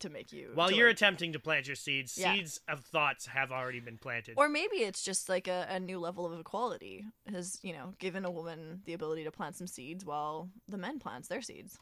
to 0.00 0.08
make 0.10 0.32
you 0.32 0.50
While 0.54 0.70
you're 0.72 0.88
like- 0.88 0.96
attempting 0.96 1.32
to 1.34 1.38
plant 1.38 1.66
your 1.66 1.76
seeds, 1.76 2.16
Yeah. 2.18 2.34
seeds 2.34 2.60
of 2.68 2.84
thoughts 2.84 3.26
have 3.26 3.52
already 3.52 3.80
been 3.80 3.98
planted. 3.98 4.34
Or 4.36 4.48
maybe 4.48 4.76
it's 4.76 5.02
just 5.02 5.28
like 5.28 5.46
a, 5.48 5.66
a 5.70 5.78
new 5.80 5.98
level 5.98 6.24
of 6.30 6.38
equality 6.38 7.04
has, 7.30 7.58
you 7.62 7.72
know, 7.72 7.94
given 7.98 8.24
a 8.24 8.30
woman 8.30 8.82
the 8.84 8.92
ability 8.94 9.24
to 9.24 9.30
plant 9.30 9.56
some 9.56 9.66
seeds 9.66 10.04
while 10.04 10.50
the 10.68 10.78
men 10.78 10.98
plants 10.98 11.28
their 11.28 11.42
seeds. 11.42 11.78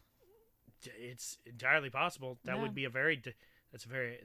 it's 0.98 1.38
entirely 1.46 1.88
possible. 1.90 2.38
That 2.44 2.56
Yeah. 2.56 2.62
would 2.62 2.74
be 2.74 2.84
a 2.84 2.90
very. 2.90 3.22
That's 3.72 3.84
a 3.84 3.88
very. 3.88 4.18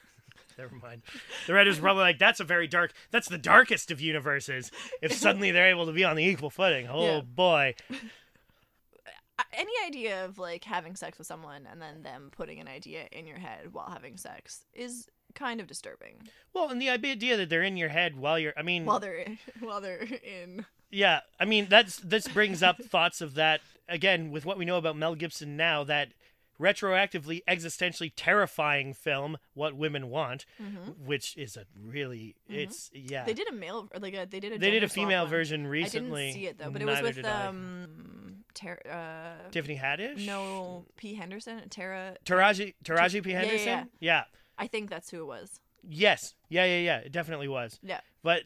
Never 0.58 0.76
mind. 0.76 1.02
The 1.46 1.54
writers 1.54 1.78
probably 1.80 2.02
like, 2.02 2.18
"That's 2.18 2.38
a 2.40 2.44
very 2.44 2.66
dark. 2.68 2.92
That's 3.10 3.28
the 3.28 3.38
darkest 3.38 3.90
of 3.90 4.00
universes." 4.00 4.70
If 5.02 5.12
suddenly 5.24 5.50
they're 5.50 5.68
able 5.68 5.86
to 5.86 5.92
be 5.92 6.04
on 6.04 6.14
the 6.16 6.24
equal 6.24 6.50
footing, 6.50 6.86
oh 6.88 7.04
Yeah. 7.16 7.20
boy. 7.22 7.74
Any 9.52 9.72
idea 9.86 10.24
of 10.24 10.38
like 10.38 10.64
having 10.64 10.96
sex 10.96 11.18
with 11.18 11.26
someone 11.26 11.66
and 11.70 11.80
then 11.80 12.02
them 12.02 12.30
putting 12.34 12.58
an 12.60 12.68
idea 12.68 13.06
in 13.12 13.26
your 13.26 13.38
head 13.38 13.72
while 13.72 13.90
having 13.90 14.16
sex 14.16 14.64
is 14.72 15.08
kind 15.34 15.60
of 15.60 15.66
disturbing. 15.66 16.28
Well, 16.54 16.70
and 16.70 16.80
the 16.80 16.88
idea 16.90 17.36
that 17.36 17.48
they're 17.50 17.62
in 17.62 17.76
your 17.76 17.90
head 17.90 18.16
while 18.16 18.38
you're. 18.38 18.54
I 18.56 18.62
mean, 18.62 18.84
While 18.86 19.00
they're 19.00 19.26
while 19.60 19.80
they're 19.80 20.02
in 20.02 20.64
Yeah, 20.90 21.20
I 21.38 21.44
mean 21.44 21.66
that's 21.68 21.98
this 21.98 22.28
brings 22.28 22.62
up 22.62 22.78
thoughts 22.82 23.20
of 23.20 23.34
that 23.34 23.60
again 23.88 24.30
with 24.30 24.44
what 24.46 24.56
we 24.58 24.64
know 24.64 24.78
about 24.78 24.96
Mel 24.96 25.14
Gibson 25.14 25.56
now 25.56 25.84
that 25.84 26.08
retroactively 26.60 27.42
existentially 27.46 28.10
terrifying 28.16 28.94
film 28.94 29.36
What 29.54 29.76
Women 29.76 30.08
Want, 30.08 30.46
which 31.04 31.36
is 31.36 31.56
a 31.56 31.66
really 31.78 32.34
it's 32.48 32.90
yeah. 32.94 33.18
Mm-hmm. 33.20 33.26
they 33.26 33.34
did 33.34 33.48
a 33.48 33.52
male 33.52 33.88
like 34.00 34.14
a, 34.14 34.26
they 34.28 34.40
did 34.40 34.52
a 34.52 34.58
They 34.58 34.70
did 34.70 34.82
a 34.82 34.88
female 34.88 35.24
one. 35.24 35.30
version 35.30 35.66
I 35.66 35.68
recently. 35.68 36.22
didn't 36.26 36.34
see 36.34 36.46
it 36.46 36.58
though, 36.58 36.70
but 36.70 36.80
it 36.80 36.86
was 36.86 37.02
with 37.02 37.24
um 37.26 38.15
Ter- 38.56 38.80
uh 38.90 39.48
Tiffany 39.52 39.76
Haddish. 39.76 40.26
no 40.26 40.84
P 40.96 41.14
Henderson 41.14 41.68
Tara 41.68 42.16
Taraji 42.24 42.74
Taraji 42.84 43.22
P 43.22 43.30
Yeah, 43.30 43.36
yeah, 43.36 43.40
Henderson. 43.46 43.68
yeah. 43.68 43.84
yeah. 44.00 44.22
I 44.58 44.66
think 44.66 44.90
that's 44.90 45.10
who 45.10 45.20
it 45.20 45.26
was. 45.26 45.60
Yes. 45.88 46.34
Yeah. 46.48 46.64
Yeah. 46.64 46.78
Yeah. 46.78 46.98
It 46.98 47.12
definitely 47.12 47.46
was. 47.48 47.78
Yeah. 47.82 48.00
But 48.24 48.42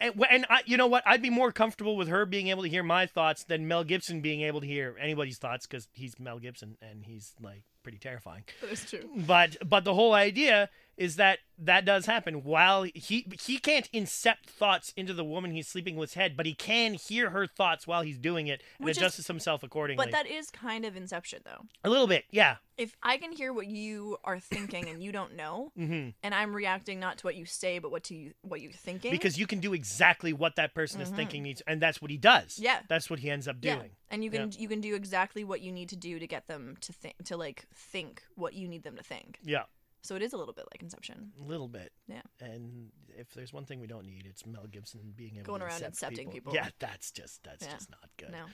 and, 0.00 0.14
and 0.30 0.46
I, 0.48 0.60
you 0.64 0.76
know 0.78 0.86
what? 0.86 1.02
I'd 1.04 1.20
be 1.20 1.28
more 1.28 1.52
comfortable 1.52 1.94
with 1.96 2.08
her 2.08 2.24
being 2.24 2.48
able 2.48 2.62
to 2.62 2.68
hear 2.70 2.82
my 2.82 3.04
thoughts 3.06 3.44
than 3.44 3.68
Mel 3.68 3.84
Gibson 3.84 4.22
being 4.22 4.40
able 4.42 4.60
to 4.62 4.66
hear 4.66 4.96
anybody's 4.98 5.36
thoughts 5.36 5.66
because 5.66 5.88
he's 5.92 6.18
Mel 6.18 6.38
Gibson 6.38 6.78
and 6.80 7.04
he's 7.04 7.34
like 7.42 7.64
pretty 7.82 7.98
terrifying. 7.98 8.44
That 8.62 8.70
is 8.70 8.88
true. 8.88 9.10
But 9.14 9.56
but 9.68 9.84
the 9.84 9.92
whole 9.92 10.14
idea 10.14 10.70
is 11.00 11.16
that 11.16 11.38
that 11.62 11.84
does 11.84 12.04
happen 12.06 12.44
while 12.44 12.82
he 12.82 13.26
he 13.42 13.58
can't 13.58 13.90
incept 13.92 14.46
thoughts 14.46 14.92
into 14.96 15.14
the 15.14 15.24
woman 15.24 15.50
he's 15.50 15.66
sleeping 15.66 15.96
with's 15.96 16.12
head, 16.14 16.36
but 16.36 16.44
he 16.46 16.54
can 16.54 16.92
hear 16.94 17.30
her 17.30 17.46
thoughts 17.46 17.86
while 17.86 18.02
he's 18.02 18.18
doing 18.18 18.46
it 18.46 18.62
and 18.78 18.84
Which 18.84 18.98
is- 18.98 19.02
adjusts 19.02 19.26
himself 19.26 19.62
accordingly. 19.62 20.04
But 20.04 20.12
that 20.12 20.26
is 20.26 20.50
kind 20.50 20.84
of 20.84 20.96
Inception 20.96 21.40
though. 21.44 21.64
a 21.82 21.88
little 21.90 22.06
bit, 22.06 22.24
yeah. 22.30 22.56
If 22.76 22.96
I 23.02 23.16
can 23.18 23.32
hear 23.32 23.52
what 23.52 23.66
you 23.66 24.18
are 24.24 24.38
thinking 24.38 24.88
and 24.88 25.02
you 25.02 25.10
don't 25.10 25.36
know, 25.36 25.72
hmm 25.76 26.10
and 26.22 26.34
I'm 26.34 26.54
reacting 26.54 27.00
not 27.00 27.18
to 27.18 27.26
what 27.26 27.34
you 27.34 27.46
say 27.46 27.78
but 27.78 27.90
what 27.90 28.04
to 28.04 28.14
you, 28.14 28.32
what 28.42 28.60
you're 28.60 28.72
thinking. 28.72 29.10
Because 29.10 29.38
you 29.38 29.46
can 29.46 29.60
do 29.60 29.72
exactly 29.72 30.34
what 30.34 30.56
that 30.56 30.74
person 30.74 31.00
is 31.00 31.08
thinking 31.08 31.42
needs, 31.42 31.62
and 31.66 31.80
that's 31.80 32.02
what 32.02 32.10
he 32.10 32.18
does. 32.18 32.54
Mm-hmm. 32.54 32.64
Yeah. 32.64 32.80
that's 32.88 33.08
what 33.08 33.20
he 33.20 33.30
ends 33.30 33.48
up 33.48 33.56
yeah, 33.62 33.76
doing. 33.76 33.90
and 34.10 34.22
you 34.22 34.30
can 34.30 34.52
you 34.58 34.68
can 34.68 34.82
do 34.82 34.94
exactly 34.94 35.44
what 35.44 35.62
you 35.62 35.72
need 35.72 35.88
to 35.90 35.96
do 35.96 36.18
to 36.18 36.26
get 36.26 36.46
them 36.46 36.76
to 36.82 36.92
think 36.92 37.14
to 37.24 37.38
like 37.38 37.64
think 37.74 38.22
what 38.34 38.52
you 38.52 38.68
need 38.68 38.82
them 38.82 38.96
to 38.96 39.02
think. 39.02 39.38
Yeah. 39.42 39.64
So 40.02 40.16
it 40.16 40.22
is 40.22 40.32
a 40.32 40.36
little 40.36 40.54
bit 40.54 40.64
like 40.72 40.82
Inception. 40.82 41.32
A 41.40 41.44
little 41.44 41.68
bit. 41.68 41.92
Yeah. 42.08 42.22
And 42.40 42.90
if 43.08 43.32
there's 43.34 43.52
one 43.52 43.64
thing 43.64 43.80
we 43.80 43.86
don't 43.86 44.06
need, 44.06 44.24
it's 44.26 44.46
Mel 44.46 44.66
Gibson 44.70 45.12
being 45.14 45.36
able 45.36 45.44
Going 45.46 45.60
to 45.60 45.66
around 45.66 45.80
incepting 45.82 46.32
people. 46.32 46.54
Yeah, 46.54 46.68
that's 46.78 47.10
just 47.10 47.42
that's 47.44 47.64
Yeah. 47.66 47.72
just 47.72 47.90
not 47.90 48.08
good. 48.16 48.30
No. 48.32 48.46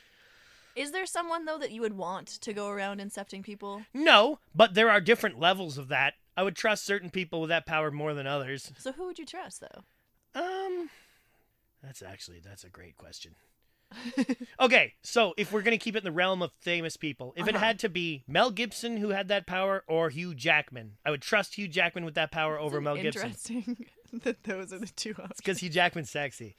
Is 0.74 0.92
there 0.92 1.06
someone 1.06 1.44
though 1.44 1.59
that 1.59 1.70
you 1.70 1.80
would 1.80 1.96
want 1.96 2.28
to 2.28 2.52
go 2.52 2.68
around 2.68 3.00
incepting 3.00 3.42
people? 3.42 3.82
No, 3.94 4.40
but 4.54 4.74
there 4.74 4.90
are 4.90 5.00
different 5.00 5.38
levels 5.38 5.78
of 5.78 5.88
that. 5.88 6.14
I 6.37 6.42
would 6.42 6.56
trust 6.56 6.85
certain 6.85 7.09
people 7.11 7.40
with 7.40 7.48
that 7.48 7.64
power 7.64 7.90
more 7.90 8.12
than 8.12 8.26
others. 8.26 8.72
So 8.78 8.92
who 8.92 9.06
would 9.06 9.18
you 9.18 9.24
trust 9.24 9.61
though? 9.62 9.85
Um 10.40 10.90
That's 11.82 12.02
actually 12.02 12.40
that's 12.40 12.64
a 12.64 12.68
great 12.68 12.96
question. 12.96 13.37
okay, 14.61 14.94
so 15.03 15.33
if 15.37 15.53
we're 15.53 15.62
gonna 15.62 15.79
keep 15.79 15.94
it 15.94 15.99
in 15.99 16.05
the 16.05 16.12
realm 16.12 16.42
of 16.42 16.53
famous 16.61 16.96
people, 16.96 17.33
if 17.37 17.46
it 17.49 17.55
Uh-huh. 17.55 17.64
had 17.64 17.79
to 17.81 17.88
be 17.88 18.25
Mel 18.27 18.51
Gibson 18.51 18.96
who 18.99 19.11
had 19.11 19.29
that 19.29 19.46
power 19.46 19.85
or 19.87 20.11
Hugh 20.11 20.35
Jackman, 20.35 20.96
I 21.05 21.11
would 21.11 21.22
trust 21.22 21.55
Hugh 21.57 21.68
Jackman 21.68 22.05
with 22.05 22.14
that 22.14 22.31
power 22.31 22.59
over 22.59 22.81
Mel 22.81 22.96
Gibson 22.96 23.27
Interesting 23.29 23.87
that 24.25 24.44
those 24.44 24.72
are 24.72 24.79
the 24.79 24.87
two 24.87 25.11
options. 25.12 25.37
because 25.38 25.59
Hugh 25.59 25.70
Jackman's 25.70 26.11
sexy. 26.11 26.57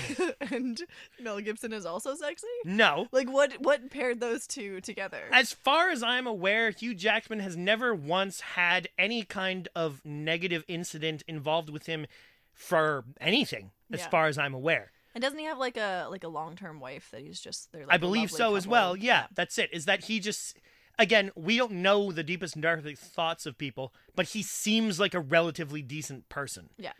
and 0.40 0.82
Mel 1.20 1.40
Gibson 1.40 1.72
is 1.72 1.86
also 1.86 2.14
sexy. 2.14 2.46
No, 2.64 3.08
Like 3.12 3.30
what? 3.30 3.60
What 3.60 3.90
paired 3.90 4.20
those 4.20 4.46
two 4.46 4.80
together? 4.80 5.28
As 5.32 5.52
far 5.52 5.90
as 5.90 6.02
I'm 6.02 6.26
aware, 6.26 6.70
Hugh 6.70 6.94
Jackman 6.94 7.40
has 7.40 7.56
never 7.56 7.94
once 7.94 8.40
had 8.40 8.88
any 8.98 9.22
kind 9.22 9.68
of 9.74 10.00
negative 10.04 10.64
incident 10.68 11.22
involved 11.28 11.70
with 11.70 11.86
him 11.86 12.06
for 12.52 13.04
anything, 13.20 13.70
as 13.92 14.00
Yeah. 14.00 14.08
far 14.10 14.26
as 14.26 14.36
I'm 14.38 14.54
aware. 14.54 14.92
And 15.14 15.22
doesn't 15.22 15.38
he 15.38 15.44
have 15.46 15.58
like 15.58 15.76
a 15.76 16.06
like 16.10 16.24
a 16.24 16.28
long 16.28 16.56
term 16.56 16.80
wife 16.80 17.10
that 17.10 17.22
he's 17.22 17.40
just 17.40 17.72
they're 17.72 17.86
like 17.86 17.94
I 17.94 17.98
believe 17.98 18.30
so 18.30 18.54
as 18.54 18.66
well. 18.66 18.96
Yeah, 18.96 19.26
that's 19.34 19.58
it. 19.58 19.70
Is 19.72 19.84
that 19.86 20.04
he 20.04 20.20
just 20.20 20.56
again, 20.98 21.30
we 21.34 21.56
don't 21.56 21.72
know 21.72 22.12
the 22.12 22.22
deepest 22.22 22.54
and 22.54 22.62
darkest 22.62 23.02
thoughts 23.02 23.46
of 23.46 23.58
people, 23.58 23.92
but 24.14 24.28
he 24.28 24.42
seems 24.42 25.00
like 25.00 25.14
a 25.14 25.20
relatively 25.20 25.82
decent 25.82 26.28
person. 26.28 26.68
Yeah. 26.76 26.92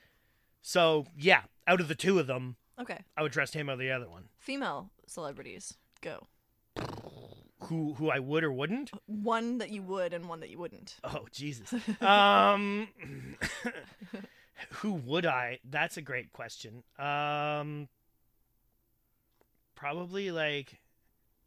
So, 0.63 1.07
yeah, 1.17 1.43
out 1.67 1.81
of 1.81 1.89
the 1.89 1.95
two 1.95 2.19
of 2.19 2.27
them, 2.27 2.57
Okay. 2.81 2.99
I 3.17 3.23
would 3.23 3.33
trust 3.33 3.55
him 3.55 3.69
or 3.69 3.77
the 3.77 3.91
other 3.91 4.09
one. 4.09 4.25
Female 4.39 4.91
celebrities, 5.07 5.75
go. 6.01 6.27
Who 7.65 7.93
who 7.95 8.11
I 8.11 8.21
would 8.21 8.43
or 8.43 8.51
wouldn't? 8.51 8.91
One 9.05 9.59
that 9.59 9.71
you 9.71 9.83
would 9.83 10.15
and 10.15 10.29
one 10.29 10.41
that 10.41 10.49
you 10.49 10.59
wouldn't. 10.59 10.97
Oh 11.05 11.27
Jesus. 11.31 11.75
um, 12.01 12.89
who 14.71 14.95
would 14.95 15.27
I? 15.27 15.59
That's 15.69 15.99
a 15.99 16.03
great 16.03 16.33
question. 16.33 16.83
Um, 16.99 17.89
probably 19.81 20.31
like, 20.31 20.79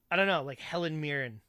I 0.10 0.16
don't 0.16 0.28
know, 0.28 0.44
like 0.44 0.60
Helen 0.60 1.00
Mirren. 1.00 1.42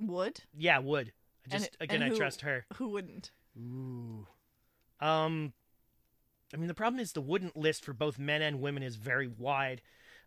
Would? 0.00 0.40
Yeah, 0.56 0.78
would. 0.78 1.08
I 1.50 1.54
And- 1.54 1.62
just 1.64 1.76
again, 1.80 2.02
and 2.02 2.12
I 2.12 2.16
trust 2.16 2.40
her. 2.40 2.64
Who 2.76 2.88
wouldn't? 2.88 3.30
Ooh. 3.58 4.26
Um, 5.00 5.52
I 6.52 6.56
mean, 6.56 6.68
the 6.68 6.74
problem 6.74 6.98
is 7.00 7.12
the 7.12 7.20
wouldn't 7.20 7.56
list 7.56 7.84
for 7.84 7.92
both 7.92 8.18
men 8.18 8.40
and 8.42 8.60
women 8.60 8.82
is 8.82 8.96
very 8.96 9.28
wide. 9.28 9.82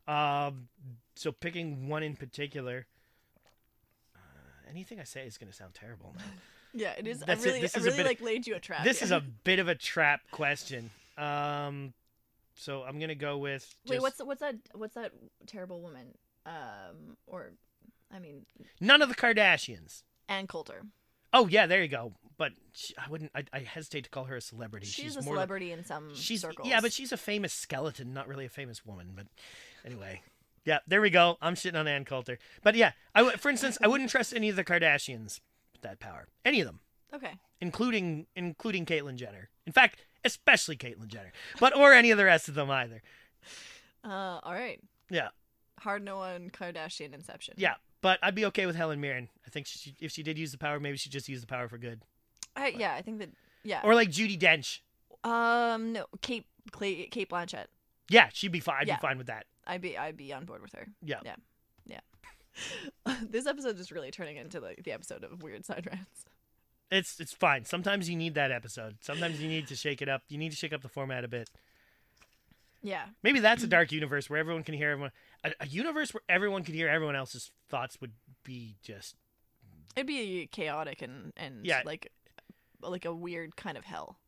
Um, 0.08 0.68
so 1.16 1.32
picking 1.32 1.88
one 1.90 2.04
in 2.04 2.16
particular. 2.16 2.86
Uh, 4.16 4.70
anything 4.70 5.00
I 5.00 5.04
say 5.04 5.26
is 5.26 5.38
going 5.38 5.50
to 5.52 5.56
sound 5.56 5.74
terrible 5.74 6.14
now. 6.18 6.24
Yeah, 6.74 6.92
it 6.96 7.08
is. 7.08 7.20
That's 7.22 7.44
I 7.44 7.44
it. 7.44 7.46
really, 7.48 7.62
This 7.62 7.76
I 7.76 7.80
is 7.80 7.86
a 7.86 7.90
really 7.90 7.98
bit- 8.04 8.08
like 8.08 8.22
laid 8.22 8.46
you 8.46 8.54
a 8.54 8.60
trap. 8.60 8.84
this 8.84 9.00
here. 9.00 9.06
is 9.06 9.12
a 9.12 9.22
bit 9.46 9.58
of 9.58 9.68
a 9.68 9.74
trap 9.74 10.22
question. 10.30 10.92
Um, 11.18 11.94
so 12.58 12.84
I'm 12.84 13.00
gonna 13.00 13.16
go 13.16 13.38
with. 13.38 13.76
Wait, 13.88 14.02
what's 14.02 14.20
what's 14.20 14.42
that? 14.42 14.56
What's 14.74 14.96
that 14.96 15.12
terrible 15.46 15.82
woman? 15.82 16.08
Um, 16.46 17.18
or, 17.26 17.52
I 18.14 18.20
mean, 18.20 18.46
none 18.80 19.02
of 19.02 19.10
the 19.10 19.16
Kardashians? 19.16 20.04
Ann 20.30 20.48
Coulter. 20.48 20.84
Oh 21.34 21.48
yeah, 21.48 21.66
there 21.66 21.82
you 21.82 21.88
go. 21.88 22.14
But 22.38 22.54
she, 22.74 22.94
I 22.98 23.10
wouldn't. 23.10 23.32
I, 23.36 23.44
I 23.52 23.60
hesitate 23.60 24.06
to 24.06 24.10
call 24.10 24.26
her 24.26 24.36
a 24.36 24.42
celebrity. 24.42 24.86
She's, 24.86 25.06
she's 25.06 25.16
a 25.18 25.22
celebrity 25.22 25.72
in 25.72 25.84
some 25.84 26.16
she's 26.16 26.42
circles. 26.42 26.68
yeah, 26.68 26.82
but 26.82 26.94
she's 26.94 27.12
a 27.12 27.18
famous 27.18 27.54
skeleton, 27.54 28.14
not 28.14 28.28
really 28.28 28.46
a 28.46 28.50
famous 28.50 28.86
woman. 28.86 29.12
But 29.16 29.28
anyway, 29.86 30.22
yeah, 30.66 30.80
there 30.88 31.02
we 31.02 31.10
go. 31.10 31.38
I'm 31.42 31.56
shitting 31.56 31.80
on 31.80 31.88
Ann 31.88 32.06
Coulter. 32.06 32.40
But 32.64 32.76
yeah, 32.76 32.92
I 33.14 33.32
for 33.32 33.50
instance, 33.50 33.78
I 33.82 33.88
wouldn't 33.88 34.10
trust 34.10 34.34
any 34.34 34.50
of 34.50 34.56
the 34.56 34.64
Kardashians 34.64 35.40
with 35.74 35.82
that 35.82 36.00
power. 36.00 36.28
Any 36.46 36.62
of 36.62 36.68
them. 36.68 36.80
okay. 37.14 37.34
including 37.62 38.28
including 38.36 38.86
Caitlyn 38.86 39.16
Jenner. 39.16 39.50
In 39.66 39.74
fact, 39.74 40.00
especially 40.26 40.76
Caitlyn 40.78 41.08
Jenner, 41.08 41.32
but 41.60 41.76
or 41.76 41.94
any 41.94 42.12
of 42.12 42.18
the 42.18 42.26
rest 42.26 42.48
of 42.50 42.56
them 42.56 42.70
either. 42.72 43.02
Uh, 44.04 44.40
all 44.44 44.54
right. 44.54 44.80
Yeah, 45.10 45.30
Hard 45.80 46.04
no 46.04 46.18
on 46.20 46.50
Kardashian 46.50 47.14
Inception. 47.14 47.56
yeah. 47.58 47.76
But 48.02 48.20
I'd 48.22 48.36
be 48.36 48.46
okay 48.46 48.68
with 48.68 48.76
Helen 48.76 49.02
Mirren. 49.02 49.28
I 49.46 49.50
think 49.50 49.66
she, 49.66 49.96
if 50.00 50.12
she 50.12 50.22
did 50.22 50.38
use 50.38 50.52
the 50.52 50.58
power, 50.60 50.80
maybe 50.80 50.98
she 50.98 51.10
just 51.10 51.28
used 51.28 51.42
the 51.42 51.48
power 51.48 51.68
for 51.68 51.80
good. 51.80 52.02
I, 52.56 52.68
yeah, 52.68 52.94
I 52.94 53.02
think 53.02 53.18
that. 53.20 53.30
Yeah. 53.64 53.82
Or 53.84 53.96
like 53.96 54.10
Judi 54.10 54.38
Dench. 54.40 54.80
um, 55.28 55.94
no, 55.94 56.06
Kate 56.22 56.46
Clay, 56.72 57.08
Cate 57.08 57.28
Blanchett. 57.30 57.66
Yeah, 58.10 58.30
she'd 58.32 58.52
be 58.52 58.60
fine. 58.60 58.82
I'd 58.82 58.88
Yeah. 58.88 58.98
be 58.98 59.02
fine 59.02 59.18
with 59.18 59.28
that. 59.28 59.46
I'd 59.66 59.82
be 59.82 59.98
I'd 59.98 60.16
be 60.16 60.32
on 60.32 60.46
board 60.46 60.62
with 60.62 60.74
her. 60.74 60.88
Yeah. 61.04 61.22
Yeah. 61.26 61.36
Yeah. 61.88 62.00
this 63.30 63.48
episode 63.48 63.80
is 63.80 63.92
really 63.92 64.12
turning 64.12 64.38
into 64.38 64.60
like 64.60 64.84
the 64.84 64.92
episode 64.92 65.24
of 65.24 65.42
weird 65.42 65.66
side 65.66 65.88
rants. 65.90 66.26
It's 66.92 67.20
it's 67.20 67.34
fine. 67.34 67.66
Sometimes 67.66 68.10
you 68.10 68.16
need 68.16 68.36
that 68.36 68.52
episode. 68.52 68.98
Sometimes 69.02 69.42
you 69.42 69.50
need 69.50 69.68
to 69.68 69.76
shake 69.76 70.02
it 70.02 70.08
up. 70.10 70.24
You 70.30 70.38
need 70.38 70.52
to 70.52 70.58
shake 70.58 70.72
up 70.74 70.82
the 70.82 70.88
format 70.90 71.24
a 71.24 71.28
bit. 71.28 71.50
Yeah. 72.84 73.06
Maybe 73.24 73.40
that's 73.40 73.64
a 73.64 73.68
dark 73.68 73.92
universe 73.92 74.30
where 74.30 74.40
everyone 74.40 74.64
can 74.64 74.76
hear 74.76 74.92
everyone. 74.92 75.12
A, 75.44 75.52
a 75.62 75.68
universe 75.68 76.14
where 76.14 76.22
everyone 76.30 76.64
can 76.64 76.74
hear 76.76 76.88
everyone 76.88 77.16
else's 77.16 77.52
thoughts 77.70 78.00
would 78.02 78.14
be 78.44 78.76
just 78.82 79.16
It'd 79.96 80.08
be 80.08 80.48
chaotic 80.52 81.02
and 81.02 81.34
and 81.36 81.66
Yeah. 81.66 81.82
like 81.86 82.12
like 82.82 83.06
a 83.06 83.14
weird 83.14 83.56
kind 83.58 83.78
of 83.78 83.84
hell. 83.86 84.20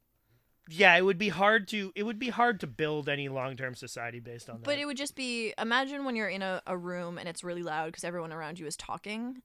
yeah. 0.68 0.96
It 0.98 1.06
would 1.06 1.20
be 1.20 1.30
hard 1.30 1.68
to 1.70 1.94
it 1.96 2.04
would 2.04 2.20
be 2.20 2.30
hard 2.30 2.60
to 2.62 2.68
build 2.68 3.08
any 3.08 3.30
long 3.30 3.56
term 3.56 3.76
society 3.76 4.20
based 4.20 4.50
on 4.50 4.58
that. 4.58 4.66
But 4.66 4.80
it 4.80 4.86
would 4.86 4.98
just 4.98 5.16
be 5.16 5.54
imagine 5.58 6.04
when 6.04 6.16
you're 6.16 6.28
in 6.28 6.42
a, 6.42 6.62
a 6.68 6.76
room 6.76 7.18
and 7.20 7.30
it's 7.30 7.44
really 7.44 7.64
loud 7.64 7.86
because 7.88 8.04
everyone 8.04 8.34
around 8.34 8.60
you 8.60 8.66
is 8.66 8.76
talking, 8.76 9.42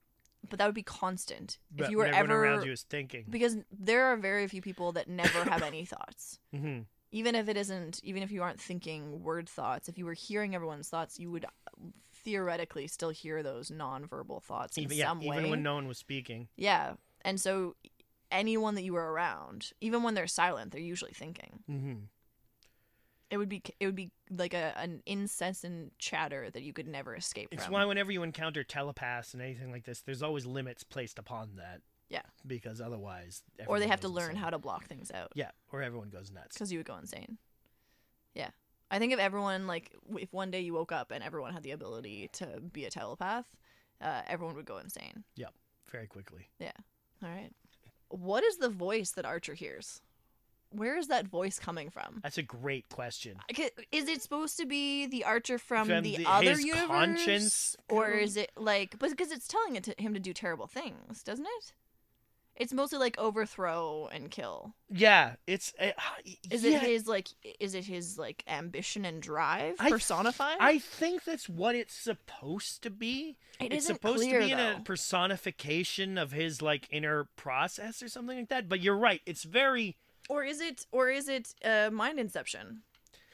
but 0.49 0.59
that 0.59 0.67
would 0.67 0.75
be 0.75 0.83
constant. 0.83 1.59
But 1.71 1.85
if 1.85 1.91
you 1.91 1.99
were 1.99 2.07
ever 2.07 2.35
around 2.45 2.65
you 2.67 2.73
is 2.73 2.83
thinking. 2.83 3.25
because 3.29 3.57
there 3.71 4.05
are 4.07 4.17
very 4.17 4.47
few 4.49 4.63
people 4.63 4.93
that 4.93 5.09
never 5.09 5.45
have 5.45 5.63
any 5.63 5.85
thoughts. 5.95 6.39
hmm 6.55 6.81
Even 7.13 7.35
if 7.35 7.49
it 7.49 7.57
isn't, 7.57 8.01
even 8.03 8.23
if 8.23 8.31
you 8.31 8.43
aren't 8.43 8.61
thinking 8.61 9.23
word 9.23 9.49
thoughts, 9.49 9.89
if 9.89 9.99
you 9.99 10.05
were 10.05 10.15
hearing 10.15 10.55
everyone's 10.55 10.89
thoughts, 10.89 11.19
you 11.19 11.31
would 11.31 11.47
theoretically 12.13 12.87
still 12.87 13.11
hear 13.11 13.43
those 13.43 13.71
nonverbal 13.71 14.43
thoughts 14.43 14.77
in 14.77 14.85
Even 14.85 14.97
yeah, 14.97 15.09
some 15.09 15.21
way. 15.21 15.39
even 15.39 15.51
when 15.51 15.63
no 15.63 15.75
one 15.75 15.87
was 15.89 15.99
speaking. 15.99 16.49
Yeah. 16.57 16.95
And 17.23 17.41
so 17.41 17.77
anyone 18.31 18.75
that 18.75 18.83
you 18.83 18.95
were 18.95 19.13
around, 19.13 19.71
even 19.81 20.03
when 20.03 20.15
they're 20.15 20.27
silent, 20.27 20.73
they're 20.73 20.81
usually 20.81 21.13
thinking. 21.13 21.61
hmm 21.67 21.95
It 23.35 23.39
would 23.39 23.49
be 23.49 23.63
it 23.81 23.87
would 23.87 23.97
be 23.97 24.13
like 24.31 24.55
a 24.55 24.73
an 24.79 25.03
incessant 25.07 25.99
chatter 25.99 26.49
that 26.51 26.63
you 26.63 26.73
could 26.73 26.87
never 26.87 27.17
escape 27.17 27.49
It's 27.51 27.65
from. 27.65 27.73
why 27.75 27.85
whenever 27.85 28.13
you 28.13 28.23
encounter 28.23 28.63
telepaths 28.63 29.35
and 29.35 29.43
anything 29.43 29.73
like 29.73 29.83
this, 29.83 30.03
there's 30.03 30.23
always 30.23 30.47
limits 30.47 30.85
placed 30.85 31.19
upon 31.19 31.57
that. 31.57 31.81
Yeah. 32.09 32.23
Because 32.47 32.81
otherwise, 32.81 33.43
or 33.67 33.81
they 33.81 33.89
have 33.89 34.03
to 34.03 34.09
learn 34.09 34.37
how 34.37 34.51
to 34.51 34.59
block 34.59 34.87
things 34.87 35.11
out 35.11 35.33
Yeah, 35.35 35.51
or 35.73 35.83
everyone 35.83 36.11
goes 36.11 36.31
nuts. 36.31 36.55
because 36.55 36.71
you 36.71 36.79
would 36.79 36.87
go 36.87 36.97
insane. 36.97 37.39
Yeah. 38.37 38.51
I 38.89 39.01
think 39.01 39.13
if 39.13 39.19
everyone 39.19 39.67
like 39.67 39.91
if 40.17 40.33
one 40.33 40.53
day 40.53 40.61
you 40.61 40.73
woke 40.75 40.93
up 40.93 41.11
and 41.11 41.25
everyone 41.25 41.53
had 41.55 41.65
the 41.65 41.73
ability 41.73 42.29
to 42.35 42.61
be 42.73 42.85
a 42.85 42.91
telepath, 42.91 43.47
uh, 44.01 44.23
everyone 44.29 44.55
would 44.55 44.65
go 44.67 44.79
insane. 44.79 45.25
Yep. 45.35 45.53
Very 45.91 46.07
quickly. 46.07 46.47
Yeah. 46.61 46.71
All 47.21 47.31
right. 47.31 47.51
What 48.11 48.45
is 48.45 48.59
the 48.59 48.69
voice 48.69 49.11
that 49.13 49.25
Archer 49.25 49.55
hears? 49.55 50.03
Where 50.77 50.97
is 50.97 51.09
that 51.09 51.27
voice 51.29 51.59
coming 51.59 51.91
from? 51.91 52.21
That's 52.23 52.39
a 52.39 52.43
great 52.43 52.89
question. 52.89 53.37
Is 53.93 54.09
it 54.09 54.23
supposed 54.23 54.59
to 54.59 54.67
be 54.67 55.07
the 55.07 55.25
Archer 55.25 55.59
from, 55.59 55.87
From 55.89 56.03
the, 56.03 56.17
the- 56.17 56.27
other 56.27 56.59
universe, 56.61 56.87
conscience 56.87 57.77
or 57.89 58.11
is 58.11 58.37
it 58.37 58.51
like? 58.57 58.99
But 58.99 59.11
because 59.11 59.31
it's 59.33 59.47
telling 59.49 59.77
it 59.77 59.85
to 59.85 59.95
him 59.99 60.15
to 60.15 60.21
do 60.21 60.33
terrible 60.33 60.67
things, 60.67 61.23
doesn't 61.23 61.47
it? 61.47 61.73
It's 62.57 62.73
mostly 62.73 63.01
like 63.01 63.19
overthrow 63.19 64.09
and 64.13 64.31
kill. 64.31 64.75
Yeah, 64.89 65.35
it's. 65.45 65.73
Uh, 65.81 65.91
Is 66.53 66.63
yeah, 66.63 66.77
it 66.77 66.83
his 66.83 67.09
like? 67.09 67.27
Is 67.59 67.75
it 67.75 67.85
his 67.85 68.17
like 68.17 68.45
ambition 68.47 69.05
and 69.05 69.21
drive 69.21 69.75
I 69.81 69.85
th- 69.85 69.93
personified? 69.95 70.59
I 70.61 70.79
think 70.79 71.25
that's 71.25 71.49
what 71.49 71.75
it's 71.75 71.95
supposed 71.95 72.83
to 72.85 72.91
be. 72.91 73.39
It 73.59 73.73
it's 73.73 73.87
supposed 73.87 74.21
clear, 74.23 74.39
to 74.39 74.47
be 74.47 74.53
in 74.53 74.59
though. 74.59 74.77
a 74.77 74.81
personification 74.85 76.17
of 76.17 76.31
his 76.31 76.63
like 76.63 76.87
inner 76.93 77.25
process 77.37 78.03
or 78.03 78.09
something 78.09 78.39
like 78.39 78.49
that. 78.51 78.69
But 78.69 78.81
you're 78.81 78.97
right. 78.97 79.21
It's 79.27 79.43
very 79.43 79.97
or 80.29 80.45
is 80.45 80.61
it? 80.61 80.87
Or 80.93 81.09
is 81.09 81.29
it 81.29 81.55
uh, 81.65 81.91
mind 81.93 82.19
inception? 82.19 82.83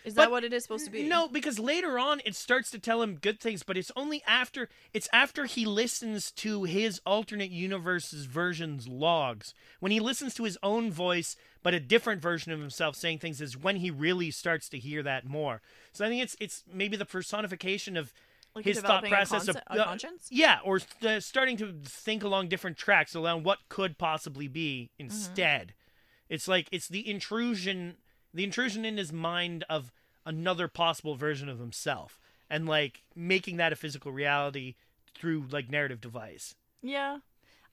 Is 0.05 0.14
But 0.14 0.22
that 0.22 0.30
what 0.30 0.45
it 0.45 0.53
is 0.53 0.62
supposed 0.62 0.86
to 0.86 0.91
be? 0.91 1.07
No, 1.07 1.28
because 1.28 1.59
later 1.59 1.99
on 1.99 2.22
it 2.24 2.34
starts 2.34 2.70
to 2.70 2.78
tell 2.78 3.03
him 3.03 3.16
good 3.16 3.38
things, 3.38 3.62
but 3.62 3.76
it's 3.76 3.93
only 3.95 4.22
after 4.26 4.70
it's 4.95 5.09
after 5.12 5.45
he 5.45 5.66
listens 5.66 6.30
to 6.32 6.64
his 6.64 7.01
alternate 7.05 7.51
universe's 7.51 8.24
version's 8.24 8.88
logs. 8.88 9.53
When 9.78 9.93
he 9.93 10.01
listens 10.01 10.34
to 10.34 10.45
his 10.45 10.57
own 10.62 10.91
voice, 10.91 11.36
but 11.62 11.74
a 11.74 11.80
different 11.80 12.22
version 12.22 12.51
of 12.51 12.61
himself 12.61 12.97
saying 12.97 13.18
things 13.18 13.43
is 13.43 13.59
when 13.59 13.76
he 13.76 13.91
really 13.91 14.30
starts 14.30 14.70
to 14.70 14.78
hear 14.78 15.03
that 15.03 15.26
more. 15.26 15.61
So 15.93 16.07
I 16.07 16.09
think 16.09 16.22
it's 16.22 16.36
it's 16.41 16.64
maybe 16.72 16.97
the 16.97 17.05
personification 17.05 17.99
of 17.99 18.14
like 18.55 18.64
his 18.64 18.80
thought 18.80 19.05
a 19.05 19.09
process 19.09 19.49
of 19.49 19.57
a 19.57 19.82
uh, 19.82 19.84
conscience. 19.84 20.28
yeah, 20.30 20.59
or 20.64 20.80
starting 21.20 21.59
to 21.59 21.74
think 21.84 22.24
along 22.24 22.49
different 22.49 22.78
tracks 22.78 23.14
along 23.14 23.43
what 23.43 23.59
could 23.68 23.99
possibly 23.99 24.49
be 24.49 24.91
Mm-hmm. 24.99 25.09
It's 26.31 26.49
like 26.49 26.68
it's 26.72 26.89
the 26.89 27.07
intrusion, 27.11 27.97
the 28.33 28.45
intrusion 28.45 28.87
in 28.87 28.97
his 28.97 29.12
mind 29.12 29.64
of 29.68 29.93
another 30.24 30.68
possible 30.68 31.16
version 31.16 31.49
of 31.49 31.59
himself, 31.59 32.18
and 32.49 32.66
like 32.66 33.03
making 33.14 33.59
that 33.59 33.72
a 33.72 33.76
physical 33.76 34.12
reality 34.12 34.76
through 35.14 35.45
like 35.51 35.68
narrative 35.68 36.01
device. 36.01 36.55
Yeah. 36.83 37.18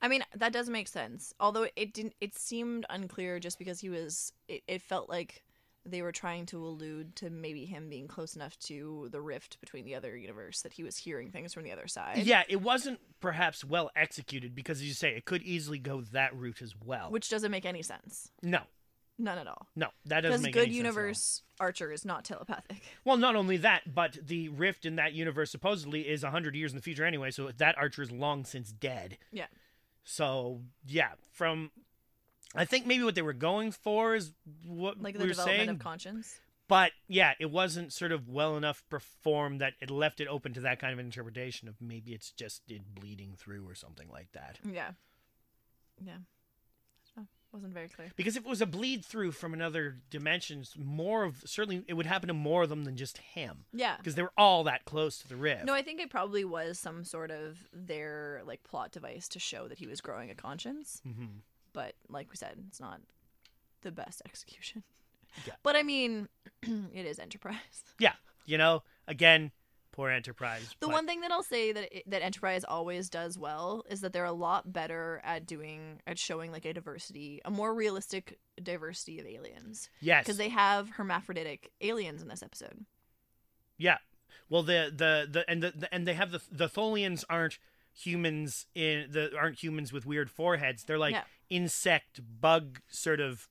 I 0.00 0.08
mean, 0.08 0.22
that 0.34 0.52
does 0.52 0.68
make 0.68 0.88
sense. 0.88 1.34
Although 1.40 1.68
it 1.74 1.94
didn't 1.94 2.14
it 2.20 2.36
seemed 2.36 2.84
unclear 2.90 3.40
just 3.40 3.58
because 3.58 3.80
he 3.80 3.88
was 3.88 4.32
it, 4.48 4.62
it 4.66 4.82
felt 4.82 5.08
like 5.08 5.42
they 5.90 6.02
were 6.02 6.12
trying 6.12 6.46
to 6.46 6.64
allude 6.64 7.16
to 7.16 7.30
maybe 7.30 7.64
him 7.64 7.88
being 7.88 8.08
close 8.08 8.36
enough 8.36 8.58
to 8.60 9.08
the 9.10 9.20
rift 9.20 9.60
between 9.60 9.84
the 9.84 9.94
other 9.94 10.16
universe 10.16 10.62
that 10.62 10.72
he 10.72 10.82
was 10.82 10.96
hearing 10.96 11.30
things 11.30 11.52
from 11.52 11.64
the 11.64 11.72
other 11.72 11.88
side. 11.88 12.18
Yeah, 12.18 12.42
it 12.48 12.60
wasn't 12.62 13.00
perhaps 13.20 13.64
well 13.64 13.90
executed 13.96 14.54
because, 14.54 14.78
as 14.78 14.84
you 14.88 14.94
say, 14.94 15.10
it 15.16 15.24
could 15.24 15.42
easily 15.42 15.78
go 15.78 16.00
that 16.12 16.34
route 16.36 16.62
as 16.62 16.74
well. 16.84 17.10
Which 17.10 17.28
doesn't 17.28 17.50
make 17.50 17.64
any 17.66 17.82
sense. 17.82 18.30
no, 18.42 18.60
None 19.20 19.38
at 19.38 19.48
all. 19.48 19.66
no, 19.74 19.88
that 20.06 20.20
doesn't 20.20 20.42
make 20.42 20.52
good 20.54 20.68
any 20.68 20.74
sense 20.74 20.78
at 20.78 20.86
all. 20.86 20.94
universe 20.94 21.42
Archer 21.58 21.90
is 21.90 22.04
not 22.04 22.24
telepathic. 22.24 22.82
Well, 23.04 23.16
not 23.16 23.34
only 23.34 23.56
that, 23.58 23.92
but 23.92 24.16
the 24.22 24.48
rift 24.50 24.84
in 24.86 24.96
that 24.96 25.12
universe 25.12 25.50
supposedly 25.50 26.02
is 26.02 26.22
100 26.22 26.54
years 26.54 26.70
in 26.72 26.76
the 26.76 26.82
future 26.82 27.04
anyway, 27.04 27.30
so 27.32 27.50
that 27.56 27.76
Archer 27.76 28.02
is 28.02 28.12
long 28.12 28.44
since 28.44 28.70
dead. 28.70 29.18
Yeah. 29.32 29.46
So, 30.04 30.60
yeah, 30.86 31.10
from. 31.32 31.70
I 32.54 32.64
think 32.64 32.86
maybe 32.86 33.04
what 33.04 33.14
they 33.14 33.22
were 33.22 33.32
going 33.32 33.72
for 33.72 34.14
is 34.14 34.32
what 34.64 35.00
Like 35.00 35.14
we 35.14 35.18
the 35.18 35.24
were 35.24 35.30
development 35.30 35.58
saying. 35.58 35.68
of 35.70 35.78
conscience. 35.78 36.40
but, 36.66 36.92
yeah, 37.06 37.32
it 37.38 37.50
wasn't 37.50 37.92
sort 37.92 38.12
of 38.12 38.28
well 38.28 38.56
enough 38.56 38.82
performed 38.88 39.60
that 39.60 39.74
it 39.80 39.90
left 39.90 40.20
it 40.20 40.28
open 40.28 40.54
to 40.54 40.60
that 40.60 40.78
kind 40.80 40.92
of 40.92 40.98
interpretation 40.98 41.68
of 41.68 41.74
maybe 41.80 42.12
it's 42.12 42.30
just 42.30 42.62
it 42.70 42.94
bleeding 42.94 43.34
through 43.36 43.68
or 43.68 43.74
something 43.74 44.08
like 44.10 44.32
that. 44.32 44.58
Yeah. 44.64 44.90
Yeah. 46.04 46.18
Wasn't 47.50 47.72
very 47.72 47.88
clear. 47.88 48.12
Because 48.14 48.36
if 48.36 48.44
it 48.44 48.48
was 48.48 48.60
a 48.60 48.66
bleed 48.66 49.02
through 49.06 49.32
from 49.32 49.54
another 49.54 49.96
dimension, 50.10 50.64
more 50.76 51.24
of. 51.24 51.42
Certainly, 51.46 51.82
it 51.88 51.94
would 51.94 52.04
happen 52.04 52.28
to 52.28 52.34
more 52.34 52.64
of 52.64 52.68
them 52.68 52.84
than 52.84 52.94
just 52.94 53.16
him. 53.16 53.64
Yeah. 53.72 53.96
Because 53.96 54.16
they 54.16 54.22
were 54.22 54.34
all 54.36 54.64
that 54.64 54.84
close 54.84 55.16
to 55.20 55.28
the 55.28 55.34
rift. 55.34 55.64
No, 55.64 55.72
I 55.72 55.80
think 55.80 55.98
it 55.98 56.10
probably 56.10 56.44
was 56.44 56.78
some 56.78 57.04
sort 57.04 57.30
of 57.30 57.56
their 57.72 58.42
like 58.44 58.64
plot 58.64 58.92
device 58.92 59.28
to 59.28 59.38
show 59.38 59.66
that 59.66 59.78
he 59.78 59.86
was 59.86 60.02
growing 60.02 60.28
a 60.30 60.34
conscience. 60.34 61.00
hmm 61.02 61.38
But 61.78 61.94
like 62.08 62.28
we 62.30 62.36
said, 62.36 62.56
it's 62.68 62.80
not 62.80 63.00
the 63.82 63.92
best 63.92 64.20
execution. 64.26 64.82
Yeah. 65.46 65.52
But 65.62 65.76
I 65.76 65.82
mean, 65.84 66.28
it 66.62 67.06
is 67.06 67.18
Enterprise. 67.20 67.54
Yeah, 68.00 68.14
you 68.46 68.58
know, 68.58 68.82
again, 69.06 69.52
poor 69.92 70.10
Enterprise. 70.10 70.74
The 70.80 70.86
but- 70.88 70.92
one 70.92 71.06
thing 71.06 71.20
that 71.20 71.30
I'll 71.30 71.44
say 71.44 71.70
that 71.70 71.96
it, 71.96 72.10
that 72.10 72.22
Enterprise 72.22 72.64
always 72.64 73.08
does 73.08 73.38
well 73.38 73.84
is 73.88 74.00
that 74.00 74.12
they're 74.12 74.24
a 74.24 74.32
lot 74.32 74.72
better 74.72 75.20
at 75.22 75.46
doing 75.46 76.00
at 76.06 76.18
showing 76.18 76.50
like 76.50 76.64
a 76.64 76.72
diversity, 76.72 77.40
a 77.44 77.50
more 77.50 77.72
realistic 77.74 78.38
diversity 78.60 79.20
of 79.20 79.26
aliens 79.26 79.88
yes, 80.00 80.24
because 80.24 80.36
they 80.38 80.48
have 80.48 80.90
hermaphroditic 80.90 81.70
aliens 81.80 82.22
in 82.22 82.28
this 82.28 82.42
episode. 82.42 82.84
yeah. 83.76 83.98
Well, 84.50 84.62
the 84.62 84.90
the 84.94 85.28
the 85.30 85.48
and 85.50 85.62
the, 85.62 85.72
the 85.76 85.94
and 85.94 86.08
they 86.08 86.14
have 86.14 86.30
the 86.32 86.40
the 86.50 86.68
Tholians 86.68 87.22
aren't 87.28 87.58
humans 87.98 88.66
in 88.74 89.06
the 89.10 89.36
aren't 89.36 89.62
humans 89.62 89.92
with 89.92 90.06
weird 90.06 90.30
foreheads. 90.30 90.84
They're 90.84 90.98
like 90.98 91.14
Yeah. 91.14 91.24
insect 91.50 92.20
bug 92.40 92.80
sort 92.88 93.20
of 93.20 93.48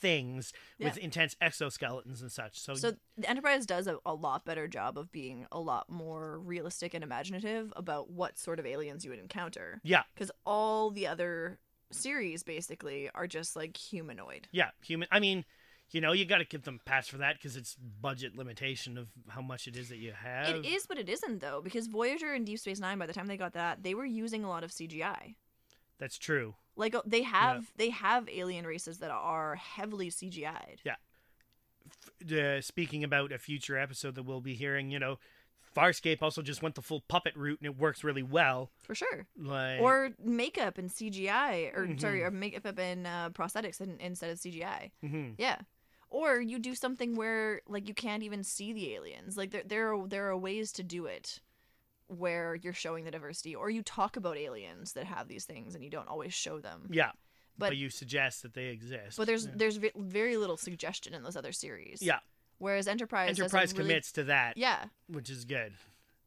things 0.00 0.52
with 0.78 0.96
intense 0.96 1.36
exoskeletons 1.42 2.22
and 2.22 2.32
such. 2.32 2.58
So, 2.58 2.74
So 2.74 2.92
the 3.18 3.28
Enterprise 3.28 3.66
does 3.66 3.86
a, 3.86 3.98
a 4.06 4.14
lot 4.14 4.46
better 4.46 4.66
job 4.66 4.96
of 4.96 5.12
being 5.12 5.46
a 5.52 5.60
lot 5.60 5.90
more 5.90 6.38
realistic 6.38 6.94
and 6.94 7.04
imaginative 7.04 7.70
about 7.76 8.10
what 8.10 8.38
sort 8.38 8.58
of 8.58 8.64
aliens 8.64 9.04
you 9.04 9.10
would 9.10 9.18
encounter. 9.20 9.80
yeah, 9.84 10.04
Because 10.14 10.30
all 10.46 10.90
the 10.90 11.06
other 11.06 11.58
series 11.90 12.42
basically 12.42 13.10
are 13.14 13.26
just 13.26 13.56
like 13.56 13.76
humanoid. 13.76 14.48
yeah, 14.52 14.70
human. 14.82 15.06
I 15.10 15.20
mean. 15.20 15.44
You 15.92 16.00
know, 16.00 16.12
you 16.12 16.24
got 16.24 16.38
to 16.38 16.44
give 16.44 16.62
them 16.62 16.80
pass 16.84 17.08
for 17.08 17.18
that 17.18 17.36
because 17.36 17.56
it's 17.56 17.76
budget 18.00 18.36
limitation 18.36 18.96
of 18.96 19.08
how 19.28 19.42
much 19.42 19.66
it 19.66 19.76
is 19.76 19.88
that 19.88 19.98
you 19.98 20.12
have. 20.12 20.54
It 20.56 20.66
is, 20.66 20.86
but 20.86 20.98
it 20.98 21.08
isn't 21.08 21.40
though, 21.40 21.60
because 21.62 21.86
Voyager 21.88 22.32
and 22.32 22.46
Deep 22.46 22.58
Space 22.58 22.78
Nine, 22.78 22.98
by 22.98 23.06
the 23.06 23.12
time 23.12 23.26
they 23.26 23.36
got 23.36 23.54
that, 23.54 23.82
they 23.82 23.94
were 23.94 24.04
using 24.04 24.44
a 24.44 24.48
lot 24.48 24.62
of 24.64 24.70
CGI. 24.70 25.34
That's 25.98 26.16
true. 26.16 26.54
Like 26.76 26.94
uh, 26.94 27.02
they 27.04 27.22
have, 27.22 27.72
they 27.76 27.90
have 27.90 28.28
alien 28.28 28.66
races 28.66 28.98
that 28.98 29.10
are 29.10 29.56
heavily 29.56 30.10
CGI'd. 30.10 30.80
Yeah 30.84 30.96
uh, 32.32 32.60
speaking 32.60 33.04
about 33.04 33.32
a 33.32 33.38
future 33.38 33.78
episode 33.78 34.14
that 34.14 34.24
we'll 34.24 34.40
be 34.40 34.54
hearing, 34.54 34.90
you 34.90 34.98
know, 34.98 35.18
Farscape 35.76 36.20
also 36.20 36.42
just 36.42 36.62
went 36.62 36.74
the 36.74 36.82
full 36.82 37.00
puppet 37.02 37.34
route 37.36 37.60
and 37.60 37.66
it 37.66 37.78
works 37.78 38.02
really 38.02 38.22
well. 38.22 38.70
For 38.82 38.94
sure. 38.94 39.26
Like, 39.38 39.80
Or 39.80 40.10
makeup 40.22 40.78
and 40.78 40.90
CGI, 40.90 41.70
or 41.74 41.86
Mhm. 41.86 42.00
sorry, 42.00 42.24
or 42.24 42.30
makeup 42.30 42.78
and 42.78 43.06
uh, 43.06 43.30
prosthetics 43.32 43.80
in, 43.80 44.00
instead 44.00 44.30
of 44.30 44.38
CGI. 44.38 44.90
Mhm. 45.02 45.34
Yeah. 45.38 45.60
Or 46.10 46.40
you 46.40 46.58
do 46.58 46.74
something 46.74 47.14
where 47.14 47.60
like 47.68 47.86
you 47.88 47.94
can't 47.94 48.22
even 48.24 48.42
see 48.42 48.72
the 48.72 48.94
aliens. 48.94 49.36
Like 49.36 49.50
there 49.52 49.62
there 49.64 49.94
are 49.94 50.06
there 50.08 50.28
are 50.28 50.36
ways 50.36 50.72
to 50.72 50.82
do 50.82 51.06
it 51.06 51.40
where 52.08 52.56
you're 52.56 52.72
showing 52.72 53.04
the 53.04 53.10
diversity 53.12 53.54
or 53.54 53.70
you 53.70 53.82
talk 53.82 54.16
about 54.16 54.36
aliens 54.36 54.94
that 54.94 55.04
have 55.04 55.28
these 55.28 55.44
things 55.44 55.74
and 55.76 55.84
you 55.84 55.90
don't 55.90 56.08
always 56.08 56.34
show 56.34 56.58
them. 56.58 56.88
yeah, 56.90 57.12
but, 57.56 57.68
But- 57.70 57.76
you 57.76 57.88
suggest 57.90 58.42
that 58.42 58.54
they 58.54 58.66
exist. 58.66 59.16
But 59.16 59.28
there's 59.28 59.46
yeah. 59.46 59.52
there's 59.54 59.76
ve- 59.76 59.92
very 59.96 60.36
little 60.36 60.56
suggestion 60.56 61.14
in 61.14 61.22
those 61.22 61.36
other 61.36 61.52
series. 61.52 62.02
yeah, 62.02 62.18
Whereas 62.58 62.88
Enterprise 62.88 63.38
Enterprise 63.38 63.72
really- 63.72 63.84
commits 63.84 64.10
to 64.12 64.24
that, 64.24 64.56
Yeah, 64.56 64.86
which 65.06 65.30
is 65.30 65.44
good. 65.44 65.74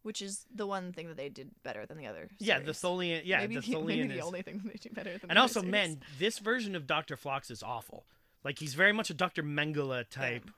which 0.04 0.22
is 0.22 0.46
the 0.56 0.66
one 0.66 0.94
thing 0.94 1.10
that 1.10 1.18
they 1.18 1.28
did 1.28 1.52
better 1.64 1.86
than 1.86 1.98
the 1.98 2.08
other. 2.08 2.30
Yeah, 2.40 2.60
the 2.60 2.74
series. 2.74 2.80
Tholian. 2.82 3.22
Yeah, 3.26 3.40
maybe 3.40 3.56
the 3.56 3.62
Tholian 3.74 3.86
maybe 3.86 4.08
the 4.08 4.20
is. 4.20 4.24
only 4.26 4.42
thing 4.44 4.62
they 4.64 4.80
do 4.80 4.90
better 4.92 5.18
than. 5.18 5.30
and 5.32 5.38
also, 5.40 5.60
other 5.60 5.68
man, 5.68 6.00
this 6.18 6.40
version 6.40 6.76
of 6.78 6.88
Doctor 6.88 7.18
Phlox 7.18 7.52
is 7.52 7.62
awful. 7.62 8.06
Like 8.44 8.60
he's 8.60 8.74
very 8.74 8.92
much 8.94 9.10
a 9.10 9.14
Doctor 9.14 9.44
Mengele 9.44 10.08
type. 10.10 10.50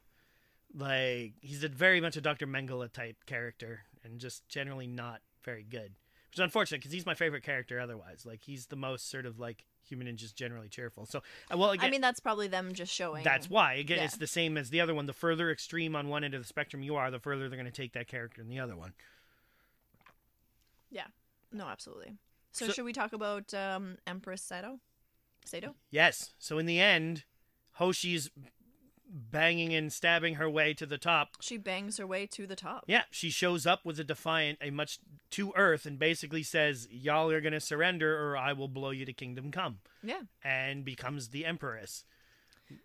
Like 0.74 1.34
he's 1.42 1.64
a 1.64 1.70
very 1.70 2.02
much 2.02 2.18
a 2.18 2.22
Doctor 2.22 2.48
Mengele 2.48 2.92
type 2.92 3.18
character, 3.26 3.82
and 4.04 4.20
just 4.20 4.48
generally 4.50 4.88
not 4.88 5.22
very 5.44 5.64
good. 5.64 5.94
Which 6.30 6.40
is 6.40 6.44
unfortunate 6.44 6.80
because 6.80 6.92
he's 6.92 7.06
my 7.06 7.14
favorite 7.14 7.44
character. 7.44 7.80
Otherwise, 7.80 8.26
like 8.26 8.42
he's 8.44 8.66
the 8.68 8.76
most 8.76 9.10
sort 9.10 9.26
of 9.26 9.40
like 9.40 9.66
human 9.88 10.08
and 10.08 10.18
just 10.18 10.36
generally 10.36 10.68
cheerful. 10.68 11.06
So, 11.06 11.22
uh, 11.54 11.58
well, 11.58 11.70
again, 11.72 11.86
I 11.86 11.92
mean, 11.92 12.02
that's 12.02 12.20
probably 12.20 12.48
them 12.48 12.74
just 12.74 12.92
showing. 12.92 13.24
That's 13.24 13.48
why. 13.50 13.74
Again, 13.76 14.00
Yeah. 14.00 14.06
it's 14.06 14.18
the 14.18 14.26
same 14.28 14.58
as 14.58 14.72
the 14.72 14.82
other 14.82 14.96
one. 14.96 15.06
The 15.06 15.14
further 15.14 15.52
extreme 15.52 15.96
on 15.96 16.10
one 16.10 16.24
end 16.24 16.34
of 16.34 16.42
the 16.42 16.48
spectrum 16.48 16.82
you 16.82 16.96
are, 16.96 17.12
the 17.12 17.20
further 17.20 17.48
they're 17.48 17.58
going 17.60 17.72
to 17.72 17.82
take 17.82 17.94
that 17.94 18.08
character 18.08 18.42
in 18.42 18.50
the 18.50 18.60
other 18.60 18.76
one. 18.76 18.94
Yeah. 20.90 21.06
No, 21.52 21.66
absolutely. 21.68 22.18
So, 22.52 22.66
So- 22.68 22.74
should 22.74 22.86
we 22.86 22.94
talk 22.94 23.14
about 23.14 23.54
um, 23.54 23.98
Empress 24.08 24.42
Sato? 24.42 24.80
Sato? 25.46 25.76
Yes. 25.92 26.32
So 26.40 26.58
in 26.58 26.66
the 26.66 26.80
end, 26.80 27.24
Hoshi's 27.76 28.30
banging 29.08 29.74
and 29.74 29.92
stabbing 29.94 30.36
her 30.36 30.50
way 30.50 30.74
to 30.74 30.86
the 30.86 30.98
top. 30.98 31.38
She 31.40 31.58
bangs 31.58 31.98
her 31.98 32.08
way 32.08 32.26
to 32.28 32.48
the 32.48 32.56
top. 32.56 32.84
Yeah, 32.88 33.04
she 33.12 33.30
shows 33.30 33.66
up 33.66 33.86
with 33.86 34.00
a 34.00 34.04
defiant, 34.04 34.60
a 34.62 34.72
much 34.72 35.00
to 35.32 35.54
Earth, 35.56 35.86
and 35.86 35.98
basically 36.00 36.44
says, 36.44 36.88
"Y'all 36.92 37.30
are 37.32 37.42
going 37.42 37.54
to 37.54 37.60
surrender, 37.60 38.18
or 38.30 38.36
I 38.38 38.54
will 38.54 38.68
blow 38.68 38.90
you 38.92 39.06
to 39.06 39.14
Kingdom 39.14 39.52
Come," 39.52 39.80
Yeah. 40.04 40.22
and 40.44 40.84
becomes 40.84 41.30
the 41.30 41.46
Empress. 41.46 42.04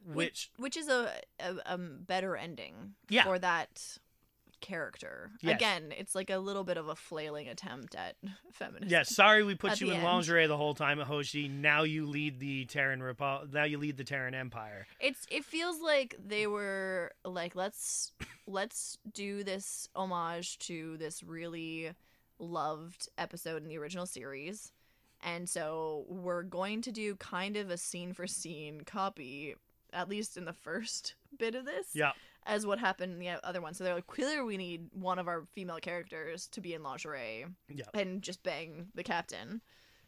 Which, 0.05 0.51
which 0.59 0.77
is 0.77 0.89
a, 0.89 1.11
a, 1.39 1.55
a 1.65 1.79
better 1.79 2.37
ending 2.37 2.95
Yeah. 3.09 3.25
for 3.25 3.39
that 3.39 3.99
character. 4.61 5.31
Yes. 5.41 5.57
Again, 5.57 5.93
it's 5.97 6.15
like 6.15 6.31
a 6.31 6.39
little 6.39 6.65
bit 6.65 6.77
of 6.77 6.89
a 6.89 6.95
flailing 6.95 7.49
attempt 7.49 7.95
at 7.95 8.17
feminism. 8.53 8.89
yeah, 8.89 9.03
sorry 9.03 9.43
we 9.43 9.55
put 9.55 9.81
you 9.81 9.89
in 9.89 9.95
end. 9.97 10.05
lingerie 10.05 10.47
the 10.47 10.57
whole 10.57 10.75
time, 10.75 10.99
Hoshi. 10.99 11.49
Now 11.49 11.83
you 11.83 12.07
lead 12.07 12.41
the 12.41 12.65
Terran 12.67 13.01
Repo- 13.01 13.53
Now 13.53 13.65
you 13.65 13.79
lead 13.79 13.97
the 13.97 14.05
Terran 14.05 14.35
Empire. 14.35 14.87
It's 15.01 15.27
it 15.31 15.45
feels 15.45 15.81
like 15.81 16.17
they 16.25 16.47
were 16.47 17.13
like 17.25 17.55
let's 17.57 18.13
let's 18.47 18.99
do 19.13 19.43
this 19.45 19.89
homage 19.95 20.59
to 20.61 20.97
this 20.99 21.23
really 21.23 21.93
loved 22.39 23.09
episode 23.19 23.63
in 23.63 23.69
the 23.69 23.79
original 23.79 24.07
series. 24.07 24.73
And 25.23 25.49
so 25.49 26.07
we're 26.09 26.43
going 26.43 26.81
to 26.83 26.93
do 26.93 27.15
kind 27.17 27.57
of 27.59 27.71
a 27.71 27.77
scene 27.77 28.15
for 28.15 28.27
scene 28.27 28.81
copy 28.87 29.55
at 29.93 30.09
least 30.09 30.37
in 30.37 30.45
the 30.45 30.53
first 30.53 31.15
bit 31.39 31.55
of 31.55 31.65
this. 31.65 31.89
Yeah. 31.95 32.13
As 32.47 32.67
what 32.67 32.79
happened 32.79 33.13
in 33.13 33.19
the 33.19 33.29
other 33.47 33.61
one. 33.61 33.75
So 33.75 33.85
they're 33.85 33.95
like, 33.95 34.07
clearly 34.07 34.41
we 34.43 34.57
need 34.57 34.89
one 34.93 35.19
of 35.19 35.29
our 35.29 35.45
female 35.53 35.79
characters 35.81 36.47
to 36.49 36.61
be 36.61 36.75
in 36.75 36.83
lingerie 36.83 37.47
Yeah. 37.69 37.85
and 37.95 38.23
just 38.23 38.43
bang 38.43 38.89
the 38.95 39.03
captain. 39.03 39.61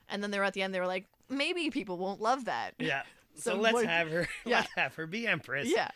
And 0.08 0.22
then 0.22 0.30
they 0.30 0.38
were 0.38 0.44
at 0.44 0.54
the 0.54 0.62
end, 0.62 0.74
they 0.74 0.80
were 0.80 0.86
like, 0.86 1.06
maybe 1.28 1.70
people 1.70 1.96
won't 1.98 2.20
love 2.20 2.44
that. 2.46 2.74
Yeah. 2.78 3.02
So, 3.34 3.52
So 3.52 3.56
let's 3.60 3.72
what- 3.74 3.86
have 3.86 4.10
her. 4.10 4.28
Yeah. 4.44 4.58
Let's 4.58 4.72
have 4.76 4.94
her 4.96 5.06
be 5.06 5.26
Empress. 5.26 5.66
Yeah. 5.66 5.88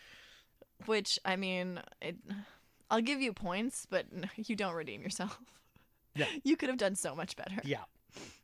Which, 0.87 1.19
I 1.25 1.37
mean, 1.37 1.81
it, 2.01 2.17
I'll 2.91 3.03
give 3.03 3.21
you 3.21 3.33
points, 3.35 3.87
but 3.91 4.07
you 4.37 4.57
don't 4.57 4.75
redeem 4.75 5.03
yourself. 5.03 5.39
Yeah. 6.15 6.27
You 6.45 6.57
could 6.57 6.71
have 6.71 6.79
done 6.79 6.95
so 6.95 7.15
much 7.15 7.37
better. 7.37 7.57
Yeah. 7.65 7.83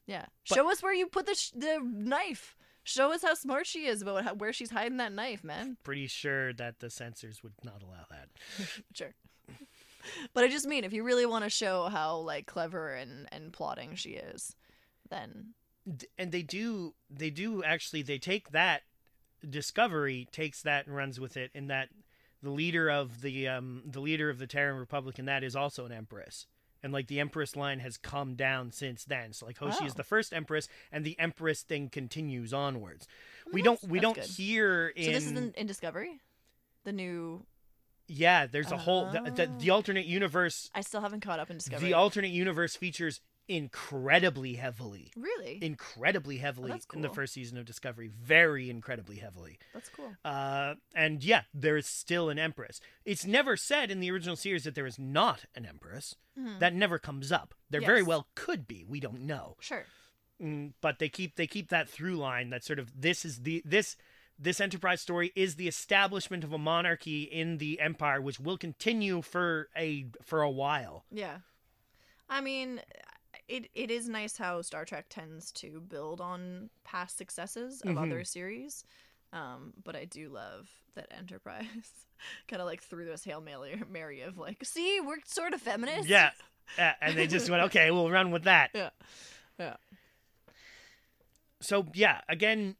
Yeah. 0.06 0.26
But- 0.48 0.56
Show 0.56 0.70
us 0.70 0.82
where 0.82 0.92
you 0.92 1.06
put 1.06 1.24
the, 1.24 1.34
sh- 1.34 1.52
the 1.56 1.78
knife. 1.82 2.54
Show 2.84 3.12
us 3.12 3.22
how 3.22 3.34
smart 3.34 3.66
she 3.66 3.86
is 3.86 4.02
about 4.02 4.24
how, 4.24 4.34
where 4.34 4.52
she's 4.52 4.70
hiding 4.70 4.96
that 4.96 5.12
knife, 5.12 5.44
man. 5.44 5.76
Pretty 5.84 6.08
sure 6.08 6.52
that 6.54 6.80
the 6.80 6.90
censors 6.90 7.42
would 7.42 7.52
not 7.64 7.82
allow 7.82 8.04
that. 8.10 8.28
Sure. 8.94 9.14
But 10.34 10.42
I 10.42 10.48
just 10.48 10.66
mean 10.66 10.82
if 10.82 10.92
you 10.92 11.04
really 11.04 11.26
want 11.26 11.44
to 11.44 11.50
show 11.50 11.88
how 11.88 12.16
like 12.16 12.46
clever 12.46 12.92
and 12.92 13.28
and 13.30 13.52
plotting 13.52 13.94
she 13.94 14.10
is, 14.10 14.56
then 15.10 15.54
and 16.18 16.32
they 16.32 16.42
do 16.42 16.94
they 17.08 17.30
do 17.30 17.62
actually 17.62 18.02
they 18.02 18.18
take 18.18 18.50
that 18.50 18.82
discovery 19.48 20.28
takes 20.32 20.62
that 20.62 20.86
and 20.86 20.96
runs 20.96 21.20
with 21.20 21.36
it 21.36 21.50
in 21.54 21.68
that 21.68 21.88
the 22.42 22.50
leader 22.50 22.90
of 22.90 23.20
the 23.20 23.48
um 23.48 23.82
the 23.86 24.00
leader 24.00 24.28
of 24.28 24.38
the 24.38 24.46
Terran 24.46 24.76
Republic 24.76 25.18
and 25.18 25.28
that 25.28 25.44
is 25.44 25.56
also 25.56 25.84
an 25.86 25.92
empress 25.92 26.46
and 26.82 26.92
like 26.92 27.06
the 27.06 27.20
empress 27.20 27.54
line 27.56 27.78
has 27.80 27.96
come 27.96 28.34
down 28.34 28.72
since 28.72 29.04
then 29.04 29.32
so 29.32 29.46
like 29.46 29.58
Hoshi 29.58 29.84
is 29.84 29.92
Oh. 29.92 29.96
the 29.96 30.04
first 30.04 30.32
empress 30.32 30.68
and 30.90 31.04
the 31.04 31.18
empress 31.18 31.62
thing 31.62 31.88
continues 31.88 32.52
onwards 32.52 33.06
we 33.52 33.62
don't 33.62 33.82
we 33.84 34.00
don't 34.00 34.14
good. 34.16 34.24
hear 34.24 34.88
in 34.88 35.04
so 35.06 35.10
this 35.12 35.24
is 35.26 35.32
in, 35.32 35.52
in 35.56 35.66
Discovery, 35.66 36.20
the 36.84 36.92
new. 36.92 37.44
yeah 38.08 38.46
there's 38.46 38.72
a 38.72 38.76
whole 38.76 39.10
the, 39.10 39.20
the, 39.30 39.50
the 39.58 39.70
Oh. 39.70 39.74
alternate 39.74 40.06
universe 40.06 40.70
I 40.74 40.80
still 40.80 41.00
haven't 41.00 41.20
caught 41.20 41.38
up 41.40 41.50
in 41.50 41.56
Discovery. 41.58 41.88
the 41.88 41.94
alternate 41.94 42.30
universe 42.32 42.74
features 42.76 43.20
incredibly 43.48 44.54
heavily 44.54 45.10
really, 45.16 45.58
incredibly 45.60 46.38
heavily 46.38 46.70
that's 46.70 46.86
in 46.94 47.02
the 47.02 47.08
first 47.08 47.32
season 47.34 47.58
of 47.58 47.64
Discovery. 47.64 48.08
Very 48.08 48.70
incredibly 48.70 49.16
heavily. 49.16 49.58
that's 49.74 49.88
cool. 49.88 50.12
Uh, 50.24 50.74
and 50.94 51.22
yeah, 51.24 51.42
there 51.52 51.76
is 51.76 51.86
still 51.86 52.28
an 52.30 52.38
empress. 52.38 52.80
It's 53.04 53.24
never 53.26 53.56
said 53.56 53.90
in 53.90 54.00
the 54.00 54.10
original 54.10 54.36
series 54.36 54.64
that 54.64 54.74
there 54.74 54.86
is 54.86 54.98
not 54.98 55.44
an 55.54 55.66
empress. 55.66 56.14
Mhm. 56.38 56.58
That 56.60 56.74
never 56.74 56.98
comes 56.98 57.30
up. 57.32 57.54
There 57.70 57.80
very 57.80 58.02
well 58.02 58.28
could 58.34 58.66
be. 58.66 58.84
We 58.84 59.00
don't 59.00 59.22
know. 59.22 59.56
Sure. 59.60 59.84
Mm, 60.40 60.72
but 60.80 60.98
they 60.98 61.08
keep 61.08 61.36
they 61.36 61.46
keep 61.46 61.68
that 61.68 61.88
through 61.88 62.16
line 62.16 62.50
that 62.50 62.64
sort 62.64 62.78
of 62.78 63.00
this 63.00 63.24
is 63.24 63.42
the 63.42 63.62
this 63.64 63.96
this 64.38 64.60
enterprise 64.60 65.00
story 65.00 65.30
is 65.36 65.54
the 65.56 65.68
establishment 65.68 66.42
of 66.42 66.52
a 66.52 66.58
monarchy 66.58 67.22
in 67.24 67.58
the 67.58 67.78
empire 67.80 68.20
which 68.20 68.40
will 68.40 68.56
continue 68.58 69.22
for 69.22 69.68
a 69.76 70.06
for 70.22 70.42
a 70.42 70.50
while. 70.50 71.04
Yeah. 71.12 71.38
I 72.28 72.40
mean, 72.40 72.80
it 73.52 73.68
it 73.74 73.90
is 73.90 74.08
nice 74.08 74.36
how 74.36 74.62
Star 74.62 74.84
Trek 74.84 75.06
tends 75.08 75.52
to 75.52 75.80
build 75.80 76.20
on 76.20 76.70
past 76.84 77.16
successes 77.18 77.80
of 77.82 77.90
Mhm. 77.96 78.02
other 78.06 78.24
series. 78.24 78.84
Um, 79.32 79.72
but 79.82 79.96
I 79.96 80.04
do 80.04 80.28
love 80.28 80.68
that 80.94 81.06
Enterprise 81.16 81.66
kind 82.48 82.60
of 82.60 82.66
like 82.66 82.82
threw 82.82 83.04
this 83.06 83.24
hail 83.24 83.40
mary, 83.40 83.82
mary 83.90 84.20
of 84.22 84.36
like, 84.38 84.64
see, 84.64 85.00
we're 85.00 85.16
sort 85.24 85.54
of 85.54 85.60
feminist. 85.62 86.08
Yeah. 86.08 86.30
Uh, 86.78 86.92
and 87.00 87.16
they 87.16 87.26
just 87.26 87.48
went, 87.50 87.62
okay, 87.64 87.90
we'll 87.90 88.10
run 88.10 88.30
with 88.30 88.44
that. 88.44 88.70
Yeah. 88.74 88.90
Yeah. 89.58 89.76
so 91.60 91.86
yeah 91.94 92.20
again 92.28 92.76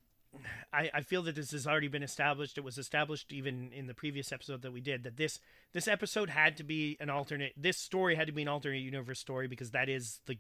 I, 0.73 0.91
I 0.95 1.01
feel 1.03 1.23
that 1.25 1.35
this 1.35 1.51
has 1.53 1.67
already 1.67 1.89
been 1.89 2.03
established 2.03 2.57
it 2.59 2.65
was 2.65 2.79
established 2.79 3.33
even 3.33 3.71
in 3.73 3.87
the 3.87 3.95
previous 3.95 4.33
episode 4.33 4.63
that 4.63 4.73
we 4.73 4.81
did 4.81 5.05
that 5.05 5.17
this 5.17 5.39
this 5.73 5.87
episode 5.87 6.31
had 6.31 6.57
to 6.57 6.65
be 6.65 6.97
an 6.99 7.11
alternate 7.11 7.53
this 7.57 7.77
story 7.77 8.15
had 8.17 8.27
to 8.27 8.33
be 8.33 8.43
an 8.43 8.49
alternate 8.49 8.79
universe 8.79 9.21
story 9.21 9.47
because 9.47 9.71
that 9.73 9.89
is 9.89 10.21
the 10.27 10.39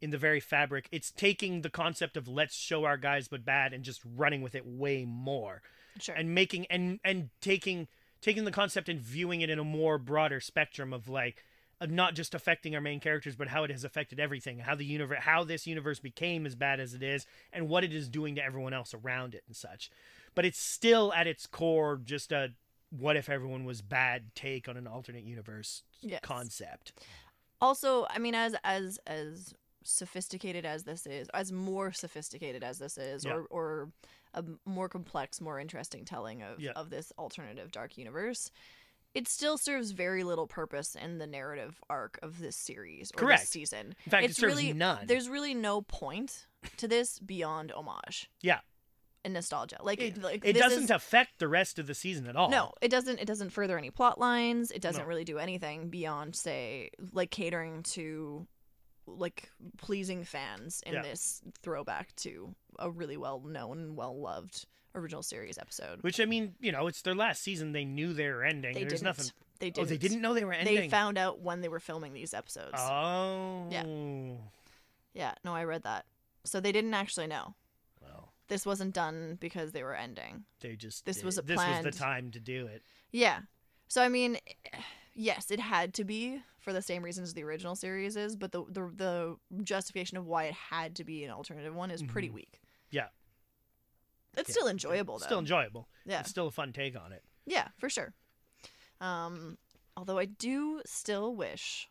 in 0.00 0.10
the 0.10 0.18
very 0.18 0.40
fabric 0.40 0.88
it's 0.92 1.10
taking 1.10 1.62
the 1.62 1.70
concept 1.70 2.16
of 2.16 2.28
let's 2.28 2.54
show 2.54 2.84
our 2.84 2.96
guys 2.96 3.28
but 3.28 3.44
bad 3.44 3.72
and 3.72 3.82
just 3.84 4.00
running 4.16 4.42
with 4.42 4.54
it 4.54 4.66
way 4.66 5.04
more 5.04 5.62
Sure. 5.98 6.14
and 6.14 6.34
making 6.34 6.66
and 6.66 7.00
and 7.04 7.30
taking 7.40 7.88
taking 8.20 8.44
the 8.44 8.50
concept 8.50 8.88
and 8.88 9.00
viewing 9.00 9.40
it 9.40 9.48
in 9.50 9.58
a 9.58 9.64
more 9.64 9.96
broader 9.98 10.40
spectrum 10.40 10.92
of 10.92 11.08
like 11.08 11.42
of 11.80 11.90
not 11.90 12.14
just 12.14 12.34
affecting 12.34 12.74
our 12.74 12.80
main 12.80 13.00
characters 13.00 13.36
but 13.36 13.48
how 13.48 13.64
it 13.64 13.70
has 13.70 13.84
affected 13.84 14.20
everything 14.20 14.58
how 14.60 14.74
the 14.74 14.84
universe 14.84 15.20
how 15.22 15.42
this 15.44 15.66
universe 15.66 15.98
became 15.98 16.44
as 16.44 16.54
bad 16.54 16.78
as 16.80 16.92
it 16.94 17.02
is 17.02 17.24
and 17.52 17.68
what 17.68 17.82
it 17.84 17.92
is 17.94 18.08
doing 18.08 18.34
to 18.34 18.44
everyone 18.44 18.74
else 18.74 18.92
around 18.94 19.34
it 19.34 19.42
and 19.46 19.56
such 19.56 19.90
but 20.34 20.44
it's 20.44 20.58
still 20.60 21.12
at 21.14 21.26
its 21.26 21.46
core 21.46 21.98
just 22.04 22.30
a 22.32 22.48
what 22.90 23.16
if 23.16 23.28
everyone 23.28 23.64
was 23.64 23.80
bad 23.82 24.24
take 24.34 24.68
on 24.68 24.76
an 24.76 24.86
alternate 24.86 25.24
universe 25.24 25.82
Yes. 26.02 26.20
concept 26.22 26.92
also, 27.58 28.06
I 28.10 28.18
mean, 28.18 28.34
as 28.34 28.54
as 28.64 28.98
as 29.06 29.54
sophisticated 29.86 30.64
as 30.66 30.84
this 30.84 31.06
is, 31.06 31.28
as 31.34 31.52
more 31.52 31.92
sophisticated 31.92 32.62
as 32.64 32.78
this 32.78 32.98
is, 32.98 33.24
Yeah. 33.24 33.32
or 33.34 33.46
or 33.50 33.88
a 34.34 34.44
more 34.66 34.88
complex, 34.88 35.40
more 35.40 35.58
interesting 35.58 36.04
telling 36.04 36.42
of 36.42 36.60
Yeah. 36.60 36.72
of 36.72 36.90
this 36.90 37.12
alternative 37.18 37.72
dark 37.72 37.96
universe, 37.96 38.50
it 39.14 39.28
still 39.28 39.56
serves 39.56 39.92
very 39.92 40.24
little 40.24 40.46
purpose 40.46 40.94
in 40.94 41.18
the 41.18 41.26
narrative 41.26 41.80
arc 41.88 42.18
of 42.22 42.38
this 42.38 42.56
series 42.56 43.10
or 43.12 43.18
Correct. 43.20 43.42
this 43.42 43.50
season. 43.50 43.94
in 44.04 44.10
fact 44.10 44.24
it's 44.24 44.36
it 44.38 44.40
serves 44.42 44.54
really 44.56 44.72
none 44.74 45.06
there's 45.06 45.28
really 45.30 45.54
no 45.54 45.80
point 45.80 46.46
to 46.76 46.86
this 46.86 47.18
beyond 47.18 47.72
homage 47.72 48.28
yeah 48.42 48.60
and 49.24 49.32
nostalgia. 49.34 49.78
Like 49.82 50.00
it, 50.00 50.22
like 50.22 50.44
it 50.44 50.52
doesn't 50.52 50.84
is- 50.84 50.90
affect 50.90 51.38
the 51.40 51.48
rest 51.48 51.78
of 51.80 51.86
the 51.88 51.94
season 51.94 52.26
at 52.28 52.36
all 52.36 52.48
no, 52.50 52.74
it 52.80 52.90
doesn't. 52.92 53.18
It 53.18 53.24
doesn't 53.26 53.50
further 53.50 53.76
any 53.76 53.90
plot 53.90 54.20
lines. 54.20 54.70
It 54.70 54.80
doesn't 54.80 55.02
No. 55.02 55.08
really 55.08 55.24
do 55.24 55.38
anything 55.38 55.88
beyond, 55.88 56.36
say, 56.36 56.90
like 57.12 57.32
catering 57.32 57.82
to, 57.94 58.46
like 59.06 59.50
pleasing 59.78 60.24
fans 60.24 60.82
in 60.86 60.94
Yeah. 60.94 61.02
this 61.02 61.42
throwback 61.62 62.14
to 62.16 62.54
a 62.78 62.90
really 62.90 63.16
well 63.16 63.40
known, 63.40 63.96
well 63.96 64.18
loved 64.18 64.66
original 64.94 65.22
series 65.22 65.58
episode. 65.58 66.02
which 66.02 66.18
i 66.20 66.24
mean 66.24 66.54
you 66.58 66.72
know 66.72 66.86
it's 66.86 67.02
their 67.02 67.14
last 67.14 67.42
season 67.42 67.72
they 67.72 67.84
knew 67.84 68.14
they 68.14 68.28
were 68.30 68.42
ending 68.42 68.72
They 68.72 68.80
there's 68.80 68.92
didn't. 69.00 69.04
nothing 69.04 69.26
They 69.58 69.66
oh 69.66 69.70
didn't. 69.70 69.88
they 69.90 69.96
didn't 69.98 70.22
know 70.22 70.32
they 70.32 70.44
were 70.44 70.54
ending 70.54 70.74
They 70.74 70.88
found 70.88 71.18
out 71.18 71.40
when 71.40 71.60
they 71.60 71.68
were 71.68 71.80
filming 71.80 72.14
these 72.14 72.32
episodes. 72.32 72.78
oh 72.78 73.66
Yeah. 73.70 73.84
Yeah. 75.12 75.34
No, 75.44 75.54
I 75.54 75.64
read 75.64 75.82
that. 75.82 76.06
So 76.44 76.60
they 76.60 76.72
didn't 76.72 76.94
actually 76.94 77.26
know. 77.26 77.54
well 78.02 78.32
This 78.48 78.64
wasn't 78.64 78.94
done 78.94 79.36
because 79.38 79.72
they 79.72 79.82
were 79.82 79.94
ending. 79.94 80.44
They 80.60 80.76
just 80.76 81.04
This 81.04 81.16
did- 81.16 81.24
was 81.26 81.36
a 81.38 81.42
this 81.42 81.58
was 81.58 81.84
the 81.84 81.90
time 81.90 82.30
to 82.30 82.40
do 82.40 82.66
it. 82.66 82.82
Yeah. 83.12 83.40
So 83.88 84.02
I 84.02 84.08
mean, 84.08 84.38
yes, 85.14 85.50
it 85.50 85.60
had 85.60 85.92
to 85.94 86.04
be 86.04 86.42
for 86.66 86.72
the 86.72 86.82
same 86.82 87.04
reasons 87.04 87.32
the 87.32 87.44
original 87.44 87.76
series 87.76 88.16
is, 88.16 88.34
but 88.34 88.50
the 88.50 88.64
the, 88.68 88.90
the 88.96 89.36
justification 89.62 90.16
of 90.18 90.26
why 90.26 90.46
it 90.46 90.54
had 90.54 90.96
to 90.96 91.04
be 91.04 91.22
an 91.22 91.30
alternative 91.30 91.72
one 91.72 91.92
is 91.92 92.02
pretty 92.02 92.28
Mhm. 92.28 92.32
weak. 92.34 92.60
Yeah. 92.90 93.06
It's 94.36 94.48
Yeah. 94.48 94.52
still 94.52 94.66
enjoyable 94.68 95.18
though. 95.20 95.26
Still 95.26 95.38
enjoyable. 95.38 95.86
yeah. 96.04 96.18
It's 96.20 96.28
still 96.30 96.48
a 96.48 96.50
fun 96.50 96.72
take 96.72 96.96
on 96.96 97.12
it. 97.12 97.22
Yeah, 97.46 97.68
for 97.78 97.88
sure. 97.88 98.14
Um, 99.00 99.58
although 99.96 100.18
I 100.18 100.24
do 100.24 100.82
still 100.84 101.36
wish 101.36 101.88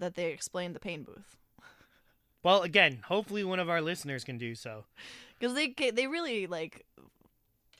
that 0.00 0.16
they 0.16 0.32
explained 0.32 0.74
the 0.74 0.80
pain 0.80 1.04
booth 1.04 1.36
Well, 2.42 2.62
again, 2.62 3.02
hopefully 3.06 3.44
one 3.44 3.60
of 3.60 3.70
our 3.70 3.80
listeners 3.80 4.24
can 4.24 4.38
do 4.38 4.56
so. 4.56 4.86
because 5.38 5.54
they 5.54 5.68
they 5.92 6.08
really 6.08 6.48
like 6.48 6.84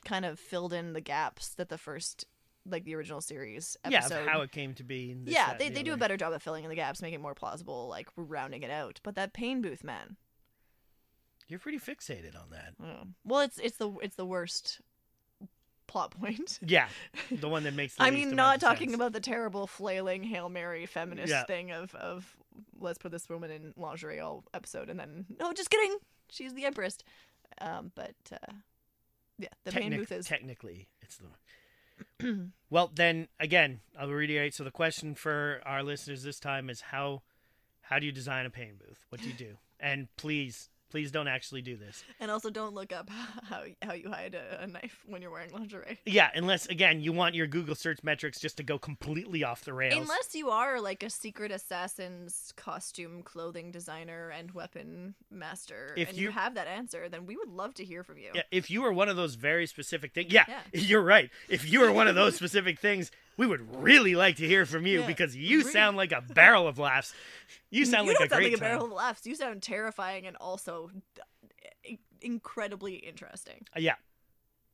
kind 0.05 0.23
of 0.23 0.39
filled 0.39 0.71
in 0.71 0.93
the 0.93 1.01
gaps 1.01 1.49
that 1.55 1.67
the 1.67 1.77
first 1.77 2.23
like 2.69 2.83
the 2.83 2.95
original 2.95 3.21
series 3.21 3.77
episode. 3.83 4.25
Yeah, 4.25 4.31
how 4.31 4.41
it 4.41 4.51
came 4.51 4.73
to 4.75 4.83
be. 4.83 5.13
this, 5.13 5.33
yeah, 5.33 5.47
that, 5.47 5.59
they, 5.59 5.67
and 5.67 5.75
they 5.75 5.79
the 5.81 5.85
do 5.85 5.93
a 5.93 5.97
better 5.97 6.17
job 6.17 6.33
of 6.33 6.41
filling 6.43 6.63
in 6.63 6.69
the 6.69 6.75
gaps, 6.75 7.01
making 7.01 7.19
it 7.19 7.21
more 7.21 7.33
plausible, 7.35 7.87
like 7.87 8.07
rounding 8.15 8.63
it 8.63 8.71
out. 8.71 8.99
But 9.03 9.15
that 9.15 9.33
pain 9.33 9.61
booth, 9.61 9.83
man. 9.83 10.17
You're 11.47 11.59
pretty 11.59 11.79
fixated 11.79 12.35
on 12.35 12.49
that. 12.51 12.73
Oh. 12.83 13.07
Well, 13.23 13.41
it's 13.41 13.57
it's 13.57 13.77
the 13.77 13.91
it's 14.01 14.15
the 14.15 14.25
worst 14.25 14.81
plot 15.87 16.11
point. 16.11 16.59
Yeah, 16.67 16.89
the 17.31 17.47
one 17.47 17.63
that 17.63 17.73
makes. 17.73 17.95
The 17.95 18.03
I 18.03 18.11
mean, 18.11 18.35
not 18.35 18.59
talking 18.59 18.89
sense. 18.89 18.95
about 18.95 19.13
the 19.13 19.21
terrible 19.21 19.65
flailing 19.67 20.23
hail 20.23 20.49
mary 20.49 20.85
feminist 20.85 21.29
Yeah. 21.29 21.45
thing 21.45 21.71
of 21.71 21.95
of 21.95 22.35
let's 22.79 22.97
put 22.97 23.11
this 23.11 23.29
woman 23.29 23.49
in 23.51 23.73
lingerie 23.77 24.19
all 24.19 24.43
episode, 24.53 24.89
and 24.89 24.99
then 24.99 25.25
no, 25.39 25.53
just 25.53 25.69
kidding, 25.69 25.95
she's 26.29 26.53
the 26.53 26.65
empress. 26.65 26.97
Um, 27.61 27.91
but 27.95 28.15
uh, 28.33 28.51
yeah, 29.39 29.47
the 29.63 29.71
pain 29.71 29.95
booth 29.95 30.11
is 30.11 30.25
technically 30.27 30.89
it's 31.01 31.15
the. 31.17 31.27
well, 32.69 32.91
then 32.93 33.27
again, 33.39 33.81
I'll 33.99 34.09
reiterate. 34.09 34.53
So 34.53 34.63
the 34.63 34.71
question 34.71 35.15
for 35.15 35.61
our 35.65 35.83
listeners 35.83 36.23
this 36.23 36.39
time 36.39 36.69
is 36.69 36.81
how, 36.81 37.21
how 37.81 37.99
do 37.99 38.05
you 38.05 38.11
design 38.11 38.45
a 38.45 38.49
pain 38.49 38.73
booth? 38.77 39.05
What 39.09 39.21
do 39.21 39.27
you 39.27 39.33
do? 39.33 39.57
And 39.79 40.07
please, 40.17 40.69
please 40.89 41.11
don't 41.11 41.27
actually 41.27 41.61
do 41.61 41.75
this. 41.77 42.03
and 42.19 42.31
also 42.31 42.49
don't 42.49 42.73
look 42.73 42.91
up 42.93 43.09
how 43.49 43.63
how 43.81 43.93
you 43.93 44.09
hide 44.09 44.35
a, 44.35 44.63
a 44.63 44.67
knife 44.67 45.03
when 45.07 45.21
you're 45.21 45.31
wearing 45.31 45.51
lingerie. 45.51 45.99
Yeah, 46.05 46.29
unless 46.35 46.65
again 46.67 47.01
you 47.01 47.11
want 47.13 47.35
your 47.35 47.47
Google 47.47 47.75
search 47.75 47.99
metrics 48.03 48.39
just 48.39 48.57
to 48.57 48.63
go 48.63 48.77
completely 48.79 49.43
off 49.43 49.63
the 49.63 49.73
rails. 49.73 49.95
Unless 50.01 50.35
you 50.35 50.49
are 50.49 50.79
like 50.81 51.03
a 51.03 51.09
secret 51.09 51.51
assassin's 51.51 52.53
costume, 52.55 53.23
clothing 53.23 53.71
designer, 53.71 54.29
and 54.29 54.51
weapon 54.51 55.15
master, 55.31 55.93
If 55.97 56.09
and 56.09 56.17
you... 56.17 56.25
you- 56.25 56.31
have 56.31 56.53
that 56.55 56.67
answer, 56.67 57.09
then 57.09 57.25
we 57.25 57.35
would 57.35 57.49
love 57.49 57.73
to 57.75 57.83
hear 57.85 58.03
from 58.03 58.17
you. 58.19 58.29
Yeah, 58.35 58.43
if 58.51 58.69
you 58.69 58.85
are 58.85 58.93
one 58.93 59.09
of 59.09 59.15
those 59.15 59.35
very 59.35 59.65
specific 59.65 60.13
things, 60.13 60.31
yeah, 60.31 60.45
Yeah. 60.47 60.59
you're 60.73 61.01
right. 61.01 61.29
If 61.49 61.69
you 61.69 61.83
are 61.83 61.91
one 61.91 62.07
of 62.07 62.15
those 62.15 62.35
specific 62.35 62.79
things, 62.79 63.11
we 63.37 63.45
would 63.47 63.81
really 63.83 64.15
like 64.15 64.35
to 64.37 64.47
hear 64.47 64.65
from 64.65 64.85
you 64.85 65.01
Yeah, 65.01 65.07
because 65.07 65.35
you 65.35 65.59
really. 65.59 65.71
sound 65.71 65.95
like 65.97 66.11
a 66.11 66.21
barrel 66.33 66.67
of 66.67 66.77
laughs. 66.79 67.13
You 67.69 67.85
sound 67.85 68.05
you 68.07 68.11
like 68.13 68.17
don't 68.19 68.27
a 68.27 68.29
sound 68.29 68.41
great 68.41 68.51
like 68.53 68.61
a 68.61 68.63
barrel 68.63 68.85
of 68.85 68.91
laughs. 68.91 69.25
You 69.25 69.35
sound 69.35 69.61
terrifying 69.61 70.25
and 70.25 70.35
also 70.37 70.89
incredibly 72.21 72.95
interesting. 72.95 73.65
Uh, 73.75 73.79
yeah, 73.79 73.95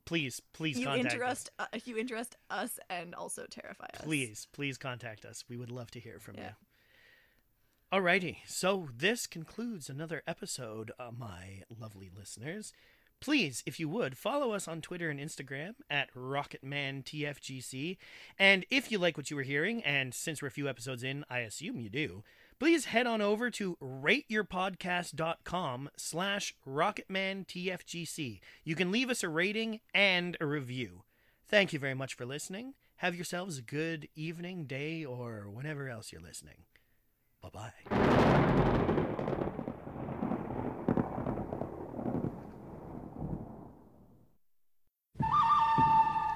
please, 0.05 0.41
please 0.53 0.79
You 0.79 0.85
contact 0.85 1.13
interest 1.13 1.49
uh, 1.59 1.65
you 1.85 1.97
interest 1.97 2.35
us 2.49 2.79
and 2.89 3.13
also 3.15 3.45
terrify 3.49 3.85
us. 3.93 3.99
us. 3.99 4.05
Please, 4.05 4.47
please 4.53 4.77
contact 4.77 5.25
us. 5.25 5.43
We 5.49 5.57
would 5.57 5.71
love 5.71 5.91
to 5.91 5.99
hear 5.99 6.19
from 6.19 6.35
Yeah. 6.35 6.49
you. 6.49 6.55
Alrighty, 7.99 8.37
so 8.47 8.87
this 8.95 9.27
concludes 9.27 9.87
another 9.87 10.23
episode, 10.25 10.91
uh, 10.97 11.11
my 11.15 11.61
lovely 11.79 12.09
listeners. 12.17 12.73
Please, 13.23 13.63
if 13.65 13.79
you 13.79 13.87
would, 13.87 14.17
follow 14.17 14.51
us 14.51 14.67
on 14.67 14.81
Twitter 14.81 15.09
and 15.09 15.17
Instagram 15.17 15.75
at 15.89 16.13
RocketmanTFGC. 16.13 17.95
And 18.37 18.65
if 18.69 18.91
you 18.91 18.99
like 18.99 19.15
what 19.15 19.31
you 19.31 19.37
were 19.37 19.43
hearing, 19.43 19.81
and 19.81 20.13
since 20.13 20.41
we're 20.41 20.49
a 20.49 20.51
few 20.51 20.67
episodes 20.67 21.03
in, 21.03 21.23
I 21.29 21.39
assume 21.39 21.79
you 21.79 21.89
do, 21.89 22.25
please 22.59 22.83
head 22.83 23.07
on 23.07 23.21
over 23.21 23.49
to 23.51 23.77
rateyourpodcast.com 23.81 25.89
slash 25.95 26.53
RocketmanTFGC. 26.67 28.41
You 28.65 28.75
can 28.75 28.91
leave 28.91 29.09
us 29.09 29.23
a 29.23 29.29
rating 29.29 29.79
and 29.93 30.35
a 30.41 30.45
review. 30.45 31.03
Thank 31.47 31.71
you 31.71 31.79
very 31.79 31.93
much 31.93 32.15
for 32.15 32.25
listening. 32.25 32.73
Have 32.97 33.15
yourselves 33.15 33.57
a 33.57 33.61
good 33.61 34.09
evening, 34.17 34.65
day, 34.65 35.05
or 35.05 35.49
whenever 35.49 35.87
else 35.87 36.11
you're 36.11 36.21
listening. 36.21 36.65
Bye 37.41 37.71
bye. 37.87 39.02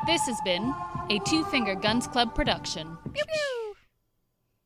This 0.07 0.25
has 0.27 0.39
been 0.39 0.73
a 1.09 1.19
Two 1.19 1.43
Finger 1.43 1.75
Guns 1.75 2.07
Club 2.07 2.33
production. 2.33 2.97
Pew 3.13 3.25
pew. 3.25 3.66